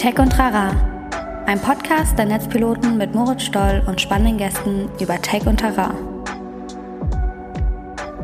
[0.00, 0.70] Tech und Trara,
[1.44, 5.92] ein Podcast der Netzpiloten mit Moritz Stoll und spannenden Gästen über Tech und Trara.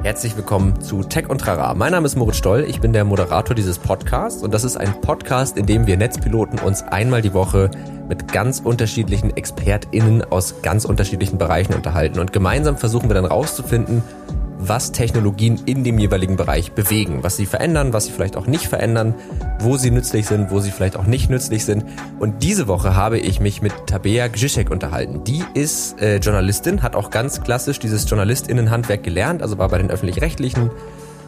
[0.02, 1.74] Herzlich willkommen zu Tech und Trara.
[1.74, 5.02] Mein Name ist Moritz Stoll, ich bin der Moderator dieses Podcasts und das ist ein
[5.02, 7.70] Podcast, in dem wir Netzpiloten uns einmal die Woche
[8.08, 14.02] mit ganz unterschiedlichen ExpertInnen aus ganz unterschiedlichen Bereichen unterhalten und gemeinsam versuchen wir dann rauszufinden,
[14.68, 18.66] was Technologien in dem jeweiligen Bereich bewegen, was sie verändern, was sie vielleicht auch nicht
[18.66, 19.14] verändern,
[19.60, 21.84] wo sie nützlich sind, wo sie vielleicht auch nicht nützlich sind.
[22.18, 25.24] Und diese Woche habe ich mich mit Tabea Gzisiek unterhalten.
[25.24, 29.90] Die ist äh, Journalistin, hat auch ganz klassisch dieses JournalistInnenhandwerk gelernt, also war bei den
[29.90, 30.70] Öffentlich-Rechtlichen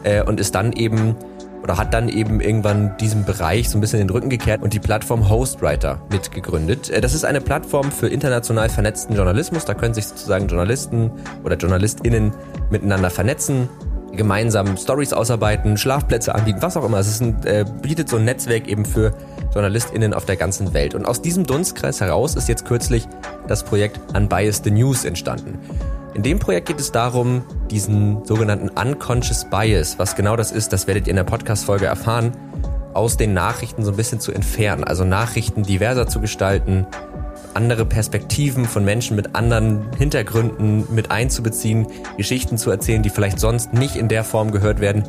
[0.03, 1.15] äh, und ist dann eben
[1.63, 4.79] oder hat dann eben irgendwann diesem Bereich so ein bisschen den Rücken gekehrt und die
[4.79, 6.89] Plattform Hostwriter mitgegründet.
[6.89, 9.65] Äh, das ist eine Plattform für international vernetzten Journalismus.
[9.65, 11.11] Da können sich sozusagen Journalisten
[11.43, 12.33] oder JournalistInnen
[12.69, 13.69] miteinander vernetzen,
[14.15, 16.99] gemeinsam Stories ausarbeiten, Schlafplätze anbieten, was auch immer.
[16.99, 19.13] Es ein, äh, bietet so ein Netzwerk eben für
[19.53, 20.95] JournalistInnen auf der ganzen Welt.
[20.95, 23.07] Und aus diesem Dunstkreis heraus ist jetzt kürzlich
[23.47, 25.59] das Projekt Unbiased the News entstanden.
[26.15, 30.87] In dem Projekt geht es darum, diesen sogenannten Unconscious Bias, was genau das ist, das
[30.87, 32.31] werdet ihr in der Podcast-Folge erfahren,
[32.93, 34.83] aus den Nachrichten so ein bisschen zu entfernen.
[34.83, 36.87] Also Nachrichten diverser zu gestalten,
[37.53, 43.73] andere Perspektiven von Menschen mit anderen Hintergründen mit einzubeziehen, Geschichten zu erzählen, die vielleicht sonst
[43.73, 45.03] nicht in der Form gehört werden.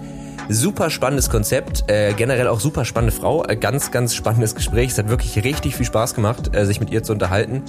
[0.51, 4.91] Super spannendes Konzept, äh, generell auch super spannende Frau, äh, ganz, ganz spannendes Gespräch.
[4.91, 7.62] Es hat wirklich richtig viel Spaß gemacht, äh, sich mit ihr zu unterhalten.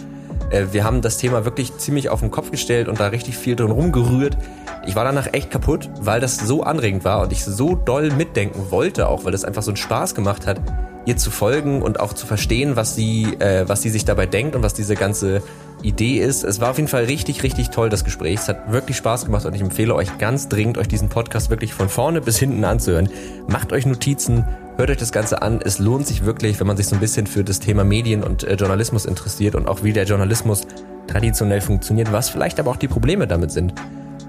[0.52, 3.56] Äh, wir haben das Thema wirklich ziemlich auf den Kopf gestellt und da richtig viel
[3.56, 4.38] drin rumgerührt.
[4.86, 8.72] Ich war danach echt kaputt, weil das so anregend war und ich so doll mitdenken
[8.72, 10.60] wollte auch, weil das einfach so einen Spaß gemacht hat,
[11.06, 14.56] ihr zu folgen und auch zu verstehen, was sie, äh, was sie sich dabei denkt
[14.56, 15.42] und was diese ganze
[15.84, 16.44] Idee ist.
[16.44, 18.40] Es war auf jeden Fall richtig, richtig toll, das Gespräch.
[18.40, 21.73] Es hat wirklich Spaß gemacht und ich empfehle euch ganz dringend, euch diesen Podcast wirklich
[21.73, 23.10] von vorne bis hinten anzuhören.
[23.48, 24.46] Macht euch Notizen,
[24.78, 25.60] hört euch das Ganze an.
[25.64, 28.44] Es lohnt sich wirklich, wenn man sich so ein bisschen für das Thema Medien und
[28.44, 30.68] äh, Journalismus interessiert und auch wie der Journalismus
[31.08, 33.73] traditionell funktioniert, was vielleicht aber auch die Probleme damit sind.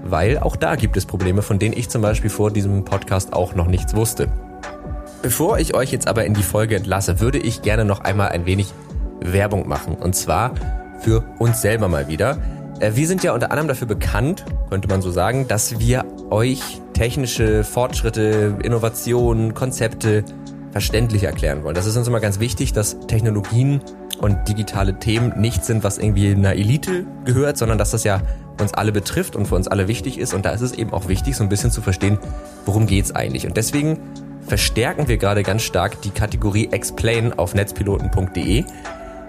[0.03, 3.55] Weil auch da gibt es Probleme, von denen ich zum Beispiel vor diesem Podcast auch
[3.55, 4.27] noch nichts wusste.
[5.21, 8.45] Bevor ich euch jetzt aber in die Folge entlasse, würde ich gerne noch einmal ein
[8.45, 8.73] wenig
[9.21, 9.95] Werbung machen.
[9.95, 10.51] Und zwar
[11.03, 12.37] für uns selber mal wieder.
[12.79, 16.81] Äh, wir sind ja unter anderem dafür bekannt, könnte man so sagen, dass wir euch
[16.93, 20.23] technische Fortschritte, Innovationen, Konzepte
[20.71, 21.75] verständlich erklären wollen.
[21.75, 23.81] Das ist uns immer ganz wichtig, dass Technologien
[24.19, 28.21] und digitale Themen nicht sind, was irgendwie einer Elite gehört, sondern dass das ja
[28.59, 30.33] uns alle betrifft und für uns alle wichtig ist.
[30.33, 32.17] Und da ist es eben auch wichtig, so ein bisschen zu verstehen,
[32.65, 33.45] worum geht's eigentlich.
[33.45, 33.99] Und deswegen
[34.47, 38.63] verstärken wir gerade ganz stark die Kategorie Explain auf netzpiloten.de,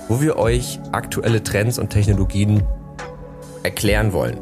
[0.09, 2.63] wo wir euch aktuelle Trends und Technologien
[3.63, 4.39] erklären wollen.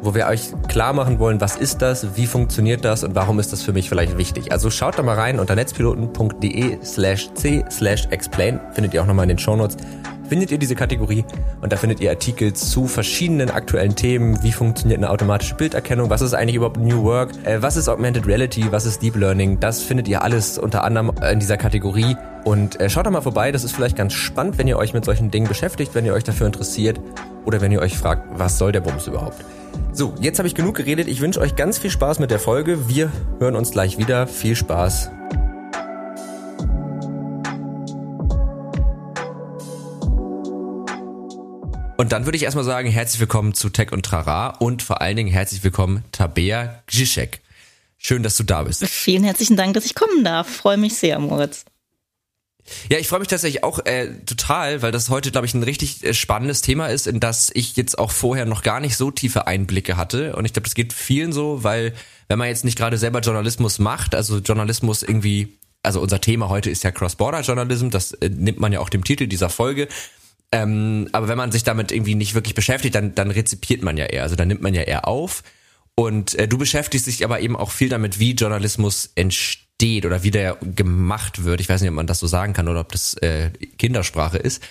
[0.00, 3.52] Wo wir euch klar machen wollen, was ist das, wie funktioniert das und warum ist
[3.52, 4.50] das für mich vielleicht wichtig.
[4.50, 9.24] Also schaut da mal rein unter netzpiloten.de slash c slash explain, findet ihr auch nochmal
[9.24, 9.76] in den Shownotes,
[10.32, 11.26] findet ihr diese Kategorie
[11.60, 16.22] und da findet ihr Artikel zu verschiedenen aktuellen Themen, wie funktioniert eine automatische Bilderkennung, was
[16.22, 19.82] ist eigentlich überhaupt New Work, äh, was ist Augmented Reality, was ist Deep Learning, das
[19.82, 23.62] findet ihr alles unter anderem in dieser Kategorie und äh, schaut da mal vorbei, das
[23.62, 26.46] ist vielleicht ganz spannend, wenn ihr euch mit solchen Dingen beschäftigt, wenn ihr euch dafür
[26.46, 26.98] interessiert
[27.44, 29.44] oder wenn ihr euch fragt, was soll der Bums überhaupt.
[29.92, 31.08] So, jetzt habe ich genug geredet.
[31.08, 32.88] Ich wünsche euch ganz viel Spaß mit der Folge.
[32.88, 34.26] Wir hören uns gleich wieder.
[34.26, 35.10] Viel Spaß.
[41.96, 45.16] Und dann würde ich erstmal sagen, herzlich willkommen zu Tech und Trara und vor allen
[45.16, 47.40] Dingen herzlich willkommen Tabea Gzisiek.
[47.98, 48.84] Schön, dass du da bist.
[48.86, 50.48] Vielen herzlichen Dank, dass ich kommen darf.
[50.48, 51.64] Freue mich sehr, Moritz.
[52.88, 56.02] Ja, ich freue mich tatsächlich auch äh, total, weil das heute, glaube ich, ein richtig
[56.04, 59.46] äh, spannendes Thema ist, in das ich jetzt auch vorher noch gar nicht so tiefe
[59.46, 60.36] Einblicke hatte.
[60.36, 61.92] Und ich glaube, das geht vielen so, weil
[62.28, 66.70] wenn man jetzt nicht gerade selber Journalismus macht, also Journalismus irgendwie, also unser Thema heute
[66.70, 69.88] ist ja Cross-Border-Journalism, das äh, nimmt man ja auch dem Titel dieser Folge.
[70.52, 74.04] Ähm, aber wenn man sich damit irgendwie nicht wirklich beschäftigt, dann, dann rezipiert man ja
[74.04, 75.42] eher, also dann nimmt man ja eher auf.
[75.94, 80.30] Und äh, du beschäftigst dich aber eben auch viel damit, wie Journalismus entsteht oder wie
[80.30, 81.60] der gemacht wird.
[81.60, 84.62] Ich weiß nicht, ob man das so sagen kann oder ob das äh, Kindersprache ist.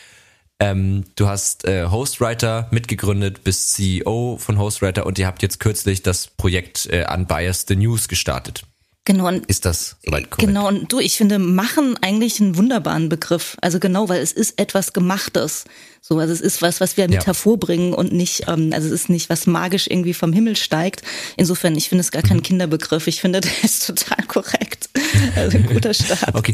[0.59, 6.03] Ähm, du hast äh, Hostwriter mitgegründet, bist CEO von Hostwriter und ihr habt jetzt kürzlich
[6.03, 8.63] das Projekt äh, Unbiased the News gestartet.
[9.05, 9.27] Genau.
[9.27, 10.47] Und ist das soweit korrekt?
[10.47, 13.57] Genau, und du, ich finde machen eigentlich einen wunderbaren Begriff.
[13.59, 15.65] Also genau, weil es ist etwas Gemachtes.
[16.01, 17.25] So, also es ist was, was wir mit ja.
[17.25, 21.01] hervorbringen und nicht, ähm, also es ist nicht was magisch irgendwie vom Himmel steigt.
[21.35, 22.43] Insofern, ich finde es gar kein mhm.
[22.43, 23.07] Kinderbegriff.
[23.07, 24.89] Ich finde, der ist total korrekt.
[25.35, 26.19] Also ein guter Start.
[26.35, 26.53] okay.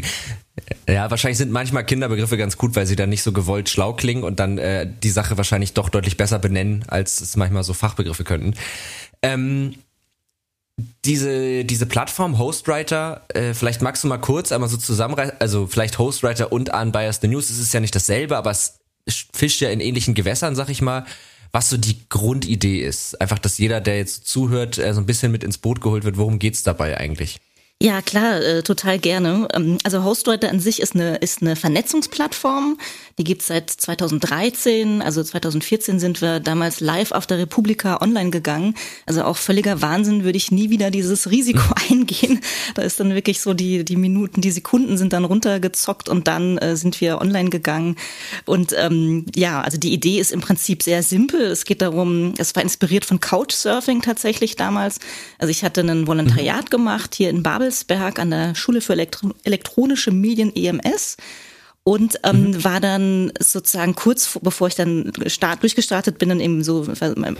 [0.88, 4.24] Ja, wahrscheinlich sind manchmal Kinderbegriffe ganz gut, weil sie dann nicht so gewollt schlau klingen
[4.24, 8.24] und dann äh, die Sache wahrscheinlich doch deutlich besser benennen, als es manchmal so Fachbegriffe
[8.24, 8.54] könnten.
[9.22, 9.74] Ähm,
[11.04, 15.98] diese, diese Plattform Hostwriter, äh, vielleicht magst du mal kurz einmal so zusammenreißen, also vielleicht
[15.98, 18.78] Hostwriter und Unbiased the News, es ist ja nicht dasselbe, aber es
[19.32, 21.04] fischt ja in ähnlichen Gewässern, sag ich mal,
[21.50, 23.20] was so die Grundidee ist.
[23.20, 26.16] Einfach, dass jeder, der jetzt zuhört, äh, so ein bisschen mit ins Boot geholt wird,
[26.16, 27.40] worum geht's dabei eigentlich?
[27.80, 29.46] Ja, klar, äh, total gerne.
[29.54, 32.76] Ähm, also HostWriter an sich ist eine, ist eine Vernetzungsplattform.
[33.18, 35.02] Die gibt's seit 2013.
[35.02, 38.74] Also 2014 sind wir damals live auf der Republika online gegangen.
[39.06, 42.40] Also auch völliger Wahnsinn, würde ich nie wieder dieses Risiko eingehen.
[42.74, 46.58] Da ist dann wirklich so die, die Minuten, die Sekunden sind dann runtergezockt und dann
[46.58, 47.96] äh, sind wir online gegangen.
[48.46, 51.42] Und ähm, ja, also die Idee ist im Prinzip sehr simpel.
[51.42, 55.00] Es geht darum, es war inspiriert von Couchsurfing tatsächlich damals.
[55.38, 56.70] Also ich hatte ein Volontariat mhm.
[56.70, 61.16] gemacht hier in Babel Babelsberg an der Schule für Elektro elektronische Medien EMS
[61.88, 62.64] und ähm, mhm.
[62.64, 66.84] war dann sozusagen kurz bevor ich dann start, durchgestartet bin und eben so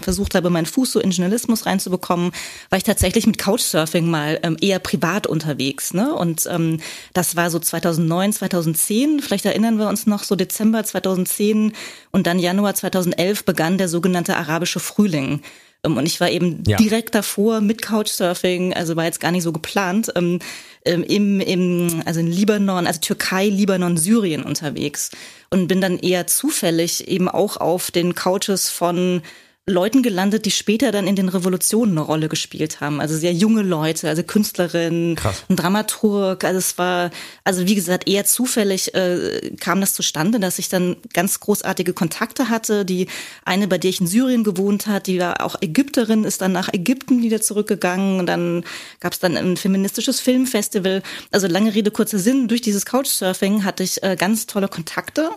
[0.00, 2.33] versucht habe, meinen Fuß so in Journalismus reinzubekommen,
[2.71, 5.93] war ich tatsächlich mit Couchsurfing mal ähm, eher privat unterwegs.
[5.93, 6.15] Ne?
[6.15, 6.81] Und ähm,
[7.12, 11.75] das war so 2009, 2010, vielleicht erinnern wir uns noch, so Dezember 2010
[12.11, 15.43] und dann Januar 2011 begann der sogenannte arabische Frühling.
[15.85, 16.79] Ähm, und ich war eben ja.
[16.79, 20.11] direkt davor mit Couchsurfing, also war jetzt gar nicht so geplant,
[20.88, 25.11] ähm, im, im, also in Libanon, also Türkei, Libanon, Syrien unterwegs.
[25.50, 29.23] Und bin dann eher zufällig eben auch auf den Couches von
[29.69, 33.00] Leuten gelandet, die später dann in den Revolutionen eine Rolle gespielt haben.
[33.00, 35.44] Also sehr junge Leute, also Künstlerinnen, Krass.
[35.49, 36.44] ein Dramaturg.
[36.44, 37.11] Also es war,
[37.44, 42.49] also wie gesagt, eher zufällig äh, kam das zustande, dass ich dann ganz großartige Kontakte
[42.49, 42.85] hatte.
[42.85, 43.06] Die
[43.44, 46.73] eine, bei der ich in Syrien gewohnt hat, die war auch Ägypterin, ist dann nach
[46.73, 48.19] Ägypten wieder zurückgegangen.
[48.21, 48.64] Und dann
[49.00, 51.03] gab es dann ein feministisches Filmfestival.
[51.31, 52.49] Also lange Rede, kurzer Sinn.
[52.49, 55.31] Durch dieses Couchsurfing hatte ich äh, ganz tolle Kontakte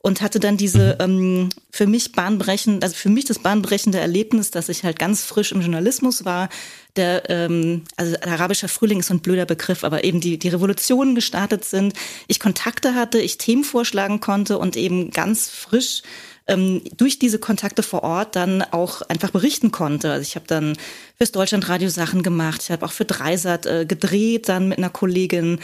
[0.00, 4.68] und hatte dann diese ähm, für mich bahnbrechend, also für mich das bahnbrechende Erlebnis, dass
[4.68, 6.48] ich halt ganz frisch im Journalismus war.
[6.96, 11.14] Der, ähm, also arabischer Frühling ist so ein blöder Begriff, aber eben die, die Revolutionen
[11.14, 11.94] gestartet sind.
[12.28, 16.02] Ich Kontakte hatte, ich Themen vorschlagen konnte und eben ganz frisch
[16.46, 20.12] ähm, durch diese Kontakte vor Ort dann auch einfach berichten konnte.
[20.12, 20.76] Also ich habe dann
[21.16, 25.60] fürs Deutschlandradio Sachen gemacht, ich habe auch für Dreisat äh, gedreht, dann mit einer Kollegin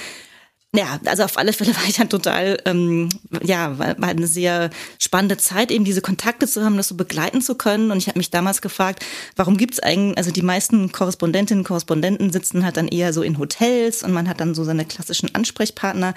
[0.74, 3.08] ja, also auf alle Fälle war ich dann total, ähm,
[3.42, 7.40] ja, war, war eine sehr spannende Zeit, eben diese Kontakte zu haben, das so begleiten
[7.40, 7.90] zu können.
[7.90, 9.04] Und ich habe mich damals gefragt,
[9.36, 13.38] warum gibt's eigentlich, also die meisten Korrespondentinnen und Korrespondenten sitzen halt dann eher so in
[13.38, 16.14] Hotels und man hat dann so seine klassischen Ansprechpartner.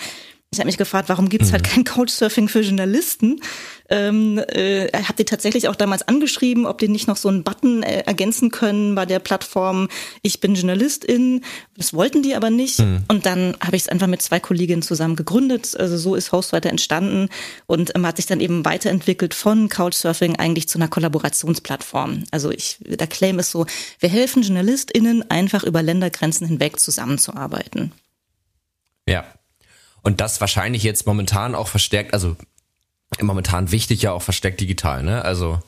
[0.50, 1.68] Ich habe mich gefragt, warum gibt's halt mhm.
[1.68, 3.42] halt kein Couchsurfing für Journalisten?
[3.90, 7.84] Ähm, äh, habt ihr tatsächlich auch damals angeschrieben, ob die nicht noch so einen Button
[7.84, 9.90] äh, ergänzen können bei der Plattform
[10.22, 11.44] Ich bin Journalistin.
[11.76, 12.80] Das wollten die aber nicht.
[12.80, 13.04] Mhm.
[13.10, 15.76] Und dann habe ich es einfach mit zwei Kolleginnen zusammen gegründet.
[15.78, 17.28] Also so ist Hostwriter entstanden
[17.66, 22.24] und ähm, hat sich dann eben weiterentwickelt von Couchsurfing eigentlich zu einer Kollaborationsplattform.
[22.32, 23.66] Also ich, der Claim ist so,
[24.00, 27.92] wir helfen JournalistInnen einfach über Ländergrenzen hinweg zusammenzuarbeiten.
[29.10, 29.26] Ja,
[30.08, 32.38] und das wahrscheinlich jetzt momentan auch verstärkt, also
[33.20, 35.22] momentan wichtig ja auch verstärkt digital, ne?
[35.26, 35.60] Also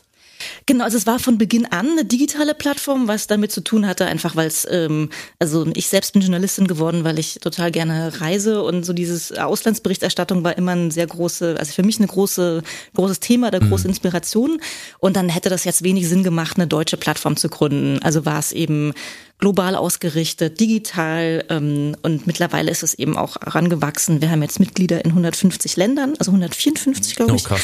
[0.65, 4.05] Genau, also es war von Beginn an eine digitale Plattform, was damit zu tun hatte,
[4.05, 8.63] einfach weil es, ähm, also ich selbst bin Journalistin geworden, weil ich total gerne reise
[8.63, 12.63] und so dieses Auslandsberichterstattung war immer ein sehr große, also für mich eine große,
[12.93, 13.89] großes Thema, der große mhm.
[13.89, 14.61] Inspiration.
[14.99, 18.01] Und dann hätte das jetzt wenig Sinn gemacht, eine deutsche Plattform zu gründen.
[18.01, 18.93] Also war es eben
[19.39, 24.21] global ausgerichtet, digital ähm, und mittlerweile ist es eben auch herangewachsen.
[24.21, 27.49] Wir haben jetzt Mitglieder in 150 Ländern, also 154 glaube ich.
[27.49, 27.55] Oh,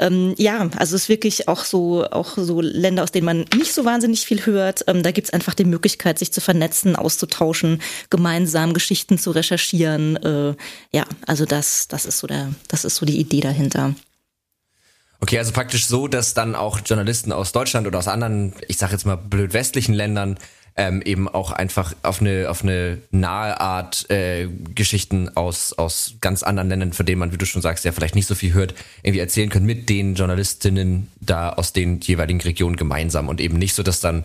[0.00, 3.72] ähm, ja, also es ist wirklich auch so auch so Länder, aus denen man nicht
[3.72, 4.84] so wahnsinnig viel hört.
[4.88, 7.80] Ähm, da gibt es einfach die Möglichkeit, sich zu vernetzen, auszutauschen,
[8.10, 10.16] gemeinsam Geschichten zu recherchieren.
[10.16, 10.56] Äh,
[10.90, 13.94] ja, also das das ist so der das ist so die Idee dahinter.
[15.20, 18.90] Okay, also praktisch so, dass dann auch Journalisten aus Deutschland oder aus anderen, ich sag
[18.90, 20.36] jetzt mal blöd westlichen Ländern
[20.76, 26.42] ähm, eben auch einfach auf eine auf eine nahe Art äh, Geschichten aus aus ganz
[26.42, 28.74] anderen Ländern, von denen man, wie du schon sagst, ja vielleicht nicht so viel hört,
[29.02, 33.28] irgendwie erzählen können mit den Journalistinnen da aus den jeweiligen Regionen gemeinsam.
[33.28, 34.24] Und eben nicht so, dass dann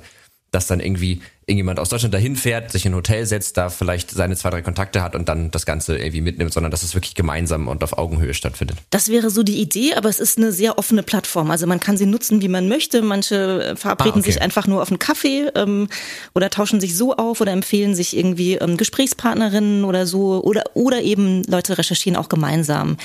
[0.51, 4.11] dass dann irgendwie irgendjemand aus Deutschland dahin fährt, sich in ein Hotel setzt, da vielleicht
[4.11, 7.15] seine zwei, drei Kontakte hat und dann das Ganze irgendwie mitnimmt, sondern dass es wirklich
[7.15, 8.79] gemeinsam und auf Augenhöhe stattfindet.
[8.89, 11.49] Das wäre so die Idee, aber es ist eine sehr offene Plattform.
[11.49, 13.01] Also man kann sie nutzen, wie man möchte.
[13.01, 14.31] Manche äh, verabreden ah, okay.
[14.31, 15.87] sich einfach nur auf einen Kaffee ähm,
[16.35, 21.01] oder tauschen sich so auf oder empfehlen sich irgendwie ähm, Gesprächspartnerinnen oder so oder oder
[21.01, 22.97] eben Leute recherchieren auch gemeinsam.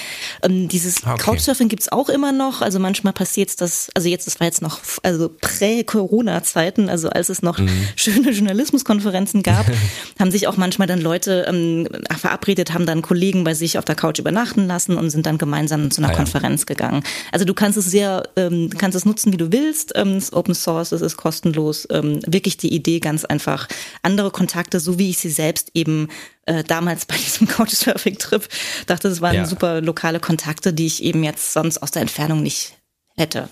[0.42, 1.22] Ähm, dieses ah, okay.
[1.22, 2.60] Couchsurfing gibt's auch immer noch.
[2.60, 7.28] Also manchmal passiert es, dass, also jetzt, das war jetzt noch also prä-Corona-Zeiten, also als
[7.28, 7.70] es noch mhm.
[7.94, 9.66] schöne Journalismuskonferenzen gab,
[10.18, 13.94] haben sich auch manchmal dann Leute ähm, verabredet, haben dann Kollegen bei sich auf der
[13.94, 16.16] Couch übernachten lassen und sind dann gemeinsam zu einer ah, ja.
[16.16, 17.02] Konferenz gegangen.
[17.32, 19.92] Also du kannst es sehr, ähm, kannst es nutzen, wie du willst.
[19.94, 21.86] Ähm, es ist Open Source, es ist kostenlos.
[21.90, 23.68] Ähm, wirklich die Idee ganz einfach.
[24.02, 26.08] Andere Kontakte, so wie ich sie selbst eben
[26.46, 28.48] äh, damals bei diesem Couchsurfing-Trip
[28.86, 29.46] dachte, das waren ja.
[29.46, 32.74] super lokale Kontakte, die ich eben jetzt sonst aus der Entfernung nicht
[33.16, 33.48] hätte.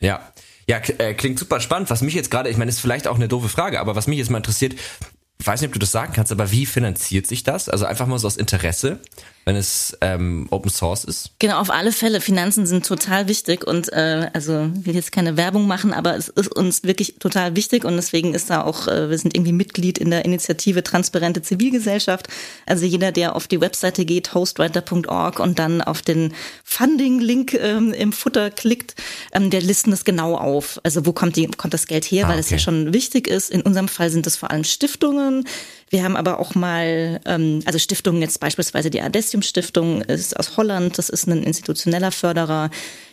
[0.00, 0.31] Ja.
[0.68, 1.90] Ja, äh, klingt super spannend.
[1.90, 4.18] Was mich jetzt gerade, ich meine, ist vielleicht auch eine doofe Frage, aber was mich
[4.18, 4.74] jetzt mal interessiert,
[5.38, 7.68] ich weiß nicht, ob du das sagen kannst, aber wie finanziert sich das?
[7.68, 9.00] Also einfach mal so aus Interesse
[9.44, 11.30] wenn es ähm, Open Source ist?
[11.38, 12.20] Genau, auf alle Fälle.
[12.20, 16.28] Finanzen sind total wichtig und äh, also ich will jetzt keine Werbung machen, aber es
[16.28, 19.98] ist uns wirklich total wichtig und deswegen ist da auch, äh, wir sind irgendwie Mitglied
[19.98, 22.28] in der Initiative Transparente Zivilgesellschaft.
[22.66, 26.34] Also jeder, der auf die Webseite geht, hostwriter.org und dann auf den
[26.64, 28.94] Funding-Link ähm, im Futter klickt,
[29.32, 30.80] ähm, der listen das genau auf.
[30.84, 33.50] Also wo kommt, die, kommt das Geld her, ah, weil das ja schon wichtig ist.
[33.50, 35.46] In unserem Fall sind es vor allem Stiftungen.
[35.92, 40.56] Wir haben aber auch mal, ähm, also Stiftungen jetzt beispielsweise die Adestium Stiftung ist aus
[40.56, 42.70] Holland, das ist ein institutioneller Förderer.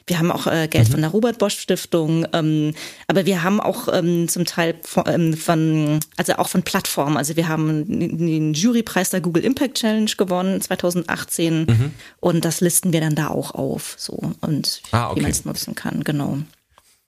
[0.07, 0.91] Wir haben auch äh, Geld mhm.
[0.93, 2.73] von der Robert Bosch Stiftung, ähm,
[3.07, 7.17] aber wir haben auch ähm, zum Teil von, ähm, von, also auch von Plattformen.
[7.17, 11.91] Also wir haben den Jurypreis der Google Impact Challenge gewonnen 2018 mhm.
[12.21, 15.17] und das listen wir dann da auch auf, so und ah, okay.
[15.17, 16.37] wie man es nutzen kann, genau.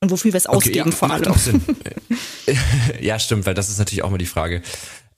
[0.03, 1.27] Und wofür wir es okay, ausgeben ja, vor allem.
[1.27, 1.37] Auch
[3.01, 4.63] ja, stimmt, weil das ist natürlich auch mal die Frage.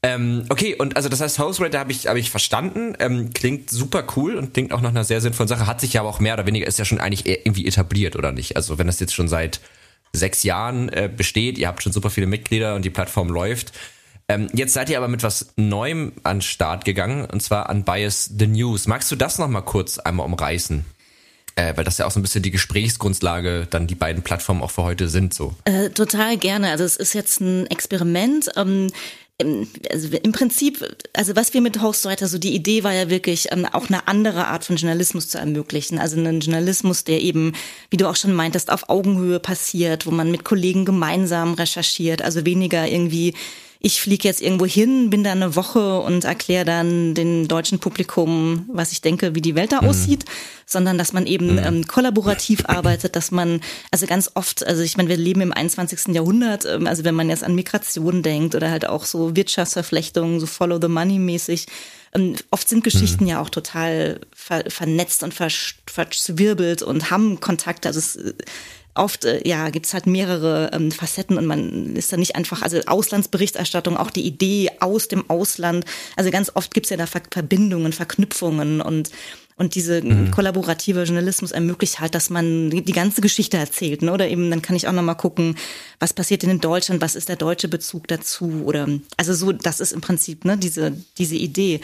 [0.06, 4.06] Ähm, okay, und also das heißt, House habe ich, hab ich verstanden, ähm, klingt super
[4.18, 6.34] cool und klingt auch nach einer sehr sinnvollen Sache, hat sich ja aber auch mehr
[6.34, 8.58] oder weniger, ist ja schon eigentlich irgendwie etabliert, oder nicht?
[8.58, 9.62] Also wenn das jetzt schon seit
[10.12, 13.72] sechs Jahren äh, besteht, ihr habt schon super viele Mitglieder und die Plattform läuft.
[14.28, 18.30] Ähm, jetzt seid ihr aber mit was Neuem an Start gegangen, und zwar an Bias
[18.38, 18.88] the News.
[18.88, 20.86] Magst du das nochmal kurz einmal umreißen?
[21.56, 24.72] Äh, weil das ja auch so ein bisschen die Gesprächsgrundlage dann die beiden Plattformen auch
[24.72, 25.54] für heute sind so.
[25.66, 26.72] Äh, total gerne.
[26.72, 28.50] Also es ist jetzt ein Experiment.
[28.56, 28.92] Ähm,
[29.42, 33.66] also im Prinzip, also was wir mit Hostwriter, so die Idee war ja wirklich, ähm,
[33.66, 35.98] auch eine andere Art von Journalismus zu ermöglichen.
[35.98, 37.54] Also einen Journalismus, der eben,
[37.90, 42.46] wie du auch schon meintest, auf Augenhöhe passiert, wo man mit Kollegen gemeinsam recherchiert, also
[42.46, 43.34] weniger irgendwie
[43.86, 48.66] ich fliege jetzt irgendwo hin, bin da eine Woche und erkläre dann dem deutschen Publikum,
[48.72, 49.90] was ich denke, wie die Welt da mhm.
[49.90, 50.24] aussieht,
[50.66, 51.58] sondern dass man eben mhm.
[51.58, 53.60] ähm, kollaborativ arbeitet, dass man,
[53.92, 56.16] also ganz oft, also ich meine, wir leben im 21.
[56.16, 60.46] Jahrhundert, ähm, also wenn man jetzt an Migration denkt oder halt auch so Wirtschaftsverflechtungen, so
[60.46, 61.66] Follow the Money mäßig,
[62.16, 63.32] ähm, oft sind Geschichten mhm.
[63.32, 67.90] ja auch total ver vernetzt und verzwirbelt und haben Kontakte.
[67.90, 68.18] Also es,
[68.96, 72.80] oft äh, ja gibt's halt mehrere ähm, Facetten und man ist da nicht einfach, also
[72.86, 75.86] Auslandsberichterstattung, auch die Idee aus dem Ausland.
[76.16, 79.10] Also ganz oft gibt's ja da Verbindungen, Verknüpfungen und
[79.56, 80.32] und diese mhm.
[80.32, 84.02] kollaborative Journalismus ermöglicht halt, dass man die, ganze Geschichte erzählt.
[84.02, 84.12] Ne?
[84.12, 85.56] Oder eben, dann kann ich auch nochmal gucken,
[86.00, 88.64] was passiert denn in Deutschland, was ist der deutsche Bezug dazu?
[88.66, 91.82] Oder also so, das ist im Prinzip ne, diese, diese Idee.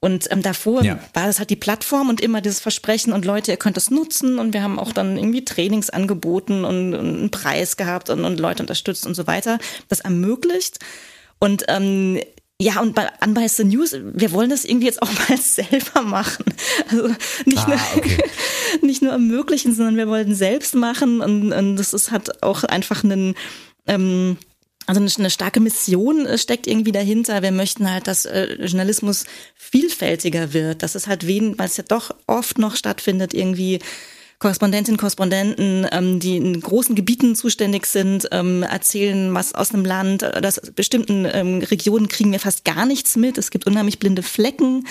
[0.00, 0.98] Und ähm, davor ja.
[1.12, 4.38] war das halt die Plattform und immer dieses Versprechen und Leute, ihr könnt das nutzen
[4.38, 8.40] und wir haben auch dann irgendwie Trainings angeboten und, und einen Preis gehabt und, und
[8.40, 9.58] Leute unterstützt und so weiter.
[9.88, 10.78] Das ermöglicht.
[11.38, 12.20] Und ähm,
[12.60, 16.44] ja, und bei Unbiased the News, wir wollen das irgendwie jetzt auch mal selber machen.
[16.90, 17.08] Also
[17.46, 18.22] nicht, ah, nur, okay.
[18.82, 23.02] nicht nur ermöglichen, sondern wir wollen selbst machen und, und das ist hat auch einfach
[23.02, 23.34] einen
[23.86, 24.36] ähm,
[24.86, 27.42] also eine, starke Mission äh, steckt irgendwie dahinter.
[27.42, 29.24] Wir möchten halt, dass äh, Journalismus
[29.54, 33.78] vielfältiger wird, dass es halt wen, weil es ja doch oft noch stattfindet, irgendwie
[34.40, 40.24] Korrespondentinnen, Korrespondenten, ähm, die in großen Gebieten zuständig sind, ähm, erzählen was aus einem Land.
[40.24, 43.36] Aus bestimmten ähm, Regionen kriegen wir fast gar nichts mit.
[43.36, 44.86] Es gibt unheimlich blinde Flecken.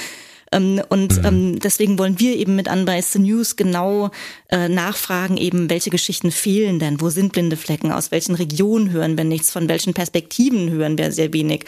[0.51, 1.25] Ähm, und mhm.
[1.25, 4.11] ähm, deswegen wollen wir eben mit Unbiased News genau
[4.49, 9.17] äh, nachfragen, eben welche Geschichten fehlen denn, wo sind blinde Flecken, aus welchen Regionen hören
[9.17, 11.65] wir nichts, von welchen Perspektiven hören wir sehr wenig.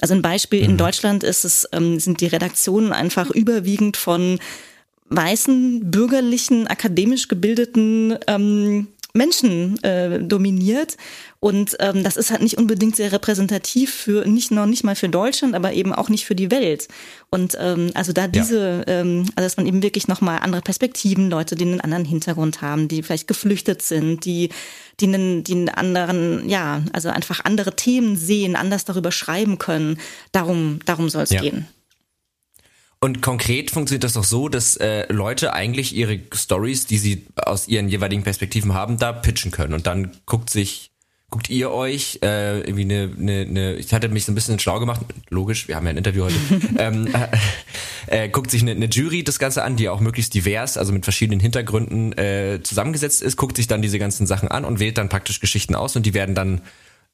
[0.00, 0.70] Also ein Beispiel mhm.
[0.70, 4.40] in Deutschland ist es, ähm, sind die Redaktionen einfach überwiegend von
[5.10, 10.96] weißen, bürgerlichen, akademisch gebildeten ähm, Menschen äh, dominiert.
[11.40, 15.08] Und ähm, das ist halt nicht unbedingt sehr repräsentativ für, nicht noch nicht mal für
[15.08, 16.88] Deutschland, aber eben auch nicht für die Welt.
[17.30, 19.00] Und ähm, also da diese, ja.
[19.00, 22.88] ähm, also dass man eben wirklich nochmal andere Perspektiven, Leute, die einen anderen Hintergrund haben,
[22.88, 24.50] die vielleicht geflüchtet sind, die,
[25.00, 29.98] die einen, die einen anderen, ja, also einfach andere Themen sehen, anders darüber schreiben können.
[30.32, 31.40] Darum, darum soll es ja.
[31.40, 31.66] gehen.
[33.02, 37.66] Und konkret funktioniert das doch so, dass äh, Leute eigentlich ihre Stories, die sie aus
[37.66, 39.72] ihren jeweiligen Perspektiven haben, da pitchen können.
[39.72, 40.90] Und dann guckt sich,
[41.30, 44.80] guckt ihr euch äh, irgendwie eine, eine, eine, ich hatte mich so ein bisschen schlau
[44.80, 46.34] gemacht, logisch, wir haben ja ein Interview heute,
[46.78, 47.08] ähm,
[48.08, 50.92] äh, äh, guckt sich eine, eine Jury das Ganze an, die auch möglichst divers, also
[50.92, 54.98] mit verschiedenen Hintergründen äh, zusammengesetzt ist, guckt sich dann diese ganzen Sachen an und wählt
[54.98, 56.60] dann praktisch Geschichten aus und die werden dann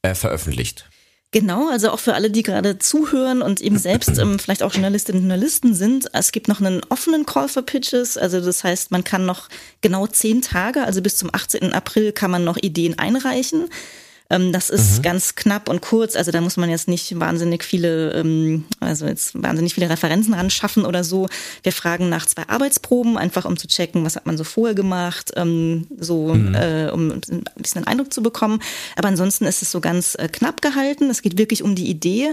[0.02, 0.88] äh, veröffentlicht.
[1.32, 5.22] Genau, also auch für alle, die gerade zuhören und eben selbst ähm, vielleicht auch Journalistinnen
[5.22, 6.06] und Journalisten sind.
[6.12, 8.16] Es gibt noch einen offenen Call for Pitches.
[8.16, 9.48] Also das heißt, man kann noch
[9.80, 11.72] genau zehn Tage, also bis zum 18.
[11.72, 13.68] April kann man noch Ideen einreichen.
[14.30, 15.02] Ähm, das ist mhm.
[15.02, 16.16] ganz knapp und kurz.
[16.16, 20.50] Also da muss man jetzt nicht wahnsinnig viele, ähm, also jetzt wahnsinnig viele Referenzen ran
[20.50, 21.28] schaffen oder so.
[21.62, 25.32] Wir fragen nach zwei Arbeitsproben, einfach um zu checken, was hat man so vorher gemacht,
[25.36, 26.54] ähm, so mhm.
[26.54, 28.60] äh, um ein bisschen einen Eindruck zu bekommen.
[28.96, 31.10] Aber ansonsten ist es so ganz äh, knapp gehalten.
[31.10, 32.32] Es geht wirklich um die Idee.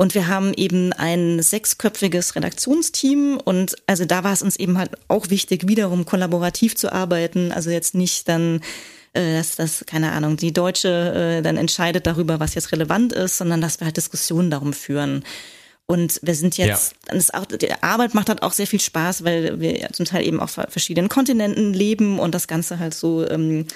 [0.00, 4.92] Und wir haben eben ein sechsköpfiges Redaktionsteam und also da war es uns eben halt
[5.08, 7.50] auch wichtig, wiederum kollaborativ zu arbeiten.
[7.50, 8.60] Also jetzt nicht dann
[9.18, 13.60] dass das, keine Ahnung, die Deutsche äh, dann entscheidet darüber, was jetzt relevant ist, sondern
[13.60, 15.24] dass wir halt Diskussionen darum führen.
[15.86, 17.40] Und wir sind jetzt, ja.
[17.40, 20.58] auch, die Arbeit macht halt auch sehr viel Spaß, weil wir zum Teil eben auf
[20.68, 23.66] verschiedenen Kontinenten leben und das Ganze halt so ähm,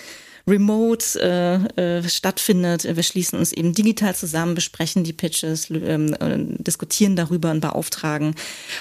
[0.46, 2.84] remote äh, äh, stattfindet.
[2.84, 8.34] Wir schließen uns eben digital zusammen, besprechen die Pitches, ähm, äh, diskutieren darüber und beauftragen.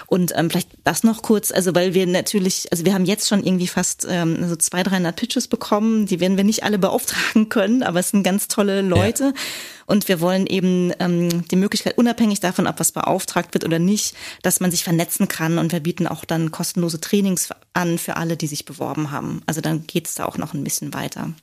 [0.07, 3.43] Und ähm, vielleicht das noch kurz, also weil wir natürlich, also wir haben jetzt schon
[3.43, 6.05] irgendwie fast ähm, so zwei, 300 Pitches bekommen.
[6.05, 9.23] Die werden wir nicht alle beauftragen können, aber es sind ganz tolle Leute.
[9.23, 9.33] Ja.
[9.85, 14.15] Und wir wollen eben ähm, die Möglichkeit, unabhängig davon, ob was beauftragt wird oder nicht,
[14.41, 15.57] dass man sich vernetzen kann.
[15.57, 19.41] Und wir bieten auch dann kostenlose Trainings an für alle, die sich beworben haben.
[19.47, 21.33] Also dann geht es da auch noch ein bisschen weiter.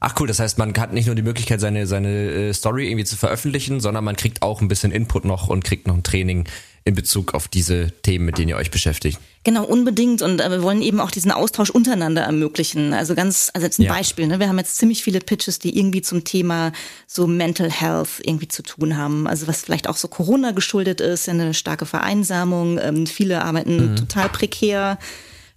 [0.00, 3.04] Ach cool, das heißt, man hat nicht nur die Möglichkeit, seine, seine äh, Story irgendwie
[3.04, 6.46] zu veröffentlichen, sondern man kriegt auch ein bisschen Input noch und kriegt noch ein Training
[6.84, 9.18] in Bezug auf diese Themen, mit denen ihr euch beschäftigt.
[9.44, 10.22] Genau, unbedingt.
[10.22, 12.92] Und äh, wir wollen eben auch diesen Austausch untereinander ermöglichen.
[12.92, 13.92] Also ganz, also jetzt ein ja.
[13.92, 14.26] Beispiel.
[14.26, 14.38] Ne?
[14.38, 16.72] Wir haben jetzt ziemlich viele Pitches, die irgendwie zum Thema
[17.06, 19.26] so Mental Health irgendwie zu tun haben.
[19.26, 22.78] Also was vielleicht auch so Corona geschuldet ist, eine starke Vereinsamung.
[22.78, 23.96] Ähm, viele arbeiten mhm.
[23.96, 24.98] total prekär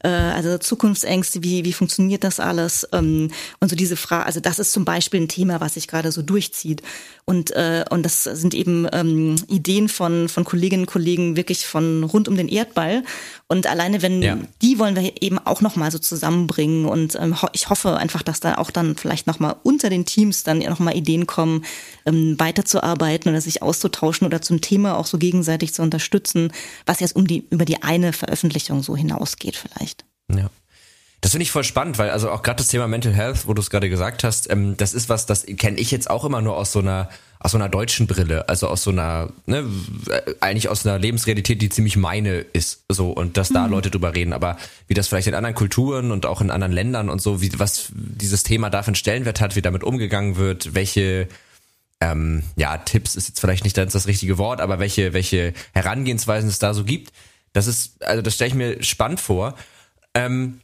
[0.04, 2.88] äh, also Zukunftsängste, wie, wie funktioniert das alles?
[2.92, 6.12] Ähm, und so diese Frage, also das ist zum Beispiel ein Thema, was sich gerade
[6.12, 6.82] so durchzieht.
[7.26, 12.04] Und, äh, und das sind eben ähm, Ideen von, von Kolleginnen und Kollegen wirklich von
[12.04, 13.04] rund um den Erdball.
[13.48, 14.38] Und alleine wenn, ja.
[14.62, 16.86] die wollen wir eben auch nochmal so zusammenbringen.
[16.86, 20.60] Und ähm, ich hoffe einfach, dass da auch dann vielleicht nochmal unter den Teams dann
[20.60, 21.64] nochmal Ideen kommen,
[22.06, 26.52] ähm, weiterzuarbeiten oder sich auszutauschen oder zum Thema auch so gegenseitig zu unterstützen,
[26.86, 29.93] was jetzt um die, über die eine Veröffentlichung so hinausgeht vielleicht.
[30.38, 30.50] Ja.
[31.24, 33.62] Das finde ich voll spannend, weil also auch gerade das Thema Mental Health, wo du
[33.62, 36.58] es gerade gesagt hast, ähm, das ist was, das kenne ich jetzt auch immer nur
[36.58, 39.65] aus so einer aus so einer deutschen Brille, also aus so einer ne,
[40.41, 43.72] eigentlich aus einer Lebensrealität, die ziemlich meine ist, so und dass da mhm.
[43.72, 47.10] Leute drüber reden, aber wie das vielleicht in anderen Kulturen und auch in anderen Ländern
[47.10, 51.30] und so, wie was dieses Thema dafür einen Stellenwert hat, wie damit umgegangen wird, welche
[52.02, 56.60] ähm, ja Tipps ist jetzt vielleicht nicht das richtige Wort, aber welche welche Herangehensweisen es
[56.60, 57.13] da so gibt,
[57.54, 59.56] das ist also das stelle ich mir spannend vor.
[60.13, 60.62] Ähm,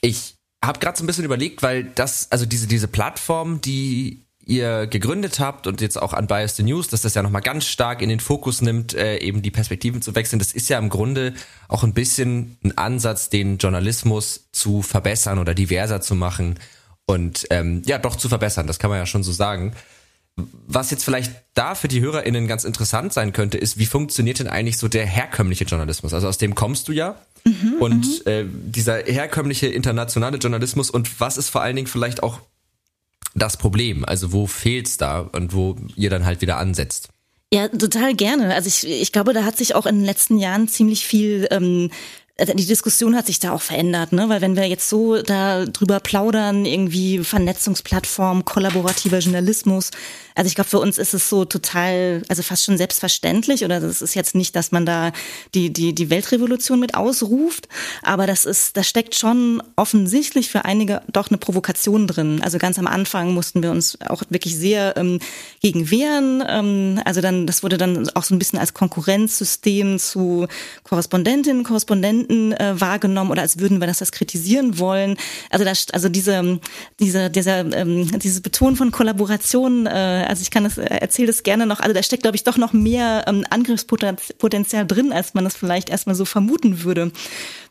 [0.00, 4.86] ich habe gerade so ein bisschen überlegt, weil das, also diese, diese Plattform, die ihr
[4.86, 8.02] gegründet habt und jetzt auch an Bias the News, dass das ja nochmal ganz stark
[8.02, 11.34] in den Fokus nimmt, äh, eben die Perspektiven zu wechseln, das ist ja im Grunde
[11.68, 16.58] auch ein bisschen ein Ansatz, den Journalismus zu verbessern oder diverser zu machen
[17.06, 19.74] und ähm, ja, doch zu verbessern, das kann man ja schon so sagen.
[20.34, 24.48] Was jetzt vielleicht da für die HörerInnen ganz interessant sein könnte, ist, wie funktioniert denn
[24.48, 26.14] eigentlich so der herkömmliche Journalismus?
[26.14, 27.16] Also aus dem kommst du ja.
[27.44, 28.30] Mhm, und mhm.
[28.30, 32.40] äh, dieser herkömmliche internationale Journalismus und was ist vor allen Dingen vielleicht auch
[33.34, 34.04] das Problem?
[34.04, 37.08] Also wo fehlt's da und wo ihr dann halt wieder ansetzt?
[37.52, 38.54] Ja, total gerne.
[38.54, 41.90] Also ich, ich glaube, da hat sich auch in den letzten Jahren ziemlich viel ähm,
[42.44, 44.28] die Diskussion hat sich da auch verändert, ne?
[44.28, 49.90] Weil wenn wir jetzt so da drüber plaudern, irgendwie Vernetzungsplattform, kollaborativer Journalismus,
[50.34, 54.02] also ich glaube, für uns ist es so total, also fast schon selbstverständlich, oder das
[54.02, 55.12] ist jetzt nicht, dass man da
[55.54, 57.68] die, die, die Weltrevolution mit ausruft,
[58.02, 62.40] aber das ist, da steckt schon offensichtlich für einige doch eine Provokation drin.
[62.42, 65.18] Also ganz am Anfang mussten wir uns auch wirklich sehr ähm,
[65.60, 66.42] gegen wehren.
[66.48, 70.46] Ähm, also dann, das wurde dann auch so ein bisschen als Konkurrenzsystem zu
[70.84, 75.16] Korrespondentinnen, Korrespondenten äh, wahrgenommen oder als würden wir das, das kritisieren wollen.
[75.50, 76.60] Also das, also diese,
[76.98, 81.42] diese, dieser, ähm, dieses Betonen von Kollaboration äh, also ich kann das, äh, erzähle das
[81.42, 85.44] gerne noch, also da steckt, glaube ich, doch noch mehr ähm, Angriffspotenzial drin, als man
[85.44, 87.12] das vielleicht erstmal so vermuten würde.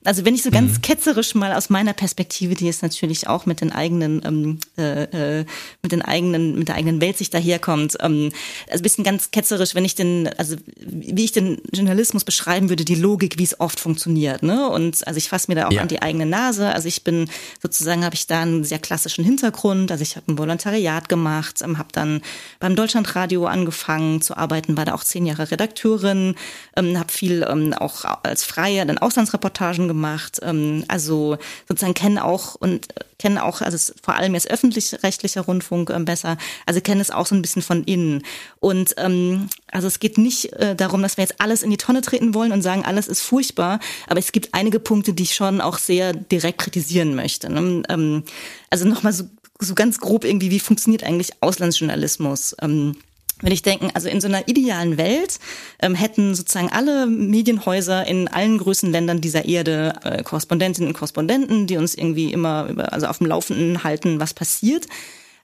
[0.03, 0.81] Also wenn ich so ganz mhm.
[0.81, 5.45] ketzerisch mal aus meiner Perspektive, die ist natürlich auch mit den eigenen, ähm, äh, äh,
[5.83, 8.31] mit den eigenen, mit der eigenen Weltsicht daherkommt, ähm,
[8.67, 12.83] also ein bisschen ganz ketzerisch, wenn ich den, also wie ich den Journalismus beschreiben würde,
[12.83, 14.40] die Logik, wie es oft funktioniert.
[14.43, 14.69] Ne?
[14.69, 15.81] Und also ich fasse mir da auch ja.
[15.81, 16.73] an die eigene Nase.
[16.73, 17.29] Also ich bin
[17.61, 19.91] sozusagen, habe ich da einen sehr klassischen Hintergrund.
[19.91, 22.21] Also ich habe ein Volontariat gemacht, ähm, habe dann
[22.59, 26.35] beim Deutschlandradio angefangen zu arbeiten, war da auch zehn Jahre Redakteurin,
[26.75, 30.39] ähm, habe viel ähm, auch als Freie dann Auslandsreportagen gemacht.
[30.41, 32.87] Ähm, also sozusagen kennen auch und
[33.21, 37.35] kenne auch, also vor allem jetzt öffentlich-rechtlicher Rundfunk äh, besser, also kenne es auch so
[37.35, 38.23] ein bisschen von innen.
[38.59, 42.01] Und ähm, also es geht nicht äh, darum, dass wir jetzt alles in die Tonne
[42.01, 45.61] treten wollen und sagen, alles ist furchtbar, aber es gibt einige Punkte, die ich schon
[45.61, 47.51] auch sehr direkt kritisieren möchte.
[47.51, 47.83] Ne?
[47.89, 48.23] Ähm,
[48.71, 49.25] also nochmal so,
[49.59, 52.55] so ganz grob irgendwie, wie funktioniert eigentlich Auslandsjournalismus?
[52.59, 52.95] Ähm,
[53.41, 55.39] wenn ich denken, also in so einer idealen Welt
[55.81, 61.67] ähm, hätten sozusagen alle Medienhäuser in allen größten Ländern dieser Erde äh, Korrespondentinnen und Korrespondenten,
[61.67, 64.87] die uns irgendwie immer über, also auf dem Laufenden halten, was passiert.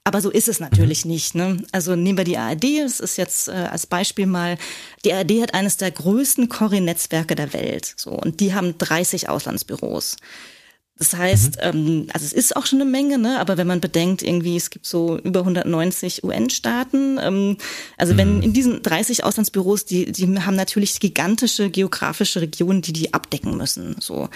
[0.07, 1.11] Aber so ist es natürlich mhm.
[1.11, 1.35] nicht.
[1.35, 1.63] Ne?
[1.73, 4.57] Also nehmen wir die ARD, das ist jetzt äh, als Beispiel mal,
[5.03, 7.93] die ARD hat eines der größten Corrie-Netzwerke der Welt.
[7.97, 10.15] So, und die haben 30 Auslandsbüros.
[10.99, 11.61] Das heißt, mhm.
[11.61, 13.39] ähm, also es ist auch schon eine Menge, ne?
[13.39, 17.57] aber wenn man bedenkt, irgendwie es gibt so über 190 UN-Staaten, ähm,
[17.97, 18.17] also mhm.
[18.17, 23.57] wenn in diesen 30 Auslandsbüros, die, die haben natürlich gigantische geografische Regionen, die die abdecken
[23.57, 23.95] müssen.
[23.99, 24.29] So.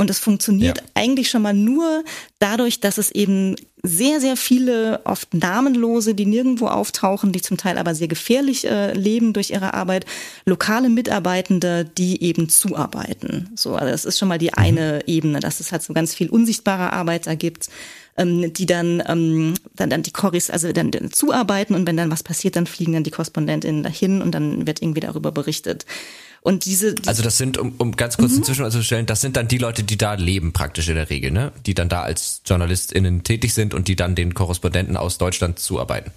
[0.00, 0.84] Und es funktioniert ja.
[0.94, 2.04] eigentlich schon mal nur
[2.38, 7.76] dadurch, dass es eben sehr, sehr viele, oft namenlose, die nirgendwo auftauchen, die zum Teil
[7.76, 10.06] aber sehr gefährlich äh, leben durch ihre Arbeit,
[10.46, 13.50] lokale Mitarbeitende, die eben zuarbeiten.
[13.54, 14.56] So, also das ist schon mal die mhm.
[14.56, 17.68] eine Ebene, dass es halt so ganz viel unsichtbare Arbeit da gibt
[18.16, 22.10] ähm, die dann, ähm, dann, dann die Corris, also dann, dann zuarbeiten und wenn dann
[22.10, 25.86] was passiert, dann fliegen dann die Korrespondentinnen dahin und dann wird irgendwie darüber berichtet.
[26.42, 28.44] Und diese, die also das sind, um, um ganz kurz mhm.
[28.44, 31.52] zwischenzustellen, das sind dann die Leute, die da leben praktisch in der Regel, ne?
[31.66, 36.12] Die dann da als JournalistInnen tätig sind und die dann den Korrespondenten aus Deutschland zuarbeiten.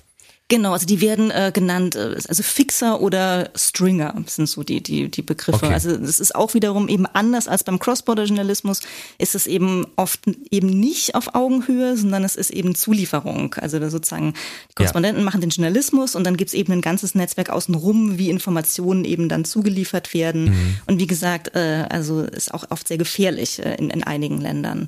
[0.49, 5.09] Genau, also die werden äh, genannt, äh, also Fixer oder Stringer sind so die, die,
[5.09, 5.65] die Begriffe.
[5.65, 5.73] Okay.
[5.73, 8.81] Also das ist auch wiederum eben anders als beim Cross-Border-Journalismus,
[9.17, 10.19] ist es eben oft
[10.51, 13.55] eben nicht auf Augenhöhe, sondern es ist eben Zulieferung.
[13.55, 14.33] Also sozusagen
[14.69, 15.25] die Korrespondenten ja.
[15.25, 19.45] machen den Journalismus und dann gibt's eben ein ganzes Netzwerk außenrum, wie Informationen eben dann
[19.45, 20.45] zugeliefert werden.
[20.45, 20.77] Mhm.
[20.87, 24.87] Und wie gesagt, äh, also ist auch oft sehr gefährlich äh, in, in einigen Ländern.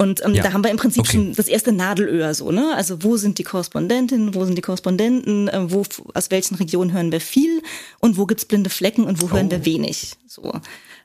[0.00, 0.44] Und ähm, ja.
[0.44, 1.12] da haben wir im Prinzip okay.
[1.12, 2.72] schon das erste Nadelöhr so, ne?
[2.76, 5.82] Also wo sind die Korrespondentinnen, wo sind die Korrespondenten, äh, wo
[6.14, 7.62] aus welchen Regionen hören wir viel
[7.98, 9.30] und wo gibt's blinde Flecken und wo oh.
[9.32, 10.12] hören wir wenig.
[10.28, 10.52] So.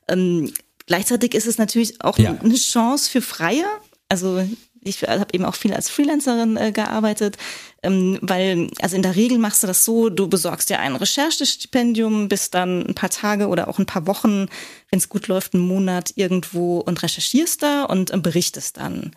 [0.07, 0.53] Ähm,
[0.85, 2.37] gleichzeitig ist es natürlich auch ja.
[2.39, 3.65] eine Chance für Freie.
[4.09, 4.47] Also
[4.85, 7.37] ich habe eben auch viel als Freelancerin äh, gearbeitet,
[7.81, 12.27] ähm, weil, also in der Regel machst du das so, du besorgst dir ein Recherchestipendium,
[12.29, 14.47] bist dann ein paar Tage oder auch ein paar Wochen,
[14.89, 19.11] wenn es gut läuft, einen Monat irgendwo und recherchierst da und äh, berichtest dann.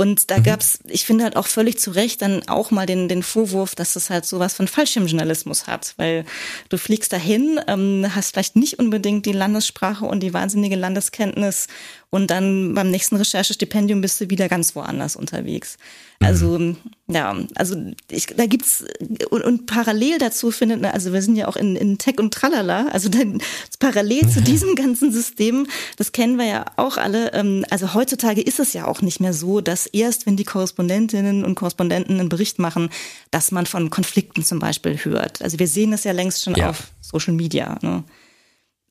[0.00, 0.44] Und da mhm.
[0.44, 3.96] gab's, ich finde halt auch völlig zu Recht dann auch mal den, den Vorwurf, dass
[3.96, 6.24] es halt sowas von Fallschirmjournalismus hat, weil
[6.70, 11.66] du fliegst dahin, ähm, hast vielleicht nicht unbedingt die Landessprache und die wahnsinnige Landeskenntnis
[12.08, 15.76] und dann beim nächsten Recherchestipendium bist du wieder ganz woanders unterwegs.
[16.18, 16.78] Also mhm.
[17.12, 17.76] Ja, also
[18.10, 18.84] ich, da gibt's
[19.30, 22.86] und, und parallel dazu findet, also wir sind ja auch in, in Tech und Tralala,
[22.88, 23.42] also dann,
[23.78, 27.32] parallel zu diesem ganzen System, das kennen wir ja auch alle.
[27.32, 31.44] Ähm, also heutzutage ist es ja auch nicht mehr so, dass erst wenn die Korrespondentinnen
[31.44, 32.90] und Korrespondenten einen Bericht machen,
[33.30, 35.42] dass man von Konflikten zum Beispiel hört.
[35.42, 36.70] Also wir sehen das ja längst schon ja.
[36.70, 37.78] auf Social Media.
[37.82, 38.04] Ne?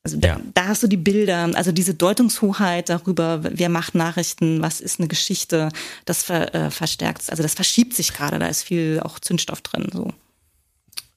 [0.04, 0.42] Also da, ja.
[0.54, 5.10] da, hast du die Bilder, also diese Deutungshoheit darüber, wer macht Nachrichten, was ist eine
[5.10, 5.70] Geschichte,
[6.06, 9.90] das ver, äh, verstärkt, also das verschiebt sich gerade, da ist viel auch Zündstoff drin.
[9.92, 10.14] So.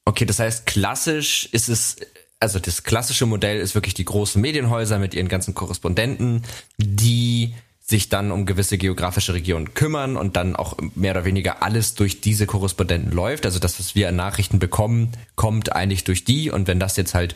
[0.04, 1.96] Okay, das heißt, klassisch ist es,
[2.40, 6.42] also das klassische Modell ist wirklich die großen Medienhäuser mit ihren ganzen Korrespondenten,
[6.76, 11.94] die sich dann um gewisse geografische Regionen kümmern und dann auch mehr oder weniger alles
[11.94, 13.44] durch diese Korrespondenten läuft.
[13.44, 16.50] Also das, was wir an Nachrichten bekommen, kommt eigentlich durch die.
[16.50, 17.34] Und wenn das jetzt halt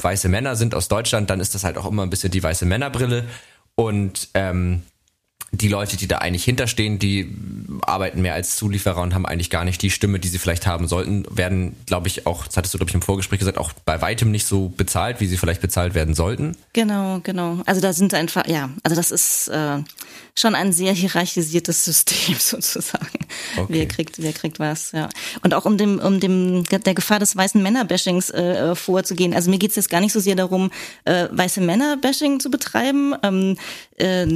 [0.00, 2.66] weiße Männer sind aus Deutschland, dann ist das halt auch immer ein bisschen die weiße
[2.66, 3.24] Männerbrille.
[3.74, 4.82] Und ähm,
[5.52, 7.34] die Leute, die da eigentlich hinterstehen, die
[7.82, 10.88] arbeiten mehr als Zulieferer und haben eigentlich gar nicht die Stimme, die sie vielleicht haben
[10.88, 14.00] sollten, werden, glaube ich, auch, das hattest du, glaube ich, im Vorgespräch gesagt, auch bei
[14.00, 16.56] weitem nicht so bezahlt, wie sie vielleicht bezahlt werden sollten.
[16.72, 17.62] Genau, genau.
[17.66, 19.78] Also da sind einfach, ja, also das ist äh,
[20.36, 23.18] schon ein sehr hierarchisiertes System sozusagen.
[23.56, 23.66] Okay.
[23.68, 25.08] Wer kriegt, wer kriegt was, ja.
[25.42, 29.34] Und auch um dem, um dem der Gefahr des weißen Männerbashings äh, vorzugehen.
[29.34, 30.70] Also mir geht es jetzt gar nicht so sehr darum,
[31.04, 33.14] äh, weiße Männerbashing zu betreiben.
[33.22, 33.56] Ähm,
[33.96, 34.26] äh,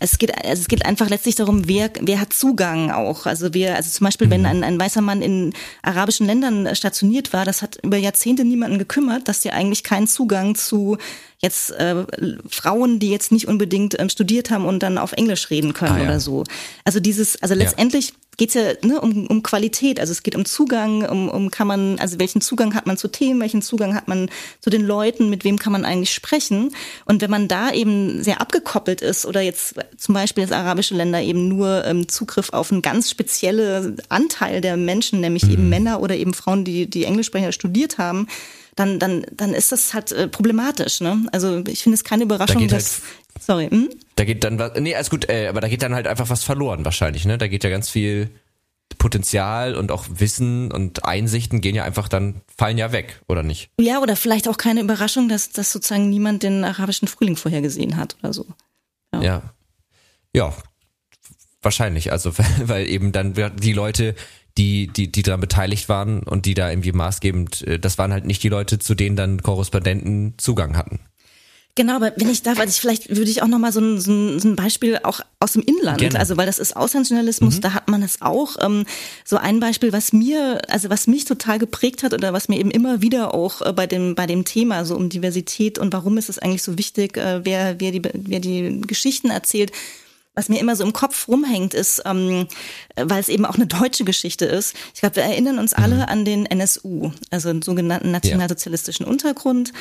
[0.00, 3.26] es geht, also es geht einfach letztlich darum, wer, wer hat Zugang auch.
[3.26, 4.46] Also wer, also zum Beispiel, wenn mhm.
[4.46, 9.28] ein, ein weißer Mann in arabischen Ländern stationiert war, das hat über Jahrzehnte niemanden gekümmert,
[9.28, 10.98] dass der eigentlich keinen Zugang zu
[11.40, 12.04] jetzt äh,
[12.48, 15.98] Frauen, die jetzt nicht unbedingt ähm, studiert haben und dann auf Englisch reden können ah,
[15.98, 16.04] ja.
[16.04, 16.44] oder so.
[16.84, 18.14] Also dieses, also letztendlich ja.
[18.36, 20.00] geht's ja ne, um, um Qualität.
[20.00, 23.08] Also es geht um Zugang, um, um kann man, also welchen Zugang hat man zu
[23.08, 24.28] Themen, welchen Zugang hat man
[24.60, 26.74] zu den Leuten, mit wem kann man eigentlich sprechen.
[27.06, 31.22] Und wenn man da eben sehr abgekoppelt ist oder jetzt zum Beispiel als arabische Länder
[31.22, 35.52] eben nur ähm, Zugriff auf einen ganz spezielle Anteil der Menschen, nämlich mhm.
[35.52, 38.26] eben Männer oder eben Frauen, die die Englischsprecher studiert haben,
[38.80, 41.00] dann, dann, dann ist das halt äh, problematisch.
[41.00, 41.26] Ne?
[41.32, 43.02] Also ich finde es keine Überraschung, dass.
[43.02, 43.68] Halt, sorry.
[43.68, 43.90] Hm?
[44.16, 46.44] Da geht dann was, nee, alles gut, äh, aber da geht dann halt einfach was
[46.44, 47.38] verloren wahrscheinlich, ne?
[47.38, 48.30] Da geht ja ganz viel
[48.98, 53.70] Potenzial und auch Wissen und Einsichten gehen ja einfach dann, fallen ja weg, oder nicht?
[53.78, 58.16] Ja, oder vielleicht auch keine Überraschung, dass, dass sozusagen niemand den arabischen Frühling vorhergesehen hat
[58.20, 58.46] oder so.
[59.14, 59.22] Ja.
[59.22, 59.42] Ja,
[60.34, 60.54] ja
[61.62, 62.12] wahrscheinlich.
[62.12, 62.32] Also,
[62.64, 64.14] weil eben dann die Leute,
[64.58, 68.24] die, die, die daran beteiligt waren und die da irgendwie maßgebend, äh, das waren halt
[68.24, 71.00] nicht die Leute, zu denen dann Korrespondenten Zugang hatten.
[71.76, 74.10] Genau, aber wenn ich darf, also ich, vielleicht würde ich auch nochmal so ein, so,
[74.10, 76.18] ein, so ein Beispiel auch aus dem Inland, Gerne.
[76.18, 77.60] also weil das ist Auslandsjournalismus, mhm.
[77.60, 78.56] da hat man es auch.
[78.60, 78.84] Ähm,
[79.24, 82.72] so ein Beispiel, was mir, also was mich total geprägt hat oder was mir eben
[82.72, 86.28] immer wieder auch äh, bei dem bei dem Thema so um Diversität und warum ist
[86.28, 89.70] es eigentlich so wichtig, äh, wer wer die wer die Geschichten erzählt,
[90.34, 92.46] was mir immer so im Kopf rumhängt, ist, ähm,
[92.96, 94.76] weil es eben auch eine deutsche Geschichte ist.
[94.94, 96.02] Ich glaube, wir erinnern uns alle mhm.
[96.02, 99.10] an den NSU, also den sogenannten nationalsozialistischen ja.
[99.10, 99.72] Untergrund.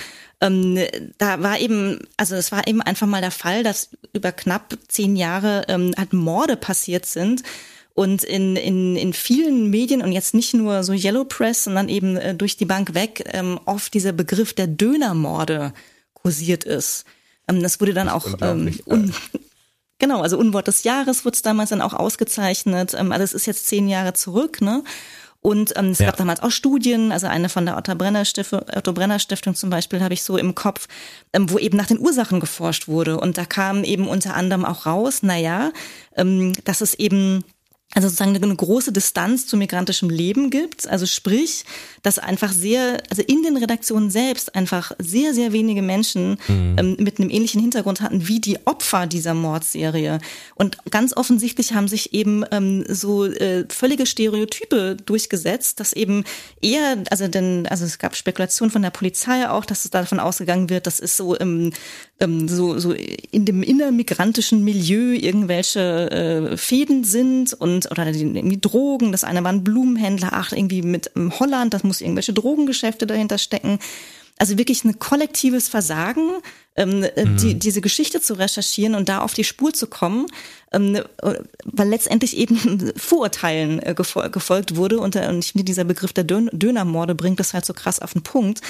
[0.42, 0.80] Ähm,
[1.18, 5.16] da war eben, also es war eben einfach mal der Fall, dass über knapp zehn
[5.16, 7.44] Jahre ähm, halt Morde passiert sind.
[7.94, 12.16] Und in, in, in vielen Medien und jetzt nicht nur so Yellow Press, sondern eben
[12.16, 15.74] äh, durch die Bank weg ähm, oft dieser Begriff der Dönermorde
[16.14, 17.04] kursiert ist.
[17.50, 19.14] Ähm, das wurde dann auch ähm, un
[20.00, 22.96] Genau, also Unwort des Jahres wurde es damals dann auch ausgezeichnet.
[22.98, 24.84] Ähm, also es ist jetzt zehn Jahre zurück, ne?
[25.42, 26.08] Und ähm, es ja.
[26.08, 29.70] gab damals auch Studien, also eine von der Otto Brenner Stiftung, Otto Brenner Stiftung zum
[29.70, 30.88] Beispiel habe ich so im Kopf,
[31.32, 33.20] ähm, wo eben nach den Ursachen geforscht wurde.
[33.20, 35.72] Und da kam eben unter anderem auch raus, na ja,
[36.18, 37.46] ähm, dass es eben
[37.96, 40.88] also sozusagen eine große Distanz zu migrantischem Leben gibt.
[40.88, 41.66] Also sprich,
[42.04, 46.76] dass einfach sehr, also in den Redaktionen selbst einfach sehr, sehr wenige Menschen mhm.
[46.78, 50.20] ähm, mit einem ähnlichen Hintergrund hatten wie die Opfer dieser Mordserie.
[50.54, 56.26] Und ganz offensichtlich haben sich eben ähm, so äh, völlige Stereotype durchgesetzt, dass eben
[56.62, 60.70] eher, also denn, also es gab Spekulationen von der Polizei auch, dass es davon ausgegangen
[60.70, 61.72] wird, das ist so im
[62.20, 69.12] ähm, so, so in dem innermigrantischen Milieu irgendwelche äh, Fäden sind und oder irgendwie Drogen.
[69.12, 73.38] Das eine war ein Blumenhändler, ach, irgendwie mit ähm, Holland, das muss irgendwelche Drogengeschäfte dahinter
[73.38, 73.80] stecken.
[74.38, 76.30] Also wirklich ein kollektives Versagen,
[76.78, 77.38] ähm, äh, mhm.
[77.38, 80.28] die, diese Geschichte zu recherchieren und da auf die Spur zu kommen,
[80.72, 81.02] ähm,
[81.66, 85.00] weil letztendlich eben Vorurteilen äh, gefolgt wurde.
[85.00, 88.00] Und, äh, und ich finde, dieser Begriff der Dön Dönermorde bringt das halt so krass
[88.00, 88.62] auf den Punkt.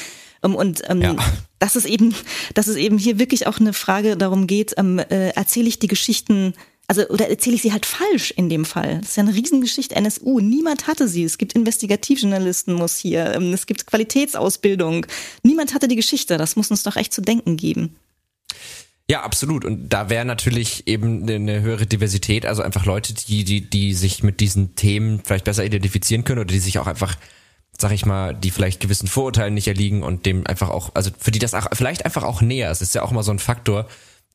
[0.44, 1.16] Ähm, und ähm, ja.
[1.60, 2.16] dass es eben,
[2.56, 5.88] dass es eben hier wirklich auch eine Frage darum geht, ähm, äh, erzähle ich die
[5.88, 6.54] Geschichten
[6.90, 8.98] also oder erzähle ich sie halt falsch in dem Fall.
[9.02, 10.40] Das ist ja eine Riesengeschichte NSU.
[10.40, 11.24] Niemand hatte sie.
[11.24, 13.36] Es gibt Investigativjournalismus hier.
[13.36, 15.06] Ähm, es gibt Qualitätsausbildung.
[15.44, 16.38] Niemand hatte die Geschichte.
[16.38, 17.96] Das muss uns doch echt zu denken geben.
[19.08, 19.66] Ja, absolut.
[19.66, 24.24] Und da wäre natürlich eben eine höhere Diversität, also einfach Leute, die, die, die sich
[24.24, 27.18] mit diesen Themen vielleicht besser identifizieren können oder die sich auch einfach
[27.82, 31.32] sag ich mal, die vielleicht gewissen Vorurteilen nicht erliegen und dem einfach auch, also für
[31.32, 32.82] die das auch, vielleicht einfach auch näher ist.
[32.82, 33.88] Das ist ja auch immer so ein Faktor,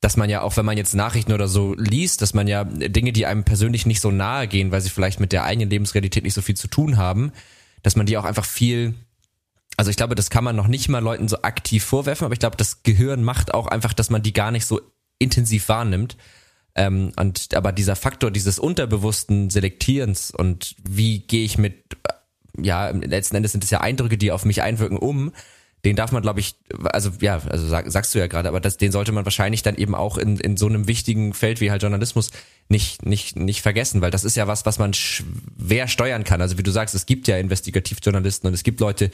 [0.04, 3.10] dass man ja auch, wenn man jetzt Nachrichten oder so liest, dass man ja Dinge,
[3.10, 6.34] die einem persönlich nicht so nahe gehen, weil sie vielleicht mit der eigenen Lebensrealität nicht
[6.34, 7.32] so viel zu tun haben,
[7.82, 8.92] dass man die auch einfach viel,
[9.78, 12.38] also ich glaube, das kann man noch nicht mal Leuten so aktiv vorwerfen, aber ich
[12.38, 14.78] glaube, das Gehirn macht auch einfach, dass man die gar nicht so
[15.18, 16.18] intensiv wahrnimmt.
[16.74, 21.82] Ähm, und aber dieser Faktor dieses unterbewussten Selektierens und wie gehe ich mit
[22.60, 25.32] ja, letzten Endes sind es ja Eindrücke, die auf mich einwirken, um.
[25.84, 28.78] Den darf man, glaube ich, also ja, also sag, sagst du ja gerade, aber das,
[28.78, 31.82] den sollte man wahrscheinlich dann eben auch in, in so einem wichtigen Feld wie halt
[31.82, 32.30] Journalismus
[32.68, 36.40] nicht, nicht, nicht vergessen, weil das ist ja was, was man schwer steuern kann.
[36.40, 39.10] Also wie du sagst, es gibt ja Investigativjournalisten und es gibt Leute,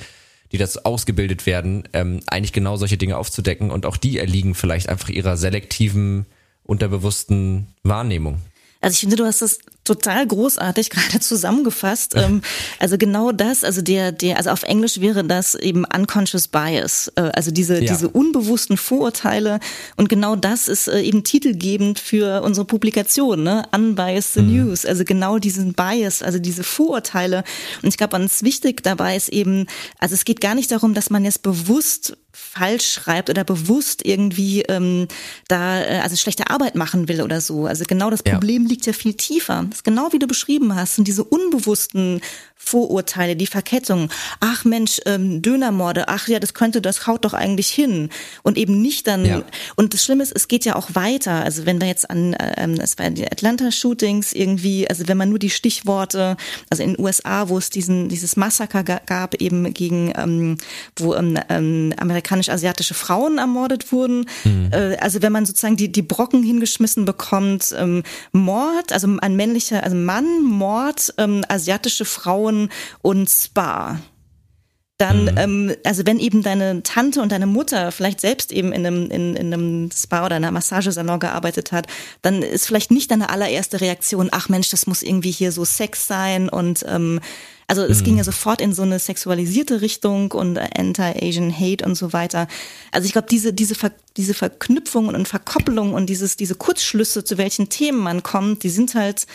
[0.52, 4.88] die das ausgebildet werden, ähm, eigentlich genau solche Dinge aufzudecken und auch die erliegen vielleicht
[4.88, 6.26] einfach ihrer selektiven,
[6.64, 8.40] unterbewussten Wahrnehmung.
[8.80, 12.14] Also ich finde, du hast das total großartig gerade zusammengefasst.
[12.16, 12.42] Ähm,
[12.78, 17.22] also genau das, also der, der, also auf Englisch wäre das eben unconscious bias, äh,
[17.34, 17.92] also diese, ja.
[17.92, 19.60] diese unbewussten Vorurteile.
[19.96, 23.66] Und genau das ist äh, eben titelgebend für unsere Publikation, ne?
[23.74, 24.66] Unbiased the mhm.
[24.66, 24.86] News.
[24.86, 27.44] Also genau diesen Bias, also diese Vorurteile.
[27.82, 29.66] Und ich glaube, ganz wichtig dabei ist eben,
[29.98, 34.62] also es geht gar nicht darum, dass man jetzt bewusst falsch schreibt oder bewusst irgendwie
[34.62, 35.08] ähm,
[35.48, 37.66] da äh, also schlechte Arbeit machen will oder so.
[37.66, 38.68] Also genau das Problem ja.
[38.68, 39.64] liegt ja viel tiefer.
[39.68, 42.20] Das ist genau wie du beschrieben hast, sind diese unbewussten
[42.62, 44.10] Vorurteile, die Verkettung.
[44.38, 48.10] Ach Mensch, ähm, Dönermorde, ach ja, das könnte, das haut doch eigentlich hin.
[48.42, 49.42] Und eben nicht dann, ja.
[49.76, 51.42] und das Schlimme ist, es geht ja auch weiter.
[51.42, 55.38] Also wenn wir jetzt an, ähm, es war die Atlanta-Shootings irgendwie, also wenn man nur
[55.38, 56.36] die Stichworte,
[56.68, 60.58] also in den USA, wo es diesen, dieses Massaker gab, eben gegen, ähm,
[60.96, 64.26] wo ähm, ähm, amerikanisch-asiatische Frauen ermordet wurden.
[64.44, 64.70] Mhm.
[64.72, 68.02] Äh, also wenn man sozusagen die, die Brocken hingeschmissen bekommt, ähm,
[68.32, 72.70] Mord, also ein männlicher, also Mann, Mord, ähm, asiatische Frauen,
[73.02, 74.00] und Spa.
[75.00, 75.38] Dann, mhm.
[75.38, 79.34] ähm, also wenn eben deine Tante und deine Mutter vielleicht selbst eben in einem, in,
[79.34, 81.86] in einem Spa oder einer Massagesalon gearbeitet hat,
[82.22, 86.06] dann ist vielleicht nicht deine allererste Reaktion, ach Mensch, das muss irgendwie hier so Sex
[86.06, 87.20] sein und ähm,
[87.66, 88.04] also es mhm.
[88.04, 92.48] ging ja sofort in so eine sexualisierte Richtung und Anti-Asian Hate und so weiter.
[92.90, 97.38] Also ich glaube, diese, diese, Ver, diese Verknüpfungen und Verkoppelungen und dieses, diese Kurzschlüsse, zu
[97.38, 99.28] welchen Themen man kommt, die sind halt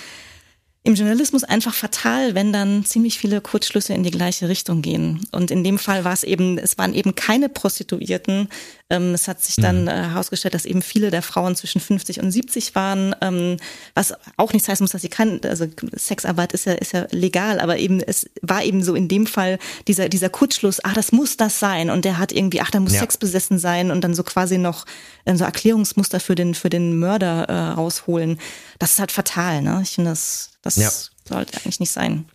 [0.86, 5.28] im Journalismus einfach fatal, wenn dann ziemlich viele Kurzschlüsse in die gleiche Richtung gehen.
[5.32, 8.50] Und in dem Fall war es eben, es waren eben keine Prostituierten.
[8.90, 9.88] Ähm, es hat sich dann mhm.
[9.88, 13.58] äh, herausgestellt, dass eben viele der Frauen zwischen 50 und 70 waren, ähm,
[13.96, 17.60] was auch nichts heißen muss, dass sie kann, also Sexarbeit ist ja, ist ja legal,
[17.60, 21.36] aber eben, es war eben so in dem Fall dieser, dieser Kurzschluss, ach, das muss
[21.36, 21.90] das sein.
[21.90, 23.00] Und der hat irgendwie, ach, da muss ja.
[23.00, 24.86] Sex besessen sein und dann so quasi noch
[25.26, 28.40] äh, so Erklärungsmuster für den, für den Mörder äh, rausholen.
[28.78, 29.80] Das ist halt fatal, ne?
[29.82, 30.92] Ich finde das, das ja.
[31.28, 32.26] sollte eigentlich nicht sein.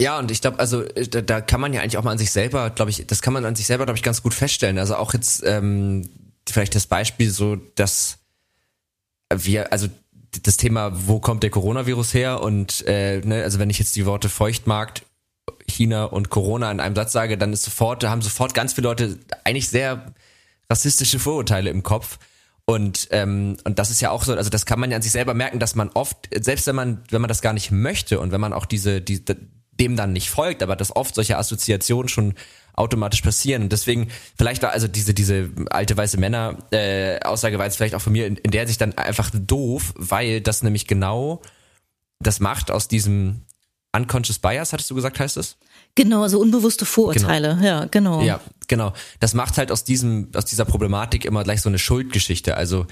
[0.00, 2.18] Ja, und ich glaube, also äh, da, da kann man ja eigentlich auch mal an
[2.18, 4.78] sich selber, glaube ich, das kann man an sich selber, glaube ich, ganz gut feststellen.
[4.78, 6.08] Also auch jetzt ähm,
[6.48, 8.18] vielleicht das Beispiel so, dass
[9.32, 9.88] wir, also
[10.42, 12.42] das Thema, wo kommt der Coronavirus her?
[12.42, 15.02] Und äh, ne, also wenn ich jetzt die Worte Feuchtmarkt,
[15.66, 19.18] China und Corona in einem Satz sage, dann ist sofort, haben sofort ganz viele Leute
[19.44, 20.14] eigentlich sehr
[20.70, 22.18] rassistische Vorurteile im Kopf.
[22.66, 25.12] Und, ähm, und das ist ja auch so, also das kann man ja an sich
[25.12, 28.30] selber merken, dass man oft, selbst wenn man, wenn man das gar nicht möchte und
[28.30, 29.24] wenn man auch diese, die,
[29.80, 32.34] dem dann nicht folgt, aber dass oft solche Assoziationen schon
[32.74, 33.62] automatisch passieren.
[33.62, 37.94] Und deswegen, vielleicht war also diese, diese alte weiße Männer äh, Aussage war jetzt vielleicht
[37.94, 41.42] auch von mir in, in der sich dann einfach doof, weil das nämlich genau
[42.20, 43.42] das macht aus diesem
[43.94, 45.56] Unconscious Bias, hattest du gesagt, heißt es?
[45.94, 47.66] Genau, also unbewusste Vorurteile, genau.
[47.66, 48.22] ja, genau.
[48.22, 48.92] Ja, genau.
[49.18, 52.56] Das macht halt aus diesem, aus dieser Problematik immer gleich so eine Schuldgeschichte.
[52.56, 52.86] Also,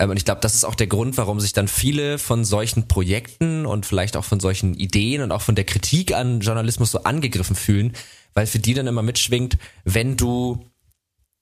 [0.00, 3.66] und ich glaube, das ist auch der Grund, warum sich dann viele von solchen Projekten
[3.66, 7.56] und vielleicht auch von solchen Ideen und auch von der Kritik an Journalismus so angegriffen
[7.56, 7.92] fühlen,
[8.32, 10.64] weil für die dann immer mitschwingt, wenn du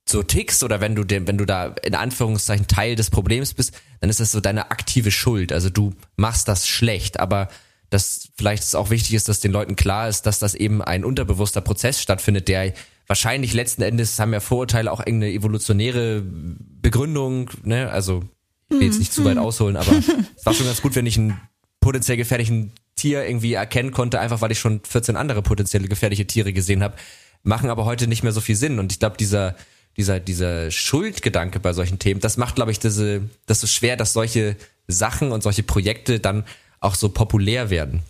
[0.08, 3.72] so tickst oder wenn du den, wenn du da in Anführungszeichen Teil des Problems bist,
[4.00, 5.52] dann ist das so deine aktive Schuld.
[5.52, 7.48] Also du machst das schlecht, aber
[7.90, 11.04] dass vielleicht es auch wichtig ist, dass den Leuten klar ist, dass das eben ein
[11.04, 12.72] unterbewusster Prozess stattfindet, der
[13.06, 17.90] wahrscheinlich letzten Endes haben ja Vorurteile auch irgendeine evolutionäre Begründung, ne?
[17.90, 18.24] Also
[18.70, 19.42] ich will jetzt nicht zu weit mhm.
[19.42, 19.92] ausholen, aber
[20.36, 21.40] es war schon ganz gut, wenn ich einen
[21.80, 26.52] potenziell gefährlichen Tier irgendwie erkennen konnte, einfach weil ich schon 14 andere potenzielle gefährliche Tiere
[26.52, 26.96] gesehen habe,
[27.42, 28.78] machen aber heute nicht mehr so viel Sinn.
[28.78, 29.56] Und ich glaube, dieser,
[29.96, 34.12] dieser, dieser Schuldgedanke bei solchen Themen, das macht, glaube ich, diese, das so schwer, dass
[34.12, 34.56] solche
[34.86, 36.44] Sachen und solche Projekte dann
[36.80, 38.02] auch so populär werden.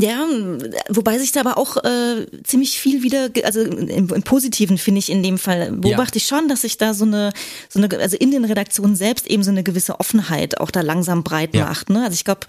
[0.00, 0.26] Ja,
[0.88, 5.08] wobei sich da aber auch äh, ziemlich viel wieder, also im, im Positiven finde ich
[5.08, 6.16] in dem Fall, beobachte ja.
[6.16, 7.32] ich schon, dass sich da so eine,
[7.68, 11.22] so eine, also in den Redaktionen selbst eben so eine gewisse Offenheit auch da langsam
[11.22, 11.66] breit ja.
[11.66, 11.90] macht.
[11.90, 12.02] Ne?
[12.02, 12.40] Also ich glaube,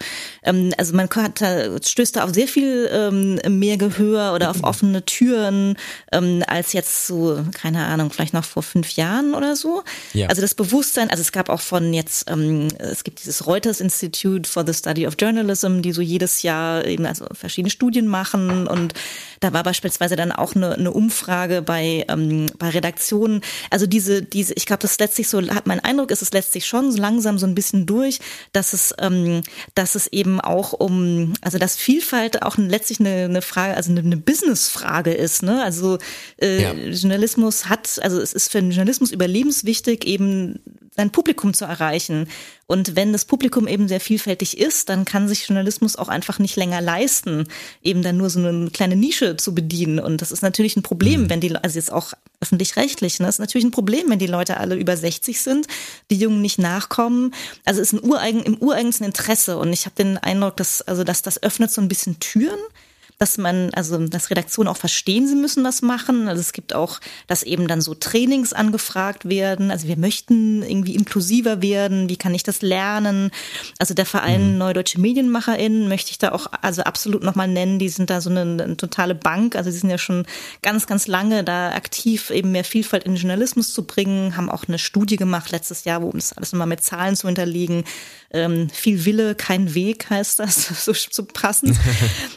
[0.42, 4.64] ähm, also man hat, da, stößt da auf sehr viel ähm, mehr Gehör oder auf
[4.64, 5.76] offene Türen
[6.10, 9.84] ähm, als jetzt so, keine Ahnung, vielleicht noch vor fünf Jahren oder so.
[10.14, 10.26] Ja.
[10.26, 14.50] Also das Bewusstsein, also es gab auch von jetzt, ähm, es gibt dieses Reuters Institute
[14.50, 18.94] for the Study of Journalism, die so jedes Jahr eben, also verschiedene Studien machen und
[19.40, 23.42] da war beispielsweise dann auch eine, eine Umfrage bei, ähm, bei Redaktionen.
[23.70, 26.90] Also diese, diese, ich glaube, das letztlich so, hat mein Eindruck, ist es letztlich schon
[26.92, 28.20] so langsam so ein bisschen durch,
[28.52, 29.42] dass es, ähm,
[29.74, 34.00] dass es eben auch um, also dass Vielfalt auch letztlich eine, eine Frage, also eine,
[34.00, 35.42] eine Business-Frage ist.
[35.42, 35.62] Ne?
[35.62, 35.98] Also
[36.40, 36.72] äh, ja.
[36.72, 40.60] Journalismus hat, also es ist für den Journalismus überlebenswichtig, eben
[40.96, 42.28] sein Publikum zu erreichen.
[42.66, 46.56] Und wenn das Publikum eben sehr vielfältig ist, dann kann sich Journalismus auch einfach nicht
[46.56, 47.46] länger leisten,
[47.82, 50.00] eben dann nur so eine kleine Nische zu bedienen.
[50.00, 51.30] Und das ist natürlich ein Problem, mhm.
[51.30, 54.74] wenn die, also jetzt auch öffentlich-rechtlich, ne, ist natürlich ein Problem, wenn die Leute alle
[54.74, 55.66] über 60 sind,
[56.10, 57.32] die Jungen nicht nachkommen.
[57.64, 59.58] Also ist ein ureigen, im ureigensten Interesse.
[59.58, 62.58] Und ich habe den Eindruck, dass, also, dass das öffnet so ein bisschen Türen
[63.18, 66.28] dass man, also dass Redaktionen auch verstehen, sie müssen was machen.
[66.28, 69.70] Also es gibt auch, dass eben dann so Trainings angefragt werden.
[69.70, 72.10] Also wir möchten irgendwie inklusiver werden.
[72.10, 73.30] Wie kann ich das lernen?
[73.78, 74.58] Also der Verein mhm.
[74.58, 77.78] Neue Deutsche MedienmacherInnen möchte ich da auch also absolut nochmal nennen.
[77.78, 79.56] Die sind da so eine, eine totale Bank.
[79.56, 80.26] Also die sind ja schon
[80.62, 84.64] ganz, ganz lange da aktiv, eben mehr Vielfalt in den Journalismus zu bringen, haben auch
[84.68, 87.84] eine Studie gemacht letztes Jahr, wo um das alles nochmal mit Zahlen zu hinterlegen.
[88.30, 91.76] Ähm, viel Wille, kein Weg heißt das, so, so passend.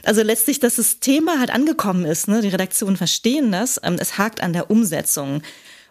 [0.03, 2.27] Also letztlich das dass das Thema halt angekommen ist.
[2.27, 2.41] Ne?
[2.41, 3.79] Die Redaktionen verstehen das.
[3.83, 5.41] Ähm, es hakt an der Umsetzung.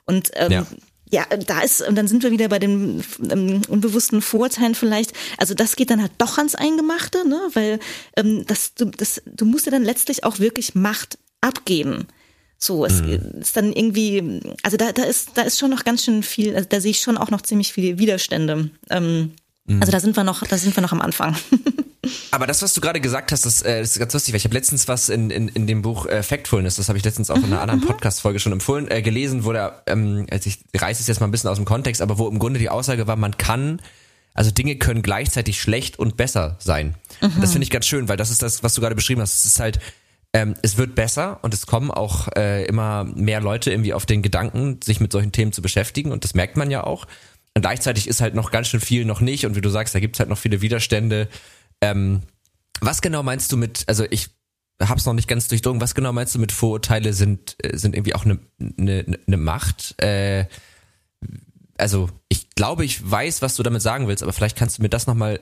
[0.05, 0.67] Und ähm, ja.
[1.11, 5.15] Ja, da ist, und dann sind wir wieder bei den ähm, unbewussten Vorurteilen vielleicht.
[5.39, 7.41] Also das geht dann halt doch ans Eingemachte, ne?
[7.55, 7.81] Weil
[8.15, 12.07] ähm, das, du, das, du musst ja dann letztlich auch wirklich Macht abgeben.
[12.59, 13.41] So, es mhm.
[13.41, 16.69] ist dann irgendwie, also da, da ist, da ist schon noch ganz schön viel, also
[16.69, 18.69] da sehe ich schon auch noch ziemlich viele Widerstände.
[18.91, 19.33] Ähm,
[19.65, 19.81] mhm.
[19.81, 21.35] Also da sind wir noch, da sind wir noch am Anfang.
[22.31, 24.45] Aber das, was du gerade gesagt hast, das, äh, das ist ganz lustig, weil ich
[24.45, 27.37] habe letztens was in, in, in dem Buch äh, Factfulness, das habe ich letztens auch
[27.37, 27.87] in einer anderen mhm.
[27.87, 31.33] Podcast-Folge schon empfohlen, äh, gelesen, wo da, ähm, also ich reiße es jetzt mal ein
[31.33, 33.81] bisschen aus dem Kontext, aber wo im Grunde die Aussage war, man kann
[34.39, 36.95] also Dinge können gleichzeitig schlecht und besser sein.
[37.21, 37.41] Mhm.
[37.41, 39.35] Das finde ich ganz schön, weil das ist das, was du gerade beschrieben hast.
[39.35, 39.81] Es ist halt,
[40.33, 44.23] ähm, es wird besser und es kommen auch äh, immer mehr Leute irgendwie auf den
[44.23, 47.09] Gedanken, sich mit solchen Themen zu beschäftigen und das merkt man ja auch.
[47.55, 49.99] Und gleichzeitig ist halt noch ganz schön viel noch nicht und wie du sagst, da
[49.99, 51.27] gibt's halt noch viele Widerstände.
[51.81, 52.23] Ähm,
[52.81, 54.31] was genau meinst du mit, also ich
[54.81, 58.15] hab's noch nicht ganz durchdrungen, was genau meinst du mit Vorurteile sind, äh, sind irgendwie
[58.15, 58.39] auch eine,
[58.79, 60.01] eine, eine Macht?
[60.03, 60.47] Äh,
[61.77, 64.89] also ich glaube, ich weiß, was du damit sagen willst, aber vielleicht kannst du mir
[64.89, 65.41] das nochmal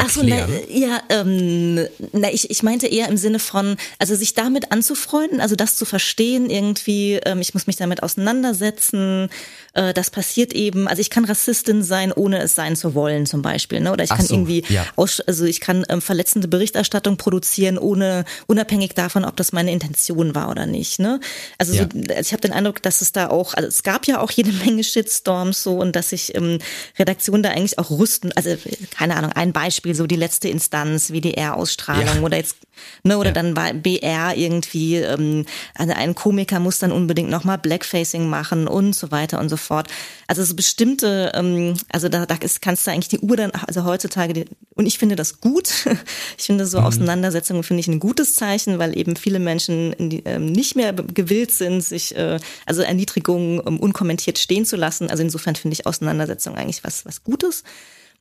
[0.00, 4.34] Ach so, na, ja, ähm, na, ich, ich meinte eher im Sinne von, also sich
[4.34, 9.28] damit anzufreunden, also das zu verstehen, irgendwie, ähm, ich muss mich damit auseinandersetzen,
[9.74, 13.42] äh, das passiert eben, also ich kann Rassistin sein, ohne es sein zu wollen, zum
[13.42, 13.92] Beispiel, ne?
[13.92, 14.86] Oder ich kann so, irgendwie, ja.
[14.96, 20.34] aus, also ich kann ähm, verletzende Berichterstattung produzieren, ohne unabhängig davon, ob das meine Intention
[20.34, 21.20] war oder nicht, ne?
[21.58, 21.88] Also, ja.
[21.92, 24.30] so, also ich habe den Eindruck, dass es da auch, also es gab ja auch
[24.30, 26.58] jede Menge Shitstorms so und dass sich ähm,
[26.98, 28.56] Redaktionen da eigentlich auch rüsten, also
[28.96, 32.22] keine Ahnung, ein Beispiel Beispiel so die letzte Instanz, WDR-Ausstrahlung ja.
[32.22, 32.56] oder jetzt,
[33.02, 33.34] ne, oder ja.
[33.34, 35.44] dann war BR irgendwie, ähm,
[35.74, 39.88] also ein Komiker muss dann unbedingt nochmal Blackfacing machen und so weiter und so fort.
[40.26, 43.84] Also so bestimmte, ähm, also da, da ist, kannst du eigentlich die Uhr dann, also
[43.84, 45.68] heutzutage, die, und ich finde das gut.
[46.38, 46.86] Ich finde so mhm.
[46.86, 51.50] Auseinandersetzungen finde ich ein gutes Zeichen, weil eben viele Menschen die, ähm, nicht mehr gewillt
[51.50, 55.10] sind, sich äh, also Erniedrigungen um, unkommentiert stehen zu lassen.
[55.10, 57.64] Also insofern finde ich Auseinandersetzung eigentlich was was Gutes.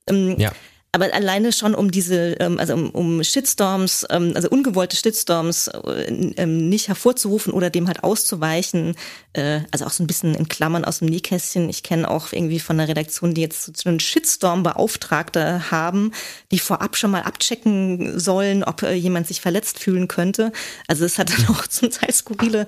[0.07, 0.51] Ähm, ja.
[0.97, 6.31] Aber alleine schon um diese, ähm, also um, um Shitstorms, ähm, also ungewollte Shitstorms äh,
[6.37, 8.95] ähm, nicht hervorzurufen oder dem halt auszuweichen,
[9.33, 11.69] äh, also auch so ein bisschen in Klammern aus dem Nähkästchen.
[11.69, 16.13] Ich kenne auch irgendwie von der Redaktion, die jetzt so einen Shitstorm-Beauftragte haben,
[16.49, 20.51] die vorab schon mal abchecken sollen, ob äh, jemand sich verletzt fühlen könnte.
[20.87, 22.65] Also es hat dann auch zum Teil skurrile,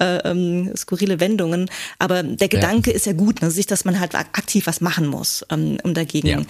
[0.00, 1.70] äh, skurrile Wendungen.
[1.98, 2.96] Aber der Gedanke ja.
[2.96, 6.28] ist ja gut, ne, sich, dass man halt aktiv was machen muss, ähm, um dagegen.
[6.28, 6.42] Ja.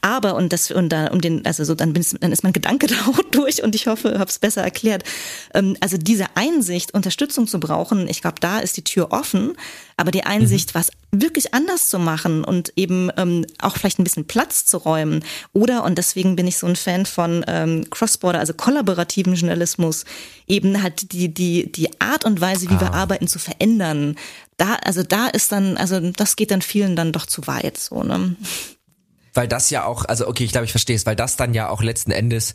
[0.00, 2.86] Aber, und das und da um den, also so dann, bin, dann ist mein Gedanke
[2.88, 5.04] da auch durch und ich hoffe, habe es besser erklärt.
[5.54, 9.54] Ähm, also diese Einsicht, Unterstützung zu brauchen, ich glaube, da ist die Tür offen,
[9.96, 10.78] aber die Einsicht, mhm.
[10.78, 15.24] was wirklich anders zu machen und eben ähm, auch vielleicht ein bisschen Platz zu räumen
[15.52, 20.04] oder und deswegen bin ich so ein Fan von ähm, Crossborder, also kollaborativen Journalismus,
[20.46, 22.80] eben halt die die die Art und Weise, wie ah.
[22.80, 24.16] wir arbeiten, zu verändern.
[24.58, 28.02] Da also da ist dann also das geht dann vielen dann doch zu weit so
[28.02, 28.36] ne
[29.34, 31.68] weil das ja auch, also okay, ich glaube, ich verstehe es, weil das dann ja
[31.68, 32.54] auch letzten Endes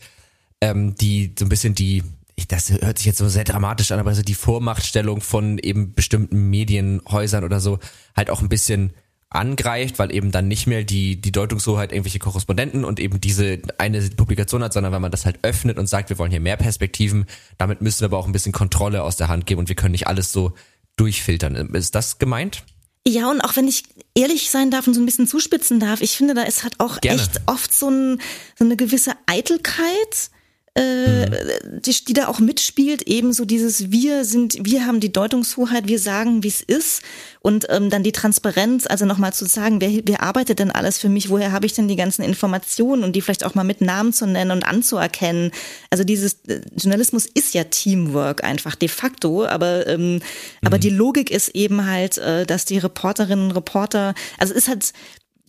[0.64, 2.04] ähm, die so ein bisschen die,
[2.48, 6.50] das hört sich jetzt so sehr dramatisch an, aber so die Vormachtstellung von eben bestimmten
[6.50, 7.80] Medienhäusern oder so
[8.16, 8.94] halt auch ein bisschen
[9.30, 14.02] angreift, weil eben dann nicht mehr die, die Deutungshoheit irgendwelche Korrespondenten und eben diese eine
[14.12, 17.26] Publikation hat, sondern weil man das halt öffnet und sagt, wir wollen hier mehr Perspektiven,
[17.58, 19.92] damit müssen wir aber auch ein bisschen Kontrolle aus der Hand geben und wir können
[19.92, 20.54] nicht alles so
[20.96, 21.56] durchfiltern.
[21.74, 22.64] Ist das gemeint?
[23.08, 23.84] Ja, und auch wenn ich
[24.16, 27.02] ehrlich sein darf und so ein bisschen zuspitzen darf, ich finde, da ist halt auch
[27.02, 27.22] Gerne.
[27.22, 28.22] echt oft so, ein,
[28.58, 30.30] so eine gewisse Eitelkeit
[30.76, 31.82] äh, mhm.
[31.82, 36.00] die, die da auch mitspielt, eben so dieses wir sind, wir haben die Deutungshoheit, wir
[36.00, 37.04] sagen, wie es ist
[37.42, 41.10] und ähm, dann die Transparenz, also nochmal zu sagen, wer, wer arbeitet denn alles für
[41.10, 44.14] mich, woher habe ich denn die ganzen Informationen und die vielleicht auch mal mit Namen
[44.14, 45.52] zu nennen und anzuerkennen.
[45.92, 50.22] Also dieses äh, Journalismus ist ja Teamwork einfach de facto, aber ähm, mhm.
[50.66, 54.68] aber die Logik ist eben halt, äh, dass die Reporterinnen und Reporter, also es ist
[54.70, 54.94] halt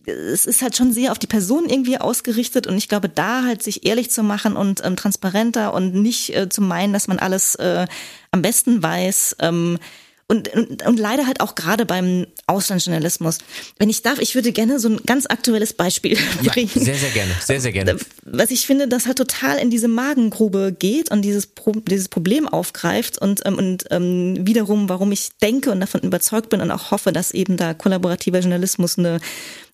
[0.07, 3.63] es ist halt schon sehr auf die Person irgendwie ausgerichtet und ich glaube, da halt
[3.63, 7.55] sich ehrlich zu machen und ähm, transparenter und nicht äh, zu meinen, dass man alles
[7.55, 7.87] äh,
[8.31, 9.37] am besten weiß.
[9.39, 9.79] Ähm,
[10.27, 13.37] und, und, und leider halt auch gerade beim Auslandsjournalismus.
[13.77, 16.71] Wenn ich darf, ich würde gerne so ein ganz aktuelles Beispiel ja, bringen.
[16.73, 17.97] Sehr, sehr gerne, sehr, sehr gerne.
[18.23, 22.47] Was ich finde, das halt total in diese Magengrube geht und dieses, Pro dieses Problem
[22.47, 26.89] aufgreift und, ähm, und ähm, wiederum, warum ich denke und davon überzeugt bin und auch
[26.89, 29.19] hoffe, dass eben da kollaborativer Journalismus eine,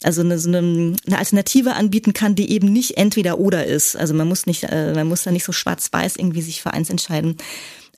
[0.04, 3.95] also eine, so eine, eine Alternative anbieten kann, die eben nicht entweder oder ist.
[3.95, 6.89] Also man muss nicht, äh, man muss da nicht so schwarz-weiß irgendwie sich für eins
[6.89, 7.38] entscheiden.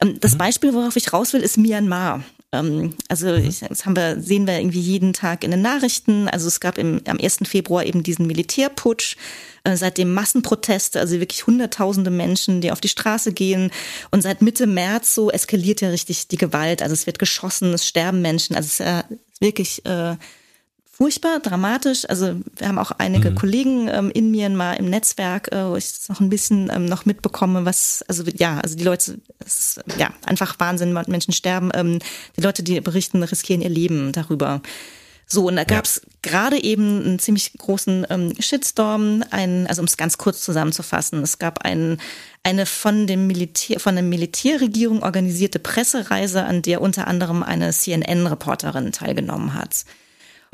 [0.01, 0.37] Ähm, das mhm.
[0.37, 2.23] Beispiel, worauf ich raus will, ist Myanmar.
[2.53, 3.45] Ähm, also mhm.
[3.45, 6.29] ich, das haben wir, sehen wir irgendwie jeden Tag in den Nachrichten.
[6.29, 7.39] Also es gab im, am 1.
[7.45, 9.17] Februar eben diesen Militärputsch,
[9.63, 13.71] äh, seitdem Massenproteste, also wirklich hunderttausende Menschen, die auf die Straße gehen.
[14.11, 16.81] Und seit Mitte März so eskaliert ja richtig die Gewalt.
[16.81, 18.55] Also es wird geschossen, es sterben Menschen.
[18.55, 19.03] Also es ist ja
[19.39, 20.15] wirklich äh,
[21.03, 22.05] furchtbar, dramatisch.
[22.07, 23.35] Also wir haben auch einige mhm.
[23.35, 27.05] Kollegen ähm, in Myanmar im Netzwerk, äh, wo ich das noch ein bisschen ähm, noch
[27.05, 31.71] mitbekomme, was, also ja, also die Leute, es ist, ja, einfach Wahnsinn, Menschen sterben.
[31.73, 31.99] Ähm,
[32.37, 34.61] die Leute, die berichten, riskieren ihr Leben darüber.
[35.27, 36.09] So, und da gab es ja.
[36.21, 41.37] gerade eben einen ziemlich großen ähm, Shitstorm, einen, also um es ganz kurz zusammenzufassen, es
[41.37, 41.99] gab einen,
[42.43, 48.93] eine von dem Militär, von der Militärregierung organisierte Pressereise, an der unter anderem eine CNN-Reporterin
[48.93, 49.83] teilgenommen hat.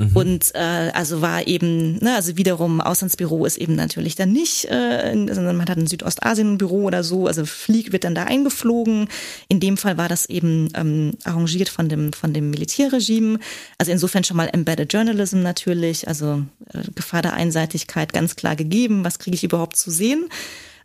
[0.00, 0.10] Mhm.
[0.16, 5.12] Und äh, also war eben, ne, also wiederum Auslandsbüro ist eben natürlich dann nicht, äh,
[5.30, 9.08] sondern man hat ein Südostasien-Büro oder so, also fliegt wird dann da eingeflogen.
[9.48, 13.38] In dem Fall war das eben ähm, arrangiert von dem von dem Militärregime.
[13.76, 19.04] Also insofern schon mal Embedded Journalism natürlich, also äh, Gefahr der Einseitigkeit ganz klar gegeben.
[19.04, 20.30] Was kriege ich überhaupt zu sehen?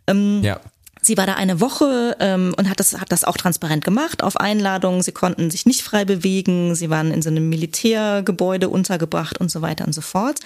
[0.06, 0.60] Ähm, ja.
[1.06, 4.36] Sie war da eine Woche ähm, und hat das, hat das auch transparent gemacht auf
[4.38, 5.02] Einladung.
[5.02, 6.74] Sie konnten sich nicht frei bewegen.
[6.74, 10.40] Sie waren in so einem Militärgebäude untergebracht und so weiter und so fort.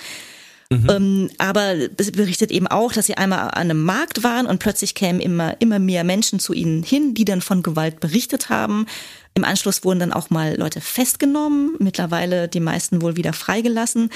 [0.69, 0.87] Mhm.
[0.91, 4.95] Ähm, aber es berichtet eben auch, dass sie einmal an einem Markt waren und plötzlich
[4.95, 8.85] kämen immer, immer mehr Menschen zu ihnen hin, die dann von Gewalt berichtet haben.
[9.33, 14.11] Im Anschluss wurden dann auch mal Leute festgenommen, mittlerweile die meisten wohl wieder freigelassen.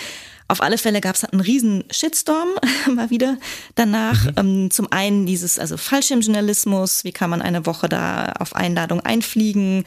[0.46, 2.48] Auf alle Fälle gab es einen riesen Shitstorm
[2.94, 3.38] mal wieder
[3.74, 4.24] danach.
[4.24, 4.32] Mhm.
[4.36, 9.84] Ähm, zum einen dieses, also Fallschirmjournalismus, wie kann man eine Woche da auf Einladung einfliegen?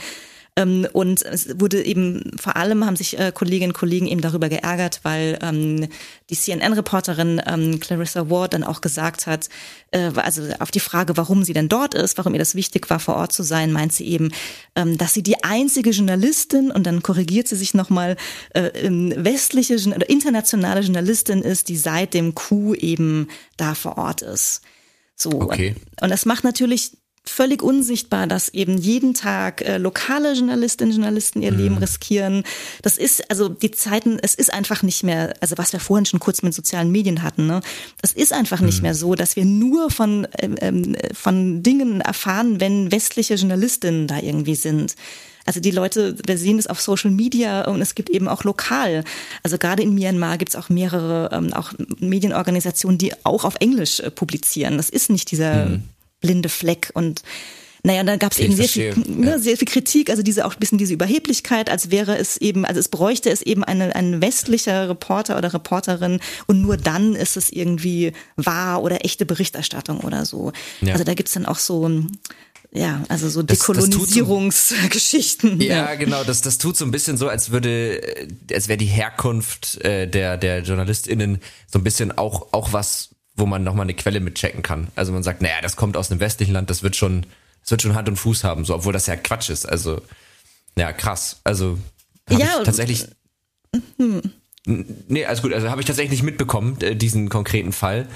[0.57, 4.49] Ähm, und es wurde eben vor allem haben sich äh, Kolleginnen und Kollegen eben darüber
[4.49, 5.87] geärgert, weil ähm,
[6.31, 9.49] die CNN-Reporterin ähm, Clarissa Ward dann auch gesagt hat,
[9.91, 12.99] äh, also auf die Frage, warum sie denn dort ist, warum ihr das wichtig war,
[12.99, 14.31] vor Ort zu sein, meint sie eben,
[14.75, 18.17] ähm, dass sie die einzige Journalistin und dann korrigiert sie sich nochmal
[18.53, 23.27] äh, westliche oder internationale Journalistin ist, die seit dem Coup eben
[23.57, 24.61] da vor Ort ist.
[25.15, 25.29] So.
[25.39, 25.75] Okay.
[25.77, 26.97] Und, und das macht natürlich
[27.29, 31.57] völlig unsichtbar, dass eben jeden Tag äh, lokale Journalistinnen und Journalisten ihr mhm.
[31.57, 32.43] Leben riskieren.
[32.81, 36.19] Das ist, also die Zeiten, es ist einfach nicht mehr, also was wir vorhin schon
[36.19, 37.61] kurz mit sozialen Medien hatten, ne?
[38.01, 38.67] Das ist einfach mhm.
[38.67, 44.07] nicht mehr so, dass wir nur von, ähm, ähm, von Dingen erfahren, wenn westliche Journalistinnen
[44.07, 44.95] da irgendwie sind.
[45.45, 49.05] Also die Leute, wir sehen es auf Social Media und es gibt eben auch lokal.
[49.43, 54.01] Also gerade in Myanmar gibt es auch mehrere ähm, auch Medienorganisationen, die auch auf Englisch
[54.01, 54.75] äh, publizieren.
[54.75, 55.83] Das ist nicht dieser mhm
[56.21, 57.21] blinde Fleck und
[57.83, 59.39] naja, da gab es eben sehr viel, ne, ja.
[59.39, 62.79] sehr viel Kritik, also diese auch ein bisschen diese Überheblichkeit, als wäre es eben, also
[62.79, 67.49] es bräuchte es eben eine, ein westlicher Reporter oder Reporterin und nur dann ist es
[67.49, 70.51] irgendwie wahr oder echte Berichterstattung oder so.
[70.81, 70.93] Ja.
[70.93, 71.89] Also da gibt's dann auch so
[72.73, 75.57] ja, also so Dekolonisierungsgeschichten.
[75.57, 78.85] So, ja, genau, das, das tut so ein bisschen so, als würde, als wäre die
[78.85, 81.39] Herkunft äh, der, der JournalistInnen
[81.71, 84.87] so ein bisschen auch, auch was wo man nochmal eine Quelle mitchecken kann.
[84.95, 87.25] Also man sagt, naja, das kommt aus einem westlichen Land, das wird schon,
[87.61, 89.65] das wird schon Hand und Fuß haben, so, obwohl das ja Quatsch ist.
[89.65, 90.01] Also,
[90.75, 91.39] ja, krass.
[91.43, 91.77] Also,
[92.29, 93.07] habe ja, ich tatsächlich.
[93.97, 94.21] Hm.
[95.07, 95.53] Nee, alles gut.
[95.53, 98.07] Also habe ich tatsächlich nicht mitbekommen, äh, diesen konkreten Fall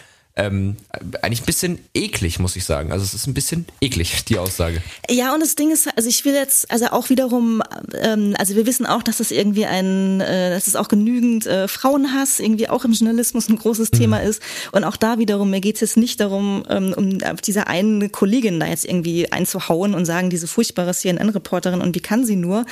[0.41, 0.75] ähm,
[1.21, 2.91] eigentlich ein bisschen eklig, muss ich sagen.
[2.91, 4.81] Also es ist ein bisschen eklig, die Aussage.
[5.09, 7.61] Ja, und das Ding ist, also ich will jetzt, also auch wiederum,
[8.01, 11.67] ähm, also wir wissen auch, dass es irgendwie ein, äh, dass es auch genügend äh,
[11.67, 13.97] Frauenhass irgendwie auch im Journalismus ein großes mhm.
[13.97, 14.41] Thema ist.
[14.71, 18.09] Und auch da wiederum, mir geht es jetzt nicht darum, ähm, um auf diese eine
[18.09, 22.65] Kollegin da jetzt irgendwie einzuhauen und sagen, diese furchtbare CNN-Reporterin und wie kann sie nur.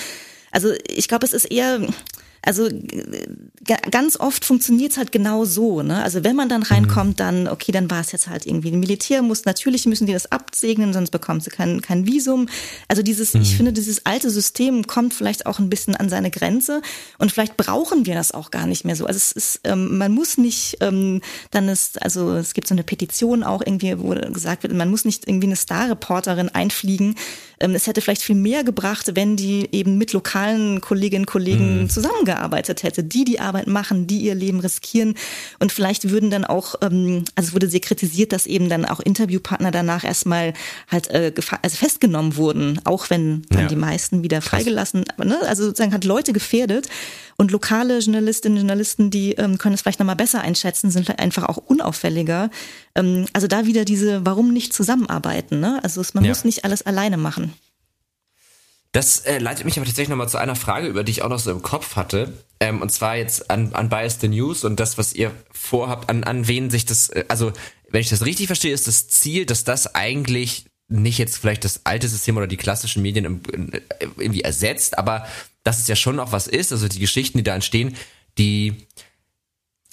[0.52, 1.80] Also ich glaube, es ist eher
[2.42, 2.70] also
[3.92, 5.82] ganz oft funktioniert es halt genau so.
[5.82, 6.02] Ne?
[6.02, 7.16] Also wenn man dann reinkommt, mhm.
[7.16, 10.32] dann, okay, dann war es jetzt halt irgendwie ein Militär muss, natürlich müssen die das
[10.32, 12.48] absegnen, sonst bekommen sie kein, kein Visum.
[12.88, 13.42] Also dieses, mhm.
[13.42, 16.82] ich finde, dieses alte System kommt vielleicht auch ein bisschen an seine Grenze
[17.18, 19.06] und vielleicht brauchen wir das auch gar nicht mehr so.
[19.06, 21.22] Also es ist, ähm, man muss nicht, ähm,
[21.52, 25.06] dann ist, also es gibt so eine Petition auch irgendwie, wo gesagt wird, man muss
[25.06, 27.16] nicht irgendwie eine Star-Reporterin einfliegen.
[27.60, 31.82] Ähm, es hätte vielleicht viel mehr gebracht, wenn die eben mit lokalen Kolleginnen und Kollegen
[31.82, 31.90] mhm.
[31.90, 35.16] zusammen zusammengearbeitet hätte, die die Arbeit machen, die ihr Leben riskieren.
[35.60, 39.00] Und vielleicht würden dann auch, ähm, also es wurde sehr kritisiert, dass eben dann auch
[39.00, 40.54] Interviewpartner danach erstmal
[40.90, 43.68] halt äh, also festgenommen wurden, auch wenn dann ja.
[43.68, 45.06] die meisten wieder freigelassen.
[45.18, 45.40] Ne?
[45.48, 46.88] Also sozusagen hat Leute gefährdet.
[47.38, 51.48] Und lokale Journalistinnen und Journalisten, die ähm, können es vielleicht nochmal besser einschätzen, sind einfach
[51.48, 52.50] auch unauffälliger.
[52.96, 55.60] Ähm, also da wieder diese, warum nicht zusammenarbeiten?
[55.60, 55.80] Ne?
[55.84, 56.30] Also man ja.
[56.30, 57.54] muss nicht alles alleine machen.
[58.92, 61.40] Das äh, leitet mich aber tatsächlich nochmal zu einer Frage, über die ich auch noch
[61.40, 62.34] so im Kopf hatte.
[62.60, 66.24] Ähm, und zwar jetzt an, an Bias the News und das, was ihr vorhabt, an,
[66.24, 67.54] an wen sich das, äh, also
[67.90, 71.86] wenn ich das richtig verstehe, ist das Ziel, dass das eigentlich nicht jetzt vielleicht das
[71.86, 73.82] alte System oder die klassischen Medien im, äh,
[74.18, 75.28] irgendwie ersetzt, aber
[75.64, 77.96] dass es ja schon noch was ist, also die Geschichten, die da entstehen,
[78.40, 78.88] die,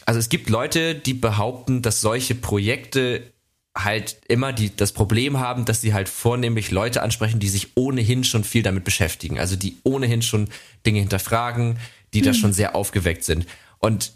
[0.07, 3.32] also es gibt Leute, die behaupten, dass solche Projekte
[3.76, 8.24] halt immer die, das Problem haben, dass sie halt vornehmlich Leute ansprechen, die sich ohnehin
[8.24, 9.38] schon viel damit beschäftigen.
[9.38, 10.48] Also die ohnehin schon
[10.86, 11.78] Dinge hinterfragen,
[12.14, 12.24] die mhm.
[12.24, 13.46] da schon sehr aufgeweckt sind.
[13.78, 14.12] Und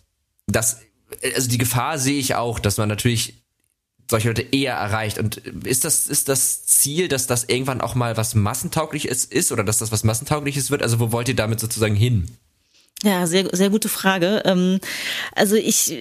[0.46, 0.80] das,
[1.34, 3.34] also die Gefahr sehe ich auch, dass man natürlich
[4.08, 5.18] solche Leute eher erreicht.
[5.18, 9.64] Und ist das, ist das Ziel, dass das irgendwann auch mal was Massentaugliches ist oder
[9.64, 10.82] dass das was Massentaugliches wird?
[10.82, 12.28] Also wo wollt ihr damit sozusagen hin?
[13.02, 14.42] Ja, sehr, sehr gute Frage.
[14.44, 14.78] Ähm,
[15.34, 15.96] also ich,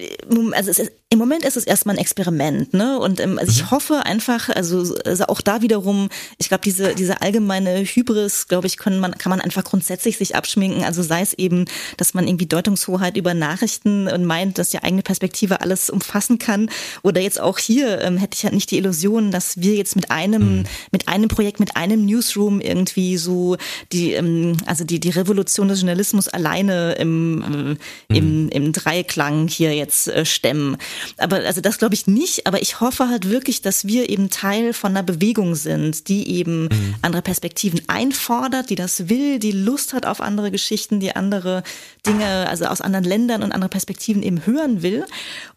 [0.52, 2.98] also ist, im Moment ist es erstmal ein Experiment, ne?
[2.98, 3.70] Und ähm, also ich mhm.
[3.70, 8.76] hoffe einfach, also, also auch da wiederum, ich glaube, diese, diese allgemeine Hybris, glaube ich,
[8.76, 10.84] können man, kann man einfach grundsätzlich sich abschminken.
[10.84, 11.64] Also sei es eben,
[11.96, 16.68] dass man irgendwie Deutungshoheit über Nachrichten und meint, dass die eigene Perspektive alles umfassen kann.
[17.02, 20.10] Oder jetzt auch hier ähm, hätte ich halt nicht die Illusion, dass wir jetzt mit
[20.10, 20.64] einem, mhm.
[20.92, 23.56] mit einem Projekt, mit einem Newsroom irgendwie so
[23.90, 27.76] die, ähm, also die, die Revolution des Journalismus alleine im,
[28.08, 28.48] äh, im, mhm.
[28.50, 30.76] im Dreiklang hier jetzt äh, stemmen.
[31.16, 34.72] Aber also das glaube ich nicht, aber ich hoffe halt wirklich, dass wir eben Teil
[34.72, 36.94] von einer Bewegung sind, die eben mhm.
[37.02, 41.62] andere Perspektiven einfordert, die das will, die Lust hat auf andere Geschichten, die andere
[42.06, 45.04] Dinge, also aus anderen Ländern und andere Perspektiven eben hören will.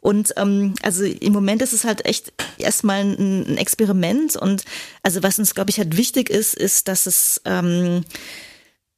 [0.02, 4.66] Und ähm, also im Moment ist es halt echt erstmal ein, ein Experiment und
[5.02, 8.04] also was uns, glaube ich, halt wichtig ist, ist, dass es ähm,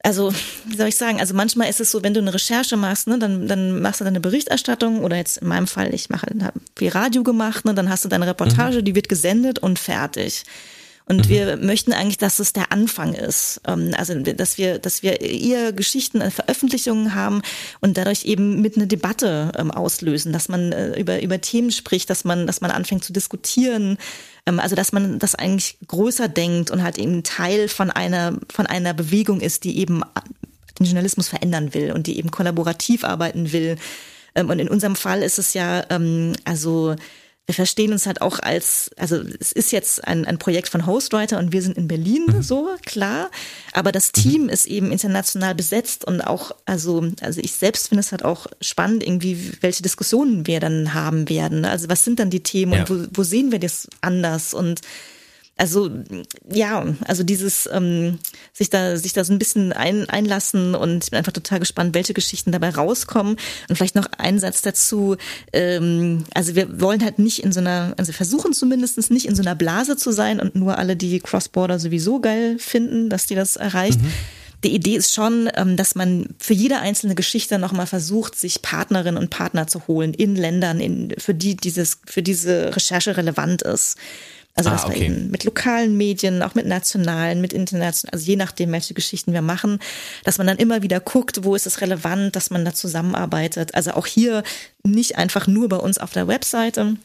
[0.05, 0.31] also,
[0.65, 3.17] wie soll ich sagen, also manchmal ist es so, wenn du eine Recherche machst, ne,
[3.17, 6.27] dann, dann machst du deine Berichterstattung oder jetzt in meinem Fall, ich mache,
[6.77, 8.85] viel Radio gemacht, ne, dann hast du deine Reportage, mhm.
[8.85, 10.43] die wird gesendet und fertig.
[11.07, 11.29] Und mhm.
[11.29, 13.61] wir möchten eigentlich, dass es der Anfang ist.
[13.67, 17.41] Ähm, also, dass wir, dass wir eher Geschichten, äh, Veröffentlichungen haben
[17.79, 22.09] und dadurch eben mit einer Debatte ähm, auslösen, dass man äh, über, über Themen spricht,
[22.09, 23.97] dass man, dass man anfängt zu diskutieren.
[24.47, 28.65] Ähm, also, dass man das eigentlich größer denkt und halt eben Teil von einer, von
[28.65, 30.01] einer Bewegung ist, die eben
[30.79, 33.77] den Journalismus verändern will und die eben kollaborativ arbeiten will.
[34.37, 35.85] Und in unserem Fall ist es ja,
[36.43, 36.97] also,
[37.45, 41.37] wir verstehen uns halt auch als, also es ist jetzt ein, ein Projekt von Hostwriter
[41.37, 42.41] und wir sind in Berlin, mhm.
[42.41, 43.29] so klar.
[43.71, 44.21] Aber das mhm.
[44.21, 44.49] Team mhm.
[44.49, 49.03] ist eben international besetzt und auch, also, also ich selbst finde es halt auch spannend,
[49.03, 51.65] irgendwie, welche Diskussionen wir dann haben werden.
[51.65, 52.79] Also was sind dann die Themen ja.
[52.79, 54.55] und wo, wo sehen wir das anders?
[54.55, 54.81] Und
[55.57, 55.89] also
[56.51, 58.19] ja, also dieses ähm,
[58.51, 61.95] sich da sich da so ein bisschen ein, einlassen und ich bin einfach total gespannt,
[61.95, 63.37] welche Geschichten dabei rauskommen
[63.69, 65.15] und vielleicht noch ein Satz dazu.
[65.53, 69.43] Ähm, also wir wollen halt nicht in so einer, also versuchen zumindest nicht in so
[69.43, 73.55] einer Blase zu sein und nur alle, die Crossborder sowieso geil finden, dass die das
[73.55, 74.01] erreicht.
[74.01, 74.11] Mhm.
[74.65, 79.21] Die Idee ist schon, ähm, dass man für jede einzelne Geschichte nochmal versucht, sich Partnerinnen
[79.21, 83.95] und Partner zu holen in Ländern, in, für die dieses, für diese Recherche relevant ist.
[84.57, 84.99] Also dass ah, okay.
[85.01, 89.33] wir eben mit lokalen Medien, auch mit nationalen, mit internationalen, also je nachdem, welche Geschichten
[89.33, 89.79] wir machen,
[90.23, 93.75] dass man dann immer wieder guckt, wo ist es relevant, dass man da zusammenarbeitet.
[93.75, 94.43] Also auch hier
[94.83, 96.95] nicht einfach nur bei uns auf der Webseite,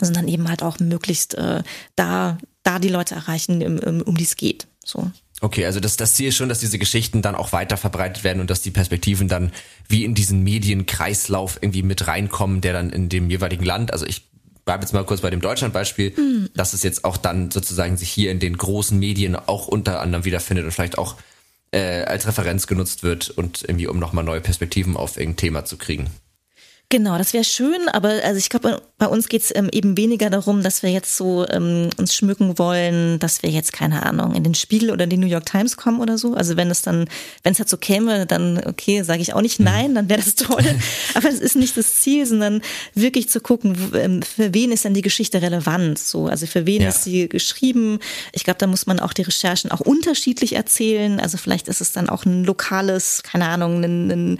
[0.00, 1.62] sondern eben halt auch möglichst äh,
[1.94, 4.66] da, da die Leute erreichen, um, um die es geht.
[4.84, 5.12] So.
[5.40, 8.40] Okay, also das, das Ziel ist schon, dass diese Geschichten dann auch weiter verbreitet werden
[8.40, 9.52] und dass die Perspektiven dann
[9.88, 14.29] wie in diesen Medienkreislauf irgendwie mit reinkommen, der dann in dem jeweiligen Land, also ich
[14.64, 16.50] bleibe jetzt mal kurz bei dem Deutschland-Beispiel, mhm.
[16.54, 20.24] dass es jetzt auch dann sozusagen sich hier in den großen Medien auch unter anderem
[20.24, 21.16] wiederfindet und vielleicht auch
[21.72, 25.76] äh, als Referenz genutzt wird und irgendwie um nochmal neue Perspektiven auf irgendein Thema zu
[25.76, 26.10] kriegen.
[26.92, 30.64] Genau, das wäre schön, aber also ich glaube, bei uns geht's ähm, eben weniger darum,
[30.64, 34.56] dass wir jetzt so ähm, uns schmücken wollen, dass wir jetzt, keine Ahnung, in den
[34.56, 36.34] Spiegel oder die New York Times kommen oder so.
[36.34, 37.08] Also wenn es dann,
[37.44, 40.34] wenn es halt so käme, dann okay, sage ich auch nicht nein, dann wäre das
[40.34, 40.64] toll.
[41.14, 42.60] aber es ist nicht das Ziel, sondern
[42.96, 45.96] wirklich zu gucken, ähm, für wen ist denn die Geschichte relevant?
[45.96, 46.88] So, also für wen ja.
[46.88, 48.00] ist sie geschrieben?
[48.32, 51.20] Ich glaube, da muss man auch die Recherchen auch unterschiedlich erzählen.
[51.20, 54.38] Also vielleicht ist es dann auch ein lokales, keine Ahnung, ein, ein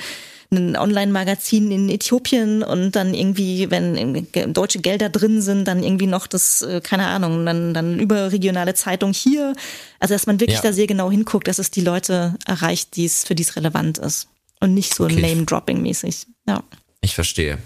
[0.51, 6.27] ein Online-Magazin in Äthiopien und dann irgendwie, wenn deutsche Gelder drin sind, dann irgendwie noch
[6.27, 9.55] das, äh, keine Ahnung, dann, dann überregionale Zeitung hier.
[10.01, 10.63] Also, dass man wirklich ja.
[10.63, 13.99] da sehr genau hinguckt, dass es die Leute erreicht, die es, für die es relevant
[13.99, 14.29] ist.
[14.61, 15.21] Und nicht so okay.
[15.21, 16.27] Name-Dropping-mäßig.
[16.47, 16.63] Ja.
[17.03, 17.59] Ich verstehe.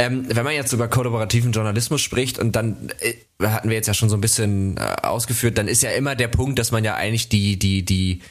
[0.00, 3.14] Ähm, wenn man jetzt über kollaborativen Journalismus spricht und dann äh,
[3.46, 6.26] hatten wir jetzt ja schon so ein bisschen äh, ausgeführt, dann ist ja immer der
[6.26, 8.22] Punkt, dass man ja eigentlich die die die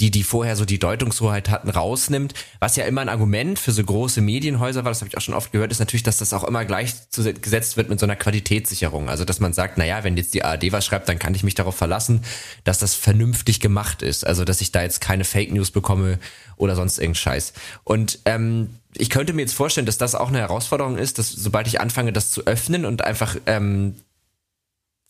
[0.00, 2.34] die, die vorher so die Deutungshoheit hatten, rausnimmt.
[2.60, 5.34] Was ja immer ein Argument für so große Medienhäuser war, das habe ich auch schon
[5.34, 9.08] oft gehört, ist natürlich, dass das auch immer gleichgesetzt wird mit so einer Qualitätssicherung.
[9.08, 11.54] Also dass man sagt, naja, wenn jetzt die ARD was schreibt, dann kann ich mich
[11.54, 12.22] darauf verlassen,
[12.64, 14.26] dass das vernünftig gemacht ist.
[14.26, 16.18] Also dass ich da jetzt keine Fake News bekomme
[16.56, 17.52] oder sonst irgendeinen Scheiß.
[17.84, 21.66] Und ähm, ich könnte mir jetzt vorstellen, dass das auch eine Herausforderung ist, dass sobald
[21.66, 23.94] ich anfange, das zu öffnen und einfach ähm,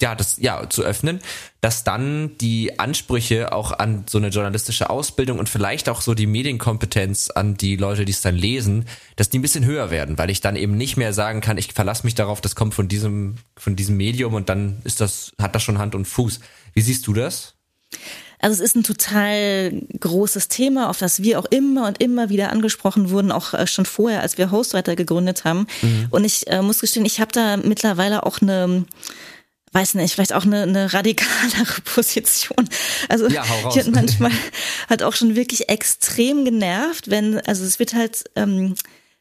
[0.01, 1.21] ja, das, ja, zu öffnen,
[1.63, 6.27] dass dann die Ansprüche auch an so eine journalistische Ausbildung und vielleicht auch so die
[6.27, 8.85] Medienkompetenz an die Leute, die es dann lesen,
[9.17, 11.73] dass die ein bisschen höher werden, weil ich dann eben nicht mehr sagen kann, ich
[11.73, 15.55] verlasse mich darauf, das kommt von diesem, von diesem Medium und dann ist das, hat
[15.55, 16.41] das schon Hand und Fuß.
[16.75, 17.55] Wie siehst du das?
[18.39, 22.53] Also es ist ein total großes Thema, auf das wir auch immer und immer wieder
[22.53, 25.67] angesprochen wurden, auch äh, schon vorher, als wir Hostwriter gegründet haben.
[25.81, 26.09] Mhm.
[26.11, 28.85] Und ich äh, muss gestehen, ich habe da mittlerweile auch eine
[29.73, 32.69] weiß nicht, vielleicht auch eine, eine radikalere Position.
[33.09, 33.77] Also ja, raus.
[33.77, 34.33] ich manchmal
[34.89, 38.75] hat auch schon wirklich extrem genervt, wenn, also es wird halt, ähm,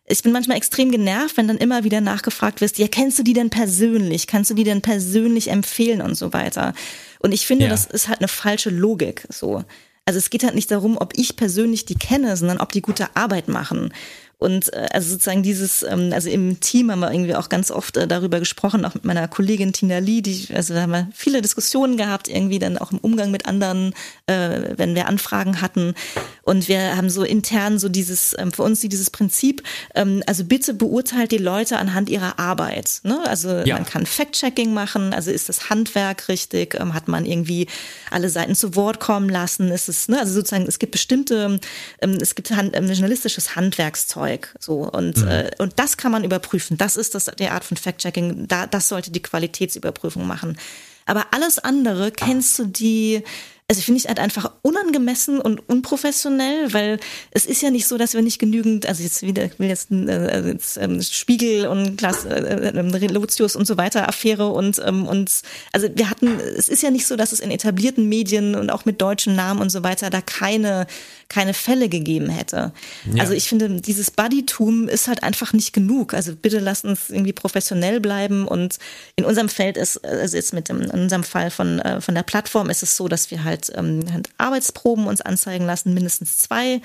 [0.08, 3.34] ich bin manchmal extrem genervt, wenn dann immer wieder nachgefragt wirst, ja, kennst du die
[3.34, 4.28] denn persönlich?
[4.28, 6.74] Kannst du die denn persönlich empfehlen und so weiter?
[7.20, 7.72] Und ich finde, ja.
[7.72, 9.64] das ist halt eine falsche Logik, so.
[10.06, 13.16] Also es geht halt nicht darum, ob ich persönlich die kenne, sondern ob die gute
[13.16, 13.92] Arbeit machen.
[14.38, 17.98] Und äh, also sozusagen dieses, ähm, also im Team haben wir irgendwie auch ganz oft
[17.98, 21.42] äh, darüber gesprochen, auch mit meiner Kollegin Tina Lee, die, also da haben wir viele
[21.42, 23.94] Diskussionen gehabt, irgendwie dann auch im Umgang mit anderen,
[24.28, 25.94] äh, wenn wir Anfragen hatten.
[26.42, 29.64] Und wir haben so intern so dieses, ähm, für uns dieses Prinzip,
[29.96, 33.00] ähm, also bitte beurteilt die Leute anhand ihrer Arbeit.
[33.04, 33.22] Ne?
[33.26, 33.76] Also ja.
[33.76, 37.68] man kann Fact-Checking machen, also ist das Handwerk richtig, ähm, hat man irgendwie
[38.12, 40.20] alle Seiten zu Wort kommen lassen, ist es, ne?
[40.20, 41.60] also sozusagen, es gibt bestimmte,
[42.02, 44.56] ähm, es gibt hand, ähm, journalistisches Handwerkszeug Zeug.
[44.60, 45.28] So und mhm.
[45.28, 46.78] äh, und das kann man überprüfen.
[46.78, 48.48] Das ist das die Art von Fact-Checking.
[48.48, 50.58] Da das sollte die Qualitätsüberprüfung machen.
[51.06, 53.24] Aber alles andere kennst du die
[53.68, 57.00] also finde ich halt einfach unangemessen und unprofessionell, weil
[57.32, 59.90] es ist ja nicht so, dass wir nicht genügend, also jetzt wieder, ich will jetzt,
[59.92, 65.08] äh, jetzt ähm, Spiegel und Glas, äh, äh, Lotius und so weiter Affäre und ähm,
[65.08, 65.32] und
[65.72, 68.86] also wir hatten, es ist ja nicht so, dass es in etablierten Medien und auch
[68.86, 70.86] mit deutschen Namen und so weiter da keine
[71.28, 72.72] keine Fälle gegeben hätte.
[73.12, 73.22] Ja.
[73.22, 76.14] Also ich finde, dieses Buddytum ist halt einfach nicht genug.
[76.14, 78.78] Also bitte lasst uns irgendwie professionell bleiben und
[79.16, 82.24] in unserem Feld ist, also jetzt mit dem, in unserem Fall von, äh, von der
[82.24, 86.82] Plattform ist es so, dass wir halt halt ähm, Arbeitsproben uns anzeigen lassen, mindestens zwei.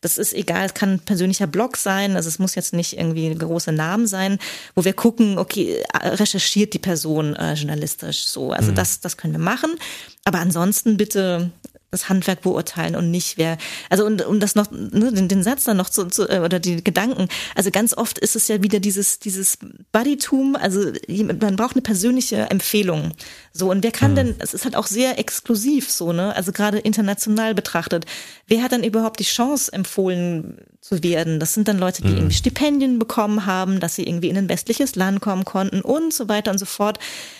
[0.00, 3.34] Das ist egal, es kann ein persönlicher Blog sein, also es muss jetzt nicht irgendwie
[3.34, 4.38] große Namen sein,
[4.74, 8.52] wo wir gucken, okay, recherchiert die Person äh, journalistisch so.
[8.52, 8.74] Also mhm.
[8.74, 9.76] das, das können wir machen.
[10.24, 11.50] Aber ansonsten bitte
[11.94, 13.56] das Handwerk beurteilen und nicht wer.
[13.88, 16.58] Also und um das noch, ne, den, den Satz dann noch zu, zu äh, oder
[16.58, 17.28] die Gedanken.
[17.54, 19.58] Also ganz oft ist es ja wieder dieses dieses
[19.92, 20.56] Buddytum.
[20.56, 23.12] Also man braucht eine persönliche Empfehlung.
[23.52, 24.16] So und wer kann mhm.
[24.16, 24.34] denn?
[24.40, 26.34] Es ist halt auch sehr exklusiv so ne.
[26.34, 28.04] Also gerade international betrachtet,
[28.48, 31.40] wer hat dann überhaupt die Chance empfohlen zu werden?
[31.40, 32.16] Das sind dann Leute, die mhm.
[32.16, 36.28] irgendwie Stipendien bekommen haben, dass sie irgendwie in ein westliches Land kommen konnten und so
[36.28, 36.98] weiter und so fort.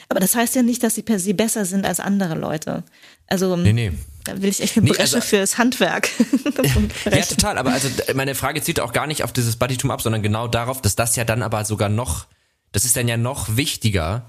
[0.09, 2.85] Aber das heißt ja nicht, dass sie per se besser sind als andere Leute.
[3.27, 3.93] Also nee, nee.
[4.25, 6.09] Da will ich echt eine Bresche nee, also, fürs Handwerk.
[7.05, 7.59] ja, total.
[7.59, 10.81] Aber also meine Frage zielt auch gar nicht auf dieses Buddytum ab, sondern genau darauf,
[10.81, 12.27] dass das ja dann aber sogar noch,
[12.73, 14.29] das ist dann ja noch wichtiger,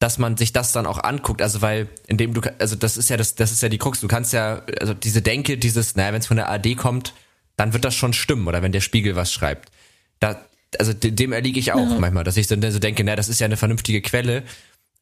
[0.00, 1.40] dass man sich das dann auch anguckt.
[1.40, 4.00] Also weil, indem du, also das ist ja das, das ist ja die Krux.
[4.00, 7.14] Du kannst ja, also diese Denke, dieses, naja, wenn es von der AD kommt,
[7.56, 8.48] dann wird das schon stimmen.
[8.48, 9.70] Oder wenn der Spiegel was schreibt.
[10.18, 10.44] Da,
[10.80, 11.98] also dem erliege ich auch ja.
[12.00, 14.42] manchmal, dass ich so denke, naja, das ist ja eine vernünftige Quelle,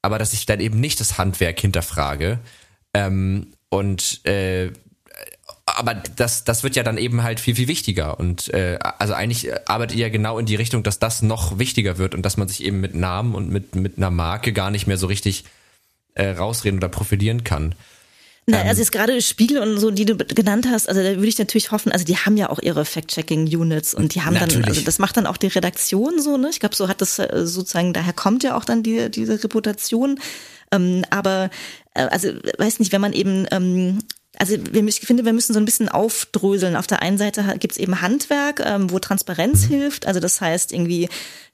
[0.02, 2.38] aber dass ich dann eben nicht das Handwerk hinterfrage.
[2.92, 4.72] Ähm, und äh,
[5.64, 8.18] aber das, das wird ja dann eben halt viel, viel wichtiger.
[8.18, 11.96] Und äh, also eigentlich arbeitet ihr ja genau in die Richtung, dass das noch wichtiger
[11.96, 14.86] wird und dass man sich eben mit Namen und mit, mit einer Marke gar nicht
[14.86, 15.44] mehr so richtig
[16.14, 17.74] äh, rausreden oder profilieren kann.
[18.46, 21.28] Na, ähm, also jetzt gerade Spiegel und so, die du genannt hast, also da würde
[21.28, 24.54] ich natürlich hoffen, also die haben ja auch ihre Fact-Checking-Units und die haben natürlich.
[24.54, 26.48] dann, also das macht dann auch die Redaktion so, ne?
[26.50, 30.18] Ich glaube, so hat das äh, sozusagen, daher kommt ja auch dann die, diese Reputation.
[30.72, 31.50] Ähm, aber
[31.94, 32.28] also
[32.58, 33.98] weiß nicht, wenn man eben ähm,
[34.38, 36.76] also ich finde, wir müssen so ein bisschen aufdröseln.
[36.76, 39.74] Auf der einen Seite gibt es eben Handwerk, ähm, wo Transparenz mhm.
[39.74, 40.06] hilft.
[40.06, 41.08] Also das heißt irgendwie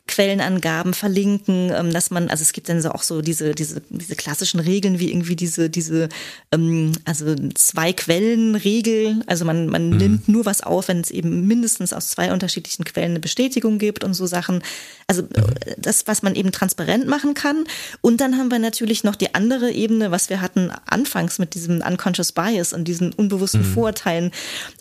[0.07, 4.15] Quellenangaben verlinken, ähm, dass man, also es gibt dann so auch so diese, diese, diese
[4.15, 6.09] klassischen Regeln wie irgendwie diese, diese,
[6.53, 9.23] ähm, also zwei Quellenregel.
[9.27, 9.97] Also man, man mhm.
[9.97, 14.05] nimmt nur was auf, wenn es eben mindestens aus zwei unterschiedlichen Quellen eine Bestätigung gibt
[14.05, 14.63] und so Sachen.
[15.09, 15.29] Also mhm.
[15.77, 17.65] das, was man eben transparent machen kann.
[18.01, 21.81] Und dann haben wir natürlich noch die andere Ebene, was wir hatten anfangs mit diesem
[21.81, 23.75] Unconscious Bias und diesen unbewussten mhm.
[23.75, 24.31] Vorurteilen.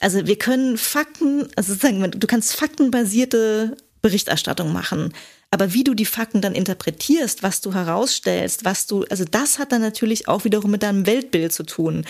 [0.01, 5.13] Also wir können Fakten, also sozusagen, du kannst faktenbasierte Berichterstattung machen.
[5.49, 9.71] Aber wie du die Fakten dann interpretierst, was du herausstellst, was du, also das hat
[9.71, 12.05] dann natürlich auch wiederum mit deinem Weltbild zu tun.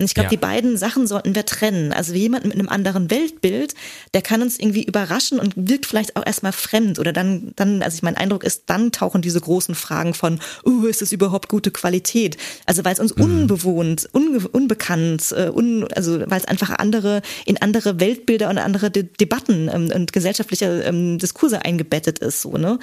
[0.00, 0.30] Und ich glaube, ja.
[0.30, 1.92] die beiden Sachen sollten wir trennen.
[1.92, 3.74] Also jemand mit einem anderen Weltbild,
[4.14, 6.98] der kann uns irgendwie überraschen und wirkt vielleicht auch erstmal fremd.
[6.98, 10.86] Oder dann, dann, also ich mein Eindruck ist, dann tauchen diese großen Fragen von, oh,
[10.86, 12.38] ist das überhaupt gute Qualität?
[12.64, 13.24] Also weil es uns mhm.
[13.24, 18.90] unbewohnt, unge unbekannt, äh, un, also weil es einfach andere, in andere Weltbilder und andere
[18.90, 22.78] De Debatten ähm, und gesellschaftliche ähm, Diskurse eingebettet ist, so, ne?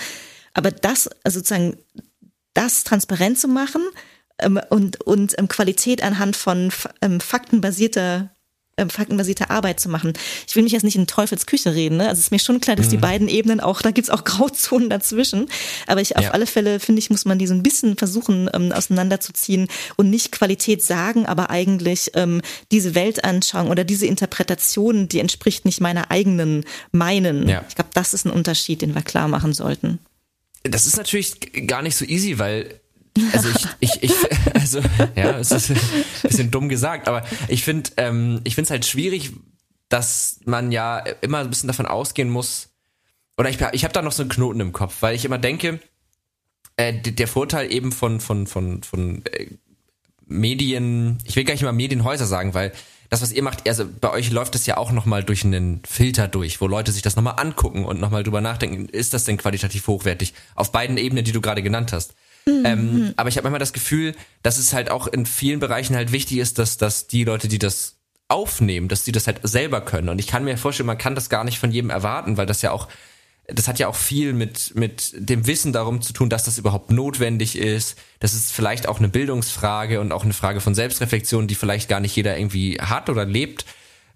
[0.54, 1.78] Aber das, also sozusagen,
[2.54, 3.82] das transparent zu machen,
[4.70, 6.72] und, und ähm, Qualität anhand von
[7.02, 8.30] ähm, faktenbasierter
[8.80, 10.14] ähm, faktenbasierte Arbeit zu machen.
[10.48, 11.98] Ich will mich jetzt nicht in Teufelsküche reden.
[11.98, 12.10] Ne?
[12.10, 12.92] Also es ist mir schon klar, dass mhm.
[12.92, 15.48] die beiden Ebenen auch, da gibt's auch Grauzonen dazwischen.
[15.88, 16.32] Aber ich auf ja.
[16.32, 20.32] alle Fälle, finde ich, muss man die so ein bisschen versuchen ähm, auseinanderzuziehen und nicht
[20.32, 26.64] Qualität sagen, aber eigentlich ähm, diese Weltanschauung oder diese Interpretation, die entspricht nicht meiner eigenen
[26.92, 27.50] meinen.
[27.50, 27.66] Ja.
[27.68, 29.98] Ich glaube, das ist ein Unterschied, den wir klar machen sollten.
[30.62, 32.80] Das ist natürlich gar nicht so easy, weil
[33.34, 34.14] also ich, ich, ich,
[34.54, 34.82] also
[35.16, 35.80] ja, es ist ein
[36.24, 39.34] bisschen dumm gesagt, aber ich finde, ähm, ich finde es halt schwierig,
[39.90, 42.70] dass man ja immer ein bisschen davon ausgehen muss,
[43.38, 45.80] oder ich, ich habe da noch so einen Knoten im Kopf, weil ich immer denke,
[46.76, 49.48] äh, der Vorteil eben von von von von äh,
[50.26, 52.74] Medien, ich will gar nicht mal Medienhäuser sagen, weil
[53.10, 56.28] das, was ihr macht, also bei euch läuft es ja auch nochmal durch einen Filter
[56.28, 59.88] durch, wo Leute sich das nochmal angucken und nochmal drüber nachdenken, ist das denn qualitativ
[59.88, 60.34] hochwertig?
[60.56, 62.16] Auf beiden Ebenen, die du gerade genannt hast.
[62.48, 62.64] Mhm.
[62.66, 66.12] Ähm, aber ich habe manchmal das Gefühl, dass es halt auch in vielen Bereichen halt
[66.12, 67.98] wichtig ist, dass, dass die Leute, die das
[68.30, 70.10] aufnehmen, dass die das halt selber können.
[70.10, 72.62] Und ich kann mir vorstellen, man kann das gar nicht von jedem erwarten, weil das
[72.62, 72.88] ja auch
[73.48, 76.92] das hat ja auch viel mit, mit dem Wissen darum zu tun, dass das überhaupt
[76.92, 77.98] notwendig ist.
[78.20, 82.02] Das ist vielleicht auch eine Bildungsfrage und auch eine Frage von Selbstreflexion, die vielleicht gar
[82.02, 83.66] nicht jeder irgendwie hat oder lebt.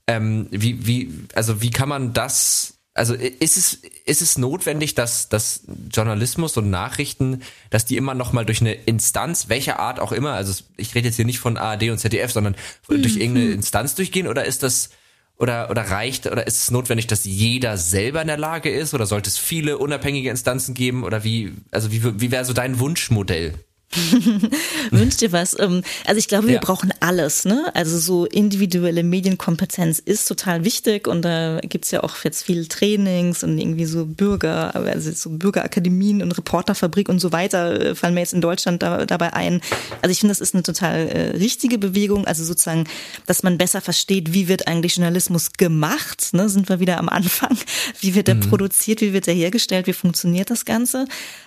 [0.05, 3.73] Ähm, wie, wie, also wie kann man das, also ist es,
[4.05, 8.73] ist es notwendig, dass, dass Journalismus und Nachrichten, dass die immer noch mal durch eine
[8.73, 12.31] Instanz, welcher Art auch immer, also ich rede jetzt hier nicht von ARD und ZDF,
[12.31, 12.55] sondern
[12.89, 13.01] mhm.
[13.01, 14.89] durch irgendeine Instanz durchgehen oder ist das,
[15.37, 18.93] oder, oder reicht, oder ist es notwendig, dass jeder selber in der Lage ist?
[18.93, 21.03] Oder sollte es viele unabhängige Instanzen geben?
[21.03, 23.55] Oder wie, also wie, wie wäre so dein Wunschmodell?
[24.91, 25.57] Wünsch dir was.
[25.59, 26.59] Ähm, also ich glaube, wir ja.
[26.61, 27.45] brauchen alles.
[27.45, 27.71] Ne?
[27.73, 33.43] Also so individuelle Medienkompetenz ist total wichtig und da gibt's ja auch jetzt viele Trainings
[33.43, 38.21] und irgendwie so Bürger, also so Bürgerakademien und Reporterfabrik und so weiter äh, fallen mir
[38.21, 39.61] jetzt in Deutschland da, dabei ein.
[40.01, 42.25] Also ich finde, das ist eine total äh, richtige Bewegung.
[42.25, 42.85] Also sozusagen,
[43.25, 46.33] dass man besser versteht, wie wird eigentlich Journalismus gemacht.
[46.33, 46.47] Ne?
[46.49, 47.57] Sind wir wieder am Anfang?
[47.99, 48.41] Wie wird er mhm.
[48.41, 49.01] produziert?
[49.01, 49.87] Wie wird er hergestellt?
[49.87, 51.05] Wie funktioniert das Ganze?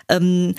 [0.08, 0.54] Ähm,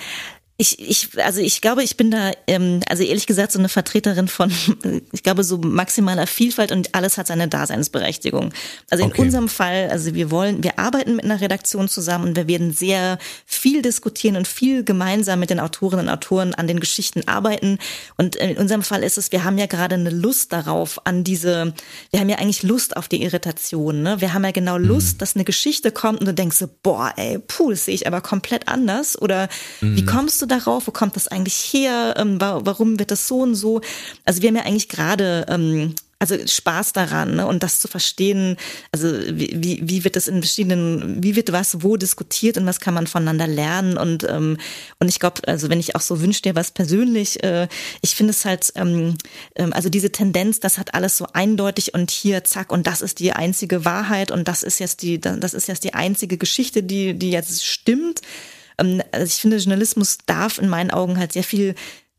[0.58, 4.26] ich, ich, also ich glaube, ich bin da, ähm, also ehrlich gesagt, so eine Vertreterin
[4.26, 4.50] von,
[5.12, 8.54] ich glaube, so maximaler Vielfalt und alles hat seine Daseinsberechtigung.
[8.88, 9.20] Also in okay.
[9.20, 13.18] unserem Fall, also wir wollen, wir arbeiten mit einer Redaktion zusammen und wir werden sehr
[13.44, 17.78] viel diskutieren und viel gemeinsam mit den Autorinnen und Autoren an den Geschichten arbeiten.
[18.16, 21.74] Und in unserem Fall ist es, wir haben ja gerade eine Lust darauf, an diese,
[22.10, 24.02] wir haben ja eigentlich Lust auf die Irritation.
[24.02, 24.22] Ne?
[24.22, 25.18] Wir haben ja genau Lust, mhm.
[25.18, 28.22] dass eine Geschichte kommt und du denkst so, boah, ey, puh, das sehe ich aber
[28.22, 29.20] komplett anders.
[29.20, 29.50] Oder
[29.82, 29.96] mhm.
[29.96, 30.86] wie kommst du darauf?
[30.86, 32.14] Wo kommt das eigentlich her?
[32.16, 33.80] Ähm, warum wird das so und so?
[34.24, 37.46] Also wir haben ja eigentlich gerade ähm, also Spaß daran ne?
[37.46, 38.56] und das zu verstehen,
[38.90, 42.94] also wie, wie wird das in verschiedenen, wie wird was wo diskutiert und was kann
[42.94, 44.56] man voneinander lernen und ähm,
[44.98, 47.68] und ich glaube, also wenn ich auch so wünsche dir was persönlich, äh,
[48.00, 49.16] ich finde es halt, ähm,
[49.56, 53.18] ähm, also diese Tendenz, das hat alles so eindeutig und hier zack und das ist
[53.18, 57.14] die einzige Wahrheit und das ist jetzt die, das ist jetzt die einzige Geschichte, die
[57.14, 58.22] die jetzt stimmt
[58.76, 61.74] also ich finde, Journalismus darf in meinen Augen halt sehr viel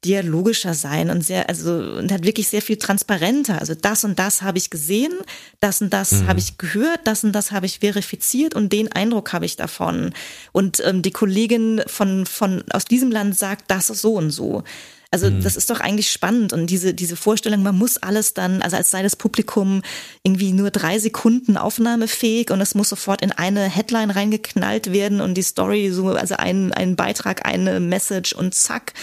[0.06, 3.60] dialogischer sein und sehr, also und hat wirklich sehr viel transparenter.
[3.60, 5.14] Also das und das habe ich gesehen,
[5.60, 6.28] das und das mhm.
[6.28, 10.14] habe ich gehört, das und das habe ich verifiziert und den Eindruck habe ich davon.
[10.52, 14.64] Und ähm, die Kollegin von, von aus diesem Land sagt das so und so.
[15.10, 15.42] Also mhm.
[15.42, 18.92] das ist doch eigentlich spannend und diese, diese Vorstellung, man muss alles dann, also als
[18.92, 19.82] sei das Publikum
[20.24, 25.36] irgendwie nur drei Sekunden aufnahmefähig und es muss sofort in eine Headline reingeknallt werden und
[25.36, 28.94] die Story so, also ein, ein Beitrag, eine Message und zack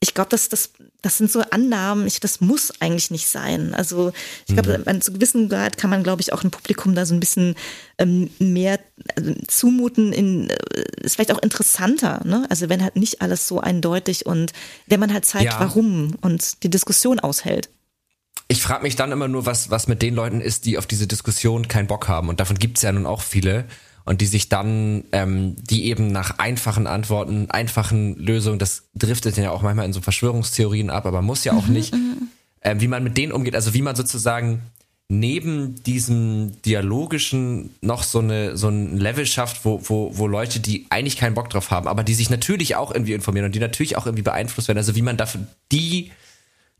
[0.00, 0.70] ich glaube, das, das,
[1.06, 3.74] das sind so Annahmen, ich, das muss eigentlich nicht sein.
[3.74, 4.12] Also
[4.48, 5.00] ich glaube, mhm.
[5.00, 7.54] zu gewissem Grad kann man, glaube ich, auch ein Publikum da so ein bisschen
[7.96, 8.80] ähm, mehr
[9.14, 10.56] also, zumuten, in, äh,
[11.02, 12.44] ist vielleicht auch interessanter, ne?
[12.50, 14.52] Also wenn halt nicht alles so eindeutig und
[14.88, 15.60] wenn man halt zeigt, ja.
[15.60, 17.70] warum und die Diskussion aushält.
[18.48, 21.06] Ich frage mich dann immer nur, was, was mit den Leuten ist, die auf diese
[21.06, 22.28] Diskussion keinen Bock haben.
[22.28, 23.66] Und davon gibt es ja nun auch viele
[24.06, 29.50] und die sich dann, ähm, die eben nach einfachen Antworten, einfachen Lösungen, das driftet ja
[29.50, 32.28] auch manchmal in so Verschwörungstheorien ab, aber muss ja auch mhm, nicht, mhm.
[32.60, 34.62] äh, wie man mit denen umgeht, also wie man sozusagen
[35.08, 40.86] neben diesem dialogischen noch so eine so ein Level schafft, wo, wo, wo Leute, die
[40.88, 43.96] eigentlich keinen Bock drauf haben, aber die sich natürlich auch irgendwie informieren und die natürlich
[43.96, 46.12] auch irgendwie beeinflusst werden, also wie man dafür die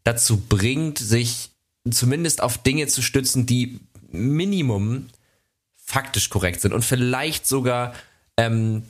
[0.04, 1.50] dazu bringt, sich
[1.90, 3.80] zumindest auf Dinge zu stützen, die
[4.12, 5.06] Minimum
[5.86, 7.94] faktisch korrekt sind und vielleicht sogar
[8.36, 8.82] ähm,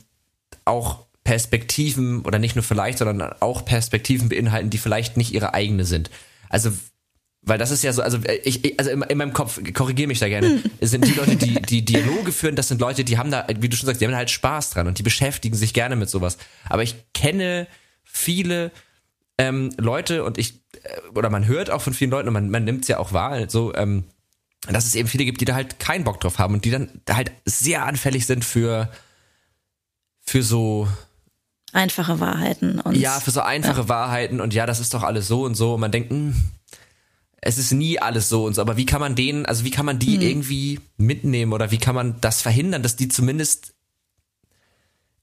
[0.65, 5.85] auch Perspektiven oder nicht nur vielleicht, sondern auch Perspektiven beinhalten, die vielleicht nicht ihre eigene
[5.85, 6.09] sind.
[6.49, 6.71] Also
[7.47, 10.27] weil das ist ja so, also ich, also in, in meinem Kopf, korrigiere mich da
[10.27, 13.69] gerne, sind die Leute, die die Dialoge führen, das sind Leute, die haben da, wie
[13.69, 16.09] du schon sagst, die haben da halt Spaß dran und die beschäftigen sich gerne mit
[16.09, 16.37] sowas.
[16.67, 17.67] Aber ich kenne
[18.03, 18.71] viele
[19.37, 22.65] ähm, Leute und ich, äh, oder man hört auch von vielen Leuten und man, man
[22.65, 24.03] nimmt es ja auch wahr, so, ähm,
[24.73, 26.89] dass es eben viele gibt, die da halt keinen Bock drauf haben und die dann
[27.09, 28.91] halt sehr anfällig sind für,
[30.21, 30.87] für so
[31.73, 33.89] einfache Wahrheiten und ja, für so einfache ja.
[33.89, 36.35] Wahrheiten und ja, das ist doch alles so und so und man denkt, mh, hm,
[37.39, 39.85] es ist nie alles so und so, aber wie kann man denen, also wie kann
[39.85, 40.21] man die hm.
[40.21, 43.73] irgendwie mitnehmen oder wie kann man das verhindern, dass die zumindest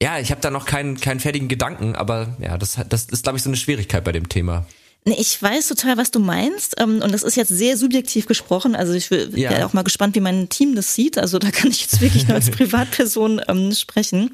[0.02, 3.38] ja, ich habe da noch keinen, keinen fertigen Gedanken, aber ja, das, das ist, glaube
[3.38, 4.66] ich, so eine Schwierigkeit bei dem Thema.
[5.06, 6.76] Nee, ich weiß total, was du meinst.
[6.78, 8.74] Ähm, und das ist jetzt sehr subjektiv gesprochen.
[8.74, 9.66] Also ich bin ja.
[9.66, 11.18] auch mal gespannt, wie mein Team das sieht.
[11.18, 14.30] Also da kann ich jetzt wirklich nur als Privatperson ähm, sprechen.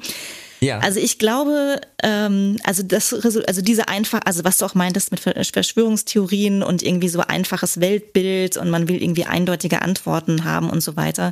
[0.61, 0.77] Ja.
[0.77, 5.19] Also ich glaube, ähm, also das, also diese einfach, also was du auch meintest mit
[5.19, 10.95] Verschwörungstheorien und irgendwie so einfaches Weltbild und man will irgendwie eindeutige Antworten haben und so
[10.95, 11.31] weiter.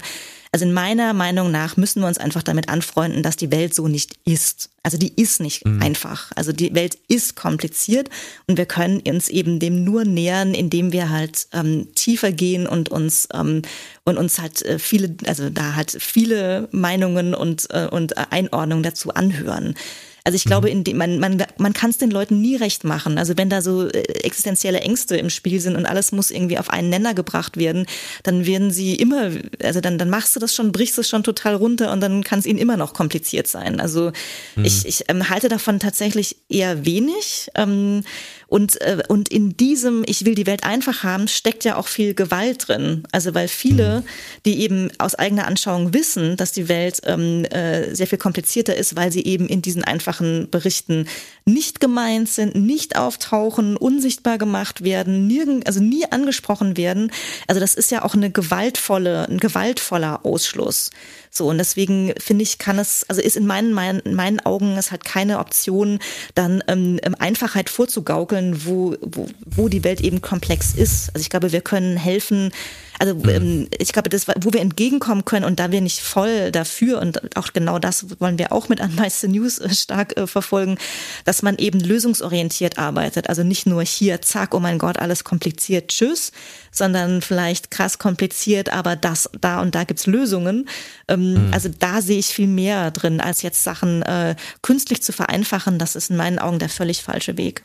[0.52, 3.88] Also in meiner Meinung nach müssen wir uns einfach damit anfreunden, dass die Welt so
[3.88, 4.72] nicht ist.
[4.82, 5.80] Also die ist nicht mhm.
[5.80, 6.32] einfach.
[6.36, 8.10] Also die Welt ist kompliziert
[8.48, 12.90] und wir können uns eben dem nur nähern, indem wir halt ähm, tiefer gehen und
[12.90, 13.62] uns ähm,
[14.06, 19.14] und uns halt äh, viele, also da halt viele Meinungen und äh, und Einordnungen dazu
[19.14, 19.76] anhören.
[20.24, 20.74] Also ich glaube, mhm.
[20.74, 23.18] in dem, man, man, man kann es den Leuten nie recht machen.
[23.18, 26.70] Also wenn da so äh, existenzielle Ängste im Spiel sind und alles muss irgendwie auf
[26.70, 27.86] einen Nenner gebracht werden,
[28.24, 29.32] dann werden sie immer,
[29.64, 32.40] also dann, dann machst du das schon, brichst es schon total runter und dann kann
[32.40, 33.80] es ihnen immer noch kompliziert sein.
[33.80, 34.12] Also
[34.56, 34.66] mhm.
[34.66, 37.50] ich, ich ähm, halte davon tatsächlich eher wenig.
[37.56, 38.04] Ähm,
[38.50, 42.16] und, äh, und in diesem, ich will die Welt einfach haben, steckt ja auch viel
[42.16, 43.04] Gewalt drin.
[43.12, 44.04] Also weil viele, mhm.
[44.46, 48.96] die eben aus eigener Anschauung wissen, dass die Welt ähm, äh, sehr viel komplizierter ist,
[48.96, 51.08] weil sie eben in diesen einfachen Berichten
[51.46, 57.12] nicht gemeint sind, nicht auftauchen, unsichtbar gemacht werden, nirgend, also nie angesprochen werden.
[57.48, 60.90] Also das ist ja auch eine gewaltvolle, ein gewaltvoller Ausschluss.
[61.32, 64.78] So, und deswegen finde ich, kann es, also ist in meinen, meinen, in meinen Augen
[64.78, 66.00] es halt keine Option,
[66.36, 71.10] dann ähm, ähm, Einfachheit vorzugaukeln, wo, wo, wo die Welt eben komplex ist.
[71.14, 72.52] Also ich glaube, wir können helfen,
[73.00, 73.30] also mhm.
[73.30, 77.36] ähm, ich glaube, das, wo wir entgegenkommen können und da wir nicht voll dafür und
[77.38, 80.78] auch genau das wollen wir auch mit Unmeiste News äh, stark äh, verfolgen,
[81.24, 83.30] dass man eben lösungsorientiert arbeitet.
[83.30, 86.32] Also nicht nur hier, zack, oh mein Gott, alles kompliziert, tschüss,
[86.72, 90.68] sondern vielleicht krass kompliziert, aber das, da und da gibt's Lösungen.
[91.08, 91.54] Ähm, mhm.
[91.54, 95.80] Also da sehe ich viel mehr drin, als jetzt Sachen äh, künstlich zu vereinfachen.
[95.80, 97.64] Das ist in meinen Augen der völlig falsche Weg.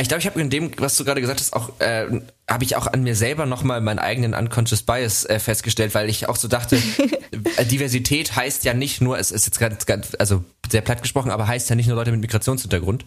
[0.00, 2.06] Ich glaube, ich habe in dem, was du gerade gesagt hast, auch äh,
[2.48, 6.28] habe ich auch an mir selber nochmal meinen eigenen unconscious bias äh, festgestellt, weil ich
[6.28, 6.76] auch so dachte,
[7.56, 11.30] äh, Diversität heißt ja nicht nur, es ist jetzt ganz, ganz, also sehr platt gesprochen,
[11.30, 13.04] aber heißt ja nicht nur Leute mit Migrationshintergrund,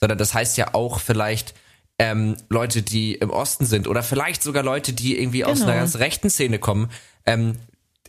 [0.00, 1.54] sondern das heißt ja auch vielleicht
[1.98, 5.50] ähm, Leute, die im Osten sind oder vielleicht sogar Leute, die irgendwie genau.
[5.50, 5.82] aus einer genau.
[5.82, 6.90] ganz rechten Szene kommen,
[7.26, 7.56] ähm,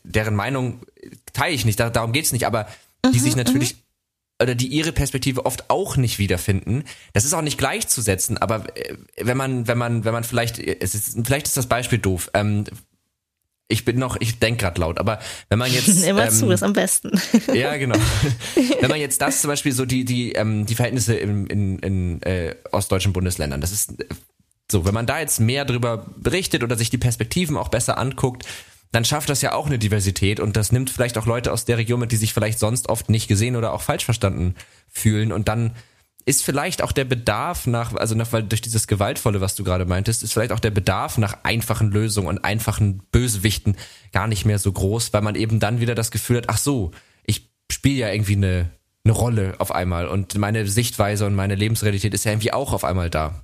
[0.03, 0.81] deren Meinung
[1.33, 2.67] teile ich nicht, da, darum geht's nicht, aber
[3.05, 3.88] die mhm, sich natürlich mhm
[4.41, 6.83] oder die ihre Perspektive oft auch nicht wiederfinden.
[7.13, 10.95] Das ist auch nicht gleichzusetzen, aber äh, wenn man, wenn man, wenn man vielleicht, es
[10.95, 12.31] ist, vielleicht ist das Beispiel doof.
[12.33, 12.65] Ähm,
[13.71, 15.19] ich bin noch, ich denke gerade laut, aber
[15.49, 17.21] wenn man jetzt immer ähm, zu ist am besten.
[17.53, 17.97] Ja, genau.
[18.79, 22.21] wenn man jetzt das zum Beispiel so die die ähm, die Verhältnisse in, in, in
[22.23, 23.93] äh, ostdeutschen Bundesländern, das ist
[24.71, 28.45] so, wenn man da jetzt mehr drüber berichtet oder sich die Perspektiven auch besser anguckt,
[28.91, 31.77] dann schafft das ja auch eine Diversität und das nimmt vielleicht auch Leute aus der
[31.77, 34.55] Region mit, die sich vielleicht sonst oft nicht gesehen oder auch falsch verstanden
[34.87, 35.73] fühlen und dann
[36.25, 39.85] ist vielleicht auch der Bedarf nach, also nach, weil durch dieses Gewaltvolle, was du gerade
[39.85, 43.77] meintest, ist vielleicht auch der Bedarf nach einfachen Lösungen und einfachen Bösewichten
[44.11, 46.91] gar nicht mehr so groß, weil man eben dann wieder das Gefühl hat, ach so,
[47.23, 48.69] ich spiele ja irgendwie eine,
[49.03, 52.83] eine Rolle auf einmal und meine Sichtweise und meine Lebensrealität ist ja irgendwie auch auf
[52.83, 53.43] einmal da.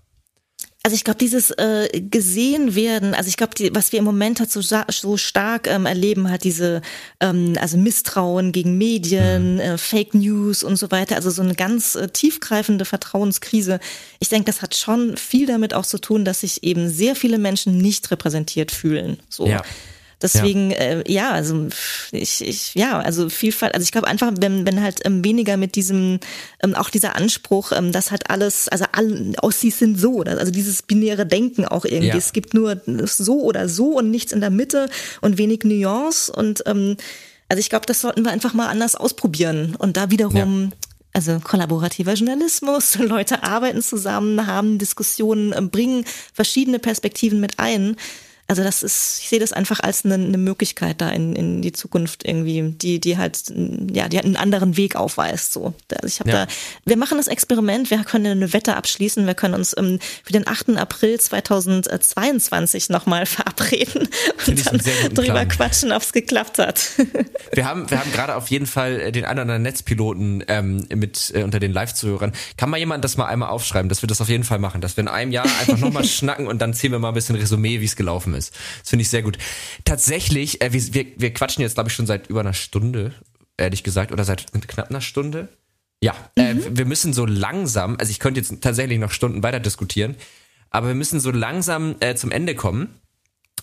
[0.85, 4.51] Also ich glaube, dieses äh, gesehen werden, also ich glaube, was wir im Moment halt
[4.51, 6.83] so, so stark ähm, erleben, hat diese
[7.19, 9.61] ähm, also Misstrauen gegen Medien, mhm.
[9.61, 13.79] äh, Fake News und so weiter, also so eine ganz äh, tiefgreifende Vertrauenskrise.
[14.19, 17.39] Ich denke, das hat schon viel damit auch zu tun, dass sich eben sehr viele
[17.39, 19.17] Menschen nicht repräsentiert fühlen.
[19.27, 19.47] So.
[19.47, 19.63] Ja.
[20.21, 21.67] Deswegen, ja, äh, ja also
[22.11, 25.75] ich, ich, ja, also Vielfalt, also ich glaube einfach, wenn, wenn halt ähm, weniger mit
[25.75, 26.19] diesem,
[26.63, 30.81] ähm, auch dieser Anspruch, ähm, dass halt alles, also alle Aussies sind so, also dieses
[30.83, 32.07] binäre Denken auch irgendwie.
[32.07, 32.15] Ja.
[32.17, 34.89] Es gibt nur so oder so und nichts in der Mitte
[35.21, 36.97] und wenig Nuance und ähm,
[37.47, 40.77] also ich glaube, das sollten wir einfach mal anders ausprobieren und da wiederum ja.
[41.15, 46.03] Also kollaborativer Journalismus, Leute arbeiten zusammen, haben Diskussionen, ähm, bringen
[46.33, 47.95] verschiedene Perspektiven mit ein.
[48.47, 51.71] Also das ist, ich sehe das einfach als eine, eine Möglichkeit da in, in die
[51.71, 53.41] Zukunft irgendwie, die, die halt,
[53.91, 55.51] ja, die halt einen anderen Weg aufweist.
[55.51, 56.45] So, also ich habe ja.
[56.45, 56.51] da,
[56.85, 60.47] wir machen das Experiment, wir können eine Wette abschließen, wir können uns ähm, für den
[60.47, 60.77] 8.
[60.77, 64.09] April 2022 nochmal verabreden
[64.45, 64.77] und dann
[65.13, 65.47] drüber Plan.
[65.47, 66.91] quatschen, ob es geklappt hat.
[67.51, 71.43] Wir haben, wir haben gerade auf jeden Fall äh, den anderen Netzpiloten ähm, mit äh,
[71.43, 72.33] unter den Live-Zuhörern.
[72.57, 74.97] Kann mal jemand das mal einmal aufschreiben, dass wir das auf jeden Fall machen, dass
[74.97, 77.79] wir in einem Jahr einfach nochmal schnacken und dann ziehen wir mal ein bisschen Resümee,
[77.79, 78.34] wie es gelaufen ist.
[78.35, 79.37] Das finde ich sehr gut.
[79.83, 83.13] Tatsächlich, äh, wir, wir, wir quatschen jetzt, glaube ich, schon seit über einer Stunde,
[83.57, 85.49] ehrlich gesagt, oder seit knapp einer Stunde.
[86.01, 86.59] Ja, äh, mhm.
[86.59, 90.15] äh, wir müssen so langsam, also ich könnte jetzt tatsächlich noch Stunden weiter diskutieren,
[90.69, 92.99] aber wir müssen so langsam äh, zum Ende kommen.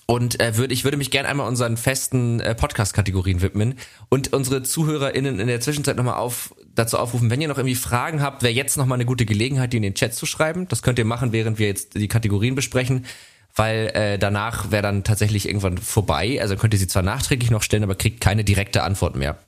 [0.06, 3.76] Und äh, würde, ich würde mich gerne einmal unseren festen äh, Podcast-Kategorien widmen
[4.08, 8.20] und unsere ZuhörerInnen in der Zwischenzeit nochmal auf dazu aufrufen, wenn ihr noch irgendwie Fragen
[8.20, 10.66] habt, wäre jetzt noch mal eine gute Gelegenheit, die in den Chat zu schreiben.
[10.68, 13.06] Das könnt ihr machen, während wir jetzt die Kategorien besprechen,
[13.54, 16.38] weil äh, danach wäre dann tatsächlich irgendwann vorbei.
[16.40, 19.38] Also könnt ihr sie zwar nachträglich noch stellen, aber kriegt keine direkte Antwort mehr.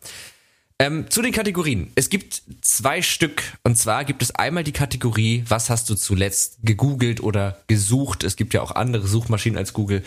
[0.79, 1.93] Ähm, zu den Kategorien.
[1.95, 3.43] Es gibt zwei Stück.
[3.63, 8.25] Und zwar gibt es einmal die Kategorie, was hast du zuletzt gegoogelt oder gesucht?
[8.25, 10.03] Es gibt ja auch andere Suchmaschinen als Google.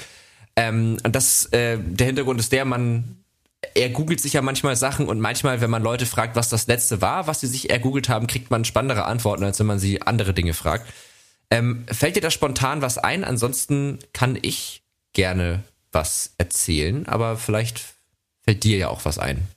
[0.55, 3.17] Ähm, und das, äh, der Hintergrund ist der, man
[3.73, 7.01] er googelt sich ja manchmal Sachen und manchmal, wenn man Leute fragt, was das letzte
[7.01, 10.33] war, was sie sich ergoogelt haben, kriegt man spannendere Antworten, als wenn man sie andere
[10.33, 10.91] Dinge fragt.
[11.49, 13.23] Ähm, fällt dir da spontan was ein?
[13.23, 14.83] Ansonsten kann ich
[15.13, 17.81] gerne was erzählen, aber vielleicht
[18.43, 19.47] fällt dir ja auch was ein.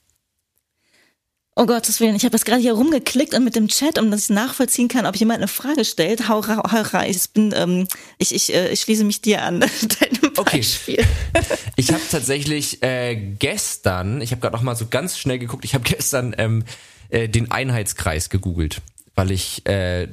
[1.56, 4.24] Oh Gottes Willen, ich habe das gerade hier rumgeklickt und mit dem Chat, um dass
[4.24, 6.28] ich nachvollziehen kann, ob jemand eine Frage stellt.
[6.28, 7.10] Hau, hau, hau rein.
[7.10, 7.86] Ich bin, ähm,
[8.18, 9.60] ich, ich, äh, ich schließe mich dir an.
[10.00, 11.00] Deinem Beispiel.
[11.34, 11.44] Okay.
[11.76, 15.74] Ich habe tatsächlich äh, gestern, ich habe gerade noch mal so ganz schnell geguckt, ich
[15.74, 16.64] habe gestern ähm,
[17.10, 18.80] äh, den Einheitskreis gegoogelt,
[19.14, 20.08] weil ich äh,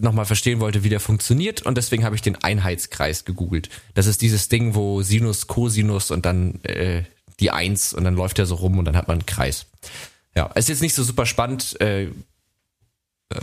[0.00, 3.70] nochmal verstehen wollte, wie der funktioniert und deswegen habe ich den Einheitskreis gegoogelt.
[3.94, 7.04] Das ist dieses Ding, wo Sinus, Cosinus und dann äh,
[7.40, 9.66] die Eins und dann läuft der so rum und dann hat man einen Kreis.
[10.34, 11.80] Ja, ist jetzt nicht so super spannend.
[11.80, 12.08] Äh,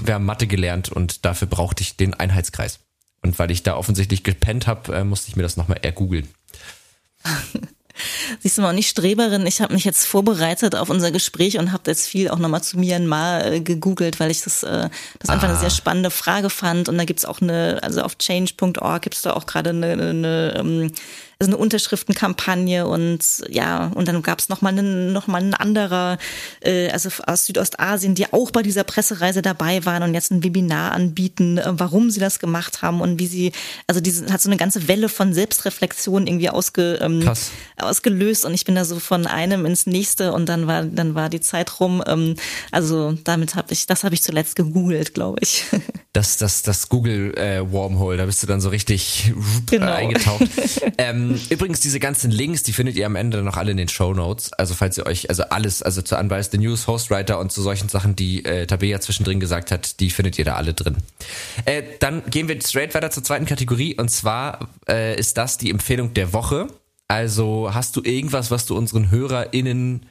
[0.02, 2.80] wir haben Mathe gelernt und dafür brauchte ich den Einheitskreis.
[3.22, 6.28] Und weil ich da offensichtlich gepennt habe, äh, musste ich mir das nochmal ergoogeln.
[8.40, 9.46] Siehst du mal, nicht Streberin.
[9.46, 12.78] Ich habe mich jetzt vorbereitet auf unser Gespräch und habe jetzt viel auch nochmal zu
[12.80, 14.90] Myanmar äh, gegoogelt, weil ich das, äh,
[15.20, 15.60] das einfach eine ah.
[15.60, 16.90] sehr spannende Frage fand.
[16.90, 20.54] Und da gibt's auch eine, also auf change.org gibt's da auch gerade eine, eine, eine
[20.58, 20.92] ähm,
[21.44, 26.18] also eine Unterschriftenkampagne und ja, und dann gab es nochmal einen, noch mal ein anderer,
[26.62, 30.94] äh, also aus Südostasien, die auch bei dieser Pressereise dabei waren und jetzt ein Webinar
[30.94, 33.52] anbieten, äh, warum sie das gemacht haben und wie sie,
[33.88, 37.30] also diese hat so eine ganze Welle von Selbstreflexion irgendwie ausge, ähm,
[37.78, 41.30] ausgelöst und ich bin da so von einem ins nächste und dann war, dann war
[41.30, 42.02] die Zeit rum.
[42.08, 42.36] Ähm,
[42.72, 45.66] also damit habe ich, das habe ich zuletzt gegoogelt, glaube ich.
[46.14, 49.34] Das, das, das Google äh, Wormhole, da bist du dann so richtig
[49.66, 49.92] genau.
[49.92, 50.44] eingetaucht.
[51.00, 54.14] ähm, übrigens, diese ganzen Links, die findet ihr am Ende noch alle in den Show
[54.14, 54.52] Notes.
[54.54, 57.90] Also falls ihr euch, also alles, also zu Unbiased the News, Hostwriter und zu solchen
[57.90, 60.98] Sachen, die äh, Tabea zwischendrin gesagt hat, die findet ihr da alle drin.
[61.66, 65.70] Äh, dann gehen wir straight weiter zur zweiten Kategorie und zwar äh, ist das die
[65.70, 66.68] Empfehlung der Woche.
[67.08, 70.06] Also hast du irgendwas, was du unseren HörerInnen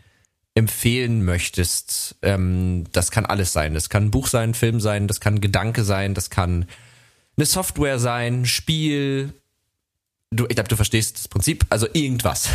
[0.55, 2.17] empfehlen möchtest?
[2.23, 3.75] Ähm, das kann alles sein.
[3.75, 6.67] Das kann ein Buch sein, ein Film sein, das kann ein Gedanke sein, das kann
[7.37, 9.33] eine Software sein, ein Spiel,
[10.33, 12.49] du, ich glaube, du verstehst das Prinzip, also irgendwas.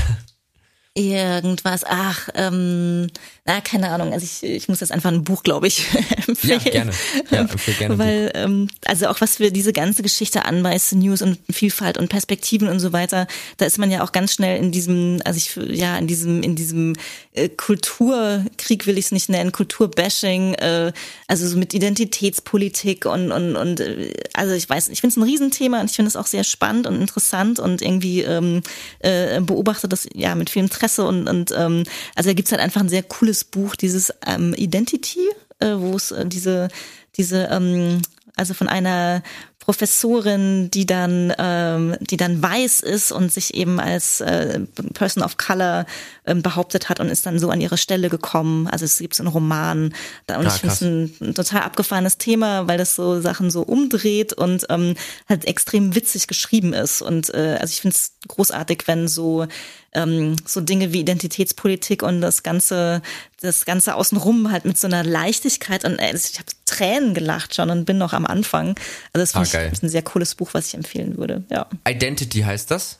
[0.98, 3.08] Irgendwas, ach, ähm,
[3.46, 4.14] na, keine Ahnung.
[4.14, 5.86] Also ich, ich muss jetzt einfach ein Buch, glaube ich,
[6.28, 6.60] empfehlen.
[6.66, 6.92] Ja, gerne.
[7.30, 8.00] Ja, empfehle gerne.
[8.00, 12.68] Weil, ähm, also auch was für diese ganze Geschichte anweist, News und Vielfalt und Perspektiven
[12.68, 13.28] und so weiter,
[13.58, 16.56] da ist man ja auch ganz schnell in diesem, also ich, ja, in diesem, in
[16.56, 16.94] diesem
[17.34, 20.94] äh, Kulturkrieg will ich es nicht nennen, Kulturbashing, äh,
[21.28, 25.30] also so mit Identitätspolitik und, und, und äh, also ich weiß, ich finde es ein
[25.30, 28.64] Riesenthema und ich finde es auch sehr spannend und interessant und irgendwie ähm,
[28.98, 31.84] äh, beobachte das ja mit viel Interesse Interesse und, und ähm,
[32.16, 35.28] also da gibt's halt einfach ein sehr cooles Buch, dieses ähm, Identity,
[35.60, 36.70] äh, wo es äh, diese,
[37.18, 38.02] diese, ähm,
[38.36, 39.22] also von einer
[39.60, 44.62] Professorin, die dann, ähm, die dann weiß ist und sich eben als äh,
[44.94, 45.86] Person of Color
[46.28, 48.68] ähm, behauptet hat und ist dann so an ihre Stelle gekommen.
[48.68, 49.94] Also es gibt so einen Roman.
[50.28, 53.50] Da, und ja, ich finde es ein, ein, total abgefahrenes Thema, weil das so Sachen
[53.50, 54.96] so umdreht und ähm,
[55.28, 57.02] halt extrem witzig geschrieben ist.
[57.02, 59.48] Und äh, also ich finde es großartig, wenn so
[59.94, 63.02] ähm, so Dinge wie Identitätspolitik und das ganze,
[63.42, 67.70] das ganze außenrum halt mit so einer Leichtigkeit und ey, ich habe Tränen gelacht schon
[67.70, 68.76] und bin noch am Anfang.
[69.14, 71.44] Also das finde ah, ich ein sehr cooles Buch, was ich empfehlen würde.
[71.50, 71.68] Ja.
[71.88, 73.00] Identity heißt das?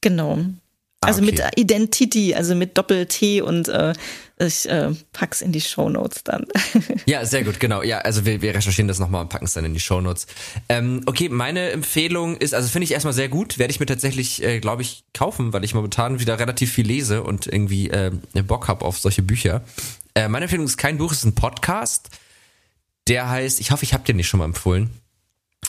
[0.00, 0.38] Genau.
[1.02, 1.30] Ah, also okay.
[1.30, 3.94] mit Identity, also mit Doppel-T und äh,
[4.38, 6.46] ich äh, pack's in die Show Notes dann.
[7.06, 7.82] ja, sehr gut, genau.
[7.82, 10.26] Ja, also wir, wir recherchieren das nochmal und packen es dann in die Show Notes.
[10.68, 14.42] Ähm, okay, meine Empfehlung ist, also finde ich erstmal sehr gut, werde ich mir tatsächlich,
[14.42, 18.12] äh, glaube ich, kaufen, weil ich momentan wieder relativ viel lese und irgendwie äh,
[18.46, 19.62] Bock habe auf solche Bücher.
[20.14, 22.10] Äh, meine Empfehlung ist kein Buch, es ist ein Podcast.
[23.08, 24.90] Der heißt, ich hoffe, ich habe den nicht schon mal empfohlen.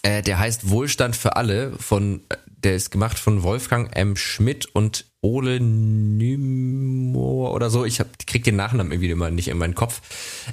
[0.04, 4.16] Äh, der heißt Wohlstand für alle von, äh, der ist gemacht von Wolfgang M.
[4.16, 7.86] Schmidt und Ole Nymor oder so.
[7.86, 10.02] Ich hab, krieg den Nachnamen irgendwie immer nicht in meinen Kopf.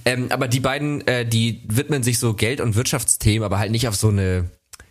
[0.05, 3.89] Ähm, aber die beiden, äh, die widmen sich so Geld- und Wirtschaftsthemen, aber halt nicht
[3.89, 4.51] auf so eine,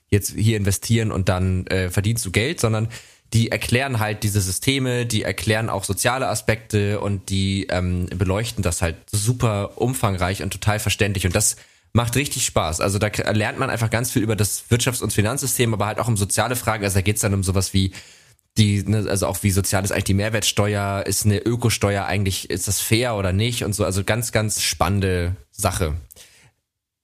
[0.09, 2.87] jetzt hier investieren und dann äh, verdienst du Geld, sondern
[3.33, 8.81] die erklären halt diese Systeme, die erklären auch soziale Aspekte und die ähm, beleuchten das
[8.81, 11.25] halt super umfangreich und total verständlich.
[11.25, 11.57] Und das
[11.97, 12.79] macht richtig Spaß.
[12.79, 16.07] Also da lernt man einfach ganz viel über das Wirtschafts- und Finanzsystem, aber halt auch
[16.07, 16.85] um soziale Fragen.
[16.85, 17.91] Also da geht's dann um sowas wie
[18.57, 22.67] die, ne, also auch wie sozial ist eigentlich die Mehrwertsteuer, ist eine Ökosteuer eigentlich, ist
[22.67, 25.95] das fair oder nicht und so, also ganz, ganz spannende Sache.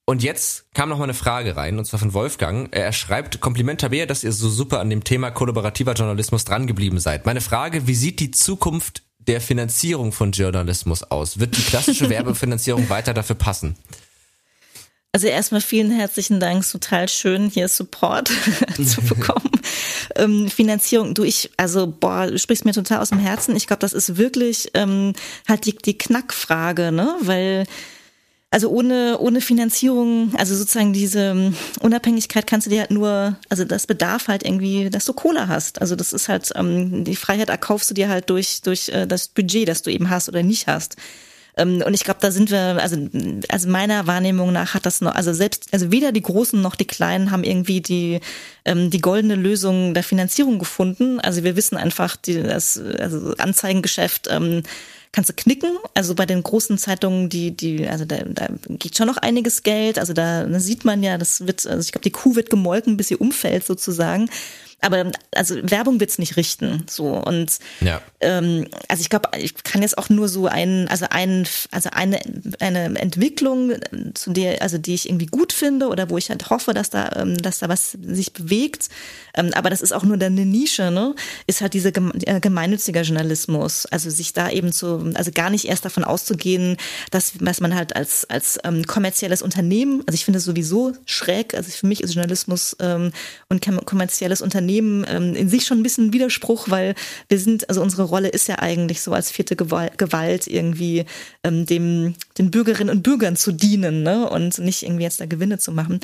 [0.06, 2.70] Und jetzt kam noch mal eine Frage rein, und zwar von Wolfgang.
[2.72, 7.26] Er schreibt, Kompliment Tabea, dass ihr so super an dem Thema kollaborativer Journalismus drangeblieben seid.
[7.26, 11.40] Meine Frage, wie sieht die Zukunft der Finanzierung von Journalismus aus?
[11.40, 13.76] Wird die klassische Werbefinanzierung weiter dafür passen?
[15.16, 18.32] Also erstmal vielen herzlichen Dank, total schön hier Support
[18.84, 19.52] zu bekommen.
[20.16, 23.56] ähm, Finanzierung, du ich, also boah, du sprichst mir total aus dem Herzen.
[23.56, 25.14] Ich glaube, das ist wirklich ähm,
[25.48, 27.16] halt die, die Knackfrage, ne?
[27.20, 27.66] Weil
[28.50, 33.66] also ohne, ohne Finanzierung, also sozusagen diese ähm, Unabhängigkeit kannst du dir halt nur, also
[33.66, 35.80] das bedarf halt irgendwie, dass du Cola hast.
[35.80, 39.28] Also das ist halt, ähm, die Freiheit erkaufst du dir halt durch, durch äh, das
[39.28, 40.98] Budget, das du eben hast oder nicht hast.
[41.58, 42.98] Ähm, und ich glaube, da sind wir, also,
[43.50, 46.86] also meiner Wahrnehmung nach hat das noch, also selbst, also weder die Großen noch die
[46.86, 48.20] Kleinen haben irgendwie die,
[48.66, 51.20] ähm, die goldene Lösung der Finanzierung gefunden.
[51.20, 54.64] Also wir wissen einfach, die, das also Anzeigengeschäft ähm,
[55.12, 55.78] kannst du knicken.
[55.94, 60.00] Also bei den großen Zeitungen, die, die, also da, da geht schon noch einiges Geld.
[60.00, 62.98] Also da, da sieht man ja, das wird, also ich glaube, die Kuh wird gemolken,
[62.98, 64.30] bis sie umfällt sozusagen
[64.84, 66.84] aber also Werbung wird's nicht richten.
[66.90, 68.02] So und ja.
[68.20, 72.20] ähm, also ich glaube, ich kann jetzt auch nur so ein, also ein, also eine,
[72.60, 73.74] eine Entwicklung,
[74.14, 77.12] zu der, also die ich irgendwie gut finde oder wo ich halt hoffe, dass da,
[77.16, 78.90] ähm, dass da was sich bewegt.
[79.36, 81.16] Ähm, aber das ist auch nur dann eine Nische, ne?
[81.48, 83.86] Ist halt dieser äh, gemeinnütziger Journalismus.
[83.88, 86.78] Also sich da eben zu, also gar nicht erst davon auszugehen,
[87.12, 91.54] dass, was man halt als, als ähm, kommerzielles Unternehmen, also ich finde es sowieso schräg,
[91.54, 93.12] also für mich ist Journalismus ähm,
[93.50, 96.96] und kommerzielles Unternehmen Unternehmen ähm, in sich schon ein bisschen Widerspruch, weil
[97.30, 101.06] wir sind, also unsere Rolle ist ja eigentlich so als vierte Gewalt irgendwie
[101.44, 104.30] ähm, dem, den Bürgerinnen und Bürgern zu dienen ne?
[104.30, 106.00] und nicht irgendwie jetzt da Gewinne zu machen.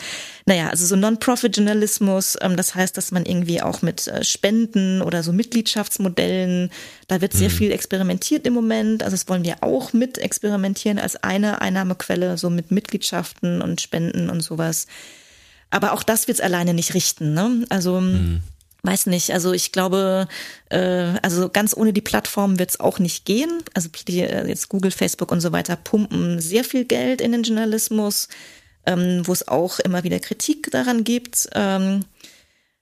[0.46, 5.24] Naja, also so Non-Profit-Journalismus, ähm, das heißt, dass man irgendwie auch mit äh, Spenden oder
[5.24, 6.72] so Mitgliedschaftsmodellen,
[7.08, 7.54] da wird sehr mhm.
[7.54, 9.04] viel experimentiert im Moment.
[9.04, 14.30] Also das wollen wir auch mit experimentieren als eine Einnahmequelle, so mit Mitgliedschaften und Spenden
[14.30, 14.88] und sowas.
[15.72, 17.34] Aber auch das wird es alleine nicht richten.
[17.34, 17.66] Ne?
[17.70, 18.42] Also mhm.
[18.82, 20.28] Weiß nicht, also ich glaube,
[20.70, 23.62] äh, also ganz ohne die Plattform wird es auch nicht gehen.
[23.74, 27.44] Also die, äh, jetzt Google, Facebook und so weiter pumpen sehr viel Geld in den
[27.44, 28.30] Journalismus,
[28.86, 31.50] ähm, wo es auch immer wieder Kritik daran gibt.
[31.56, 32.06] Ähm,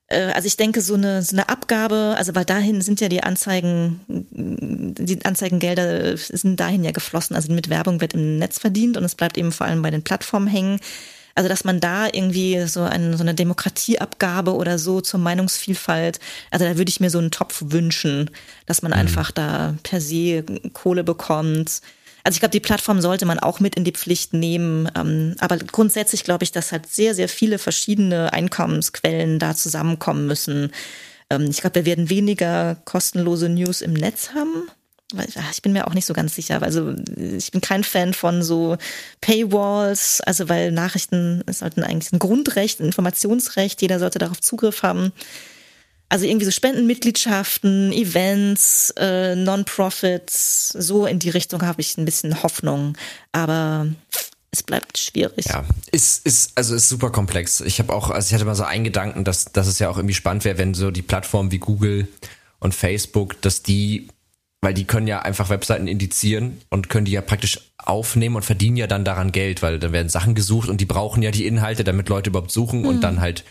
[0.07, 3.23] äh, also ich denke, so eine, so eine Abgabe, also weil dahin sind ja die
[3.23, 7.35] Anzeigen, die Anzeigengelder sind dahin ja geflossen.
[7.35, 10.03] Also mit Werbung wird im Netz verdient und es bleibt eben vor allem bei den
[10.03, 10.79] Plattformen hängen.
[11.37, 16.19] Also dass man da irgendwie so, ein, so eine Demokratieabgabe oder so zur Meinungsvielfalt,
[16.49, 18.31] also da würde ich mir so einen Topf wünschen,
[18.65, 18.97] dass man mhm.
[18.97, 20.43] einfach da per se
[20.73, 21.81] Kohle bekommt.
[22.23, 24.89] Also ich glaube, die Plattform sollte man auch mit in die Pflicht nehmen.
[24.97, 30.71] Ähm, aber grundsätzlich glaube ich, dass halt sehr, sehr viele verschiedene Einkommensquellen da zusammenkommen müssen.
[31.29, 34.71] Ähm, ich glaube, wir werden weniger kostenlose News im Netz haben.
[35.51, 36.61] Ich bin mir auch nicht so ganz sicher.
[36.61, 38.77] Also ich bin kein Fan von so
[39.21, 45.13] Paywalls, also weil Nachrichten sollten eigentlich ein Grundrecht, ein Informationsrecht, jeder sollte darauf Zugriff haben.
[46.09, 52.43] Also irgendwie so Spendenmitgliedschaften, Events, äh, Non-Profits, so in die Richtung habe ich ein bisschen
[52.43, 52.97] Hoffnung.
[53.31, 53.87] Aber
[54.51, 55.45] es bleibt schwierig.
[55.45, 57.61] Ja, ist, ist, also ist super komplex.
[57.61, 59.97] Ich habe auch, also ich hatte mal so einen Gedanken, dass, dass es ja auch
[59.97, 62.07] irgendwie spannend wäre, wenn so die Plattformen wie Google
[62.59, 64.07] und Facebook, dass die
[64.67, 68.75] weil die können ja einfach Webseiten indizieren und können die ja praktisch aufnehmen und verdienen
[68.75, 71.85] ja dann daran Geld, weil dann werden Sachen gesucht und die brauchen ja die Inhalte,
[71.85, 72.87] damit Leute überhaupt suchen mhm.
[72.87, 73.45] und dann halt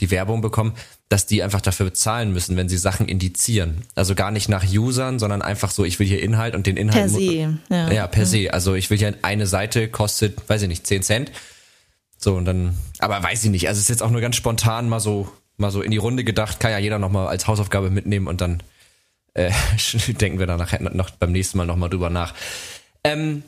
[0.00, 0.74] die Werbung bekommen,
[1.08, 3.82] dass die einfach dafür bezahlen müssen, wenn sie Sachen indizieren.
[3.96, 7.06] Also gar nicht nach Usern, sondern einfach so, ich will hier Inhalt und den Inhalt.
[7.06, 7.58] Per se.
[7.68, 8.28] Ja, ja per mhm.
[8.28, 8.52] se.
[8.52, 11.32] Also ich will hier eine Seite kostet, weiß ich nicht, 10 Cent.
[12.16, 13.66] So und dann, aber weiß ich nicht.
[13.66, 16.22] Also es ist jetzt auch nur ganz spontan mal so, mal so in die Runde
[16.22, 18.62] gedacht, kann ja jeder nochmal als Hausaufgabe mitnehmen und dann
[19.34, 19.50] äh,
[20.20, 22.34] denken wir da nachher noch beim nächsten Mal nochmal drüber nach.
[23.04, 23.42] Ähm,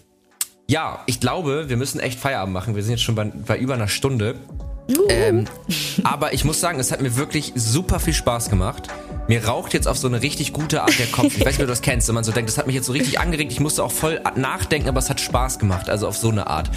[0.69, 2.75] ja, ich glaube, wir müssen echt Feierabend machen.
[2.75, 4.37] Wir sind jetzt schon bei, bei über einer Stunde.
[5.09, 5.45] Ähm,
[6.03, 8.89] aber ich muss sagen, es hat mir wirklich super viel Spaß gemacht.
[9.29, 11.37] Mir raucht jetzt auf so eine richtig gute Art der Kopf.
[11.37, 12.87] Ich weiß nicht, ob du das kennst, wenn man so denkt, das hat mich jetzt
[12.87, 13.53] so richtig angeregt.
[13.53, 15.89] Ich musste auch voll nachdenken, aber es hat Spaß gemacht.
[15.89, 16.71] Also auf so eine Art.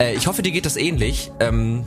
[0.00, 1.30] Äh, ich hoffe, dir geht das ähnlich.
[1.40, 1.84] Ähm,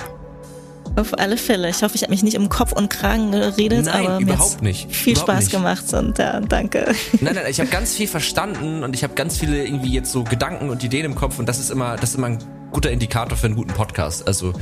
[0.98, 1.70] auf alle Fälle.
[1.70, 4.92] Ich hoffe, ich habe mich nicht um Kopf und Kragen geredet, nein, aber überhaupt nicht.
[4.94, 5.52] viel überhaupt Spaß nicht.
[5.52, 6.94] gemacht und ja, danke.
[7.22, 10.24] Nein, nein, ich habe ganz viel verstanden und ich habe ganz viele irgendwie jetzt so
[10.24, 12.40] Gedanken und Ideen im Kopf und das ist immer, das ist immer ein
[12.72, 14.28] guter Indikator für einen guten Podcast.
[14.28, 14.54] Also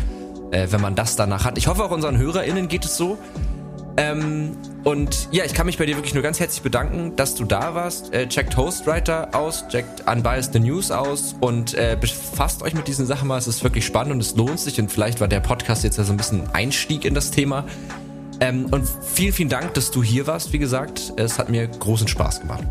[0.51, 1.57] äh, wenn man das danach hat.
[1.57, 3.17] Ich hoffe auch unseren HörerInnen geht es so.
[3.97, 7.45] Ähm, und ja, ich kann mich bei dir wirklich nur ganz herzlich bedanken, dass du
[7.45, 8.13] da warst.
[8.13, 13.05] Äh, checkt Hostwriter aus, checkt Unbiased the News aus und äh, befasst euch mit diesen
[13.05, 13.37] Sachen mal.
[13.37, 16.03] Es ist wirklich spannend und es lohnt sich und vielleicht war der Podcast jetzt ja
[16.03, 17.65] so ein bisschen Einstieg in das Thema.
[18.41, 20.51] Ähm, und vielen, vielen Dank, dass du hier warst.
[20.51, 22.63] Wie gesagt, es hat mir großen Spaß gemacht.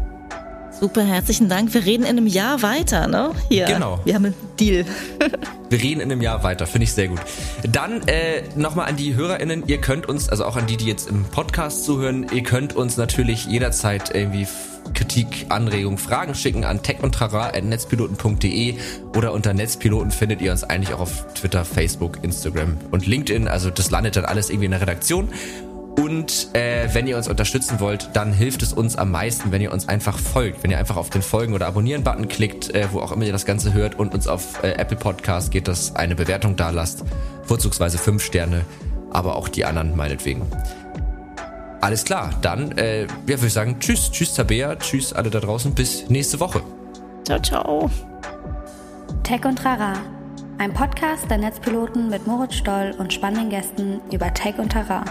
[0.81, 1.73] Super, herzlichen Dank.
[1.73, 3.31] Wir reden in einem Jahr weiter, ne?
[3.49, 3.67] Hier.
[3.67, 4.01] Genau.
[4.05, 4.85] Wir haben einen Deal.
[5.71, 7.21] Wir reden in einem Jahr weiter, finde ich sehr gut.
[7.69, 11.09] Dann äh, nochmal an die HörerInnen, ihr könnt uns, also auch an die, die jetzt
[11.09, 14.47] im Podcast zuhören, ihr könnt uns natürlich jederzeit irgendwie
[14.93, 18.75] Kritik, Anregungen, Fragen schicken an techundtrara.netzpiloten.de
[19.17, 23.49] oder unter Netzpiloten findet ihr uns eigentlich auch auf Twitter, Facebook, Instagram und LinkedIn.
[23.49, 25.31] Also das landet dann alles irgendwie in der Redaktion.
[25.99, 29.73] Und äh, wenn ihr uns unterstützen wollt, dann hilft es uns am meisten, wenn ihr
[29.73, 30.63] uns einfach folgt.
[30.63, 33.47] Wenn ihr einfach auf den Folgen- oder Abonnieren-Button klickt, äh, wo auch immer ihr das
[33.47, 37.05] Ganze hört und uns auf äh, Apple Podcast geht, dass eine Bewertung da lasst.
[37.45, 38.65] Vorzugsweise fünf Sterne,
[39.11, 40.43] aber auch die anderen meinetwegen.
[41.81, 45.75] Alles klar, dann äh, ja, würde ich sagen, tschüss, tschüss Tabea, tschüss alle da draußen,
[45.75, 46.63] bis nächste Woche.
[47.25, 47.91] Ciao, ciao.
[49.23, 49.93] Tech und Trara,
[50.59, 55.05] ein Podcast der Netzpiloten mit Moritz Stoll und spannenden Gästen über Tech und Trara.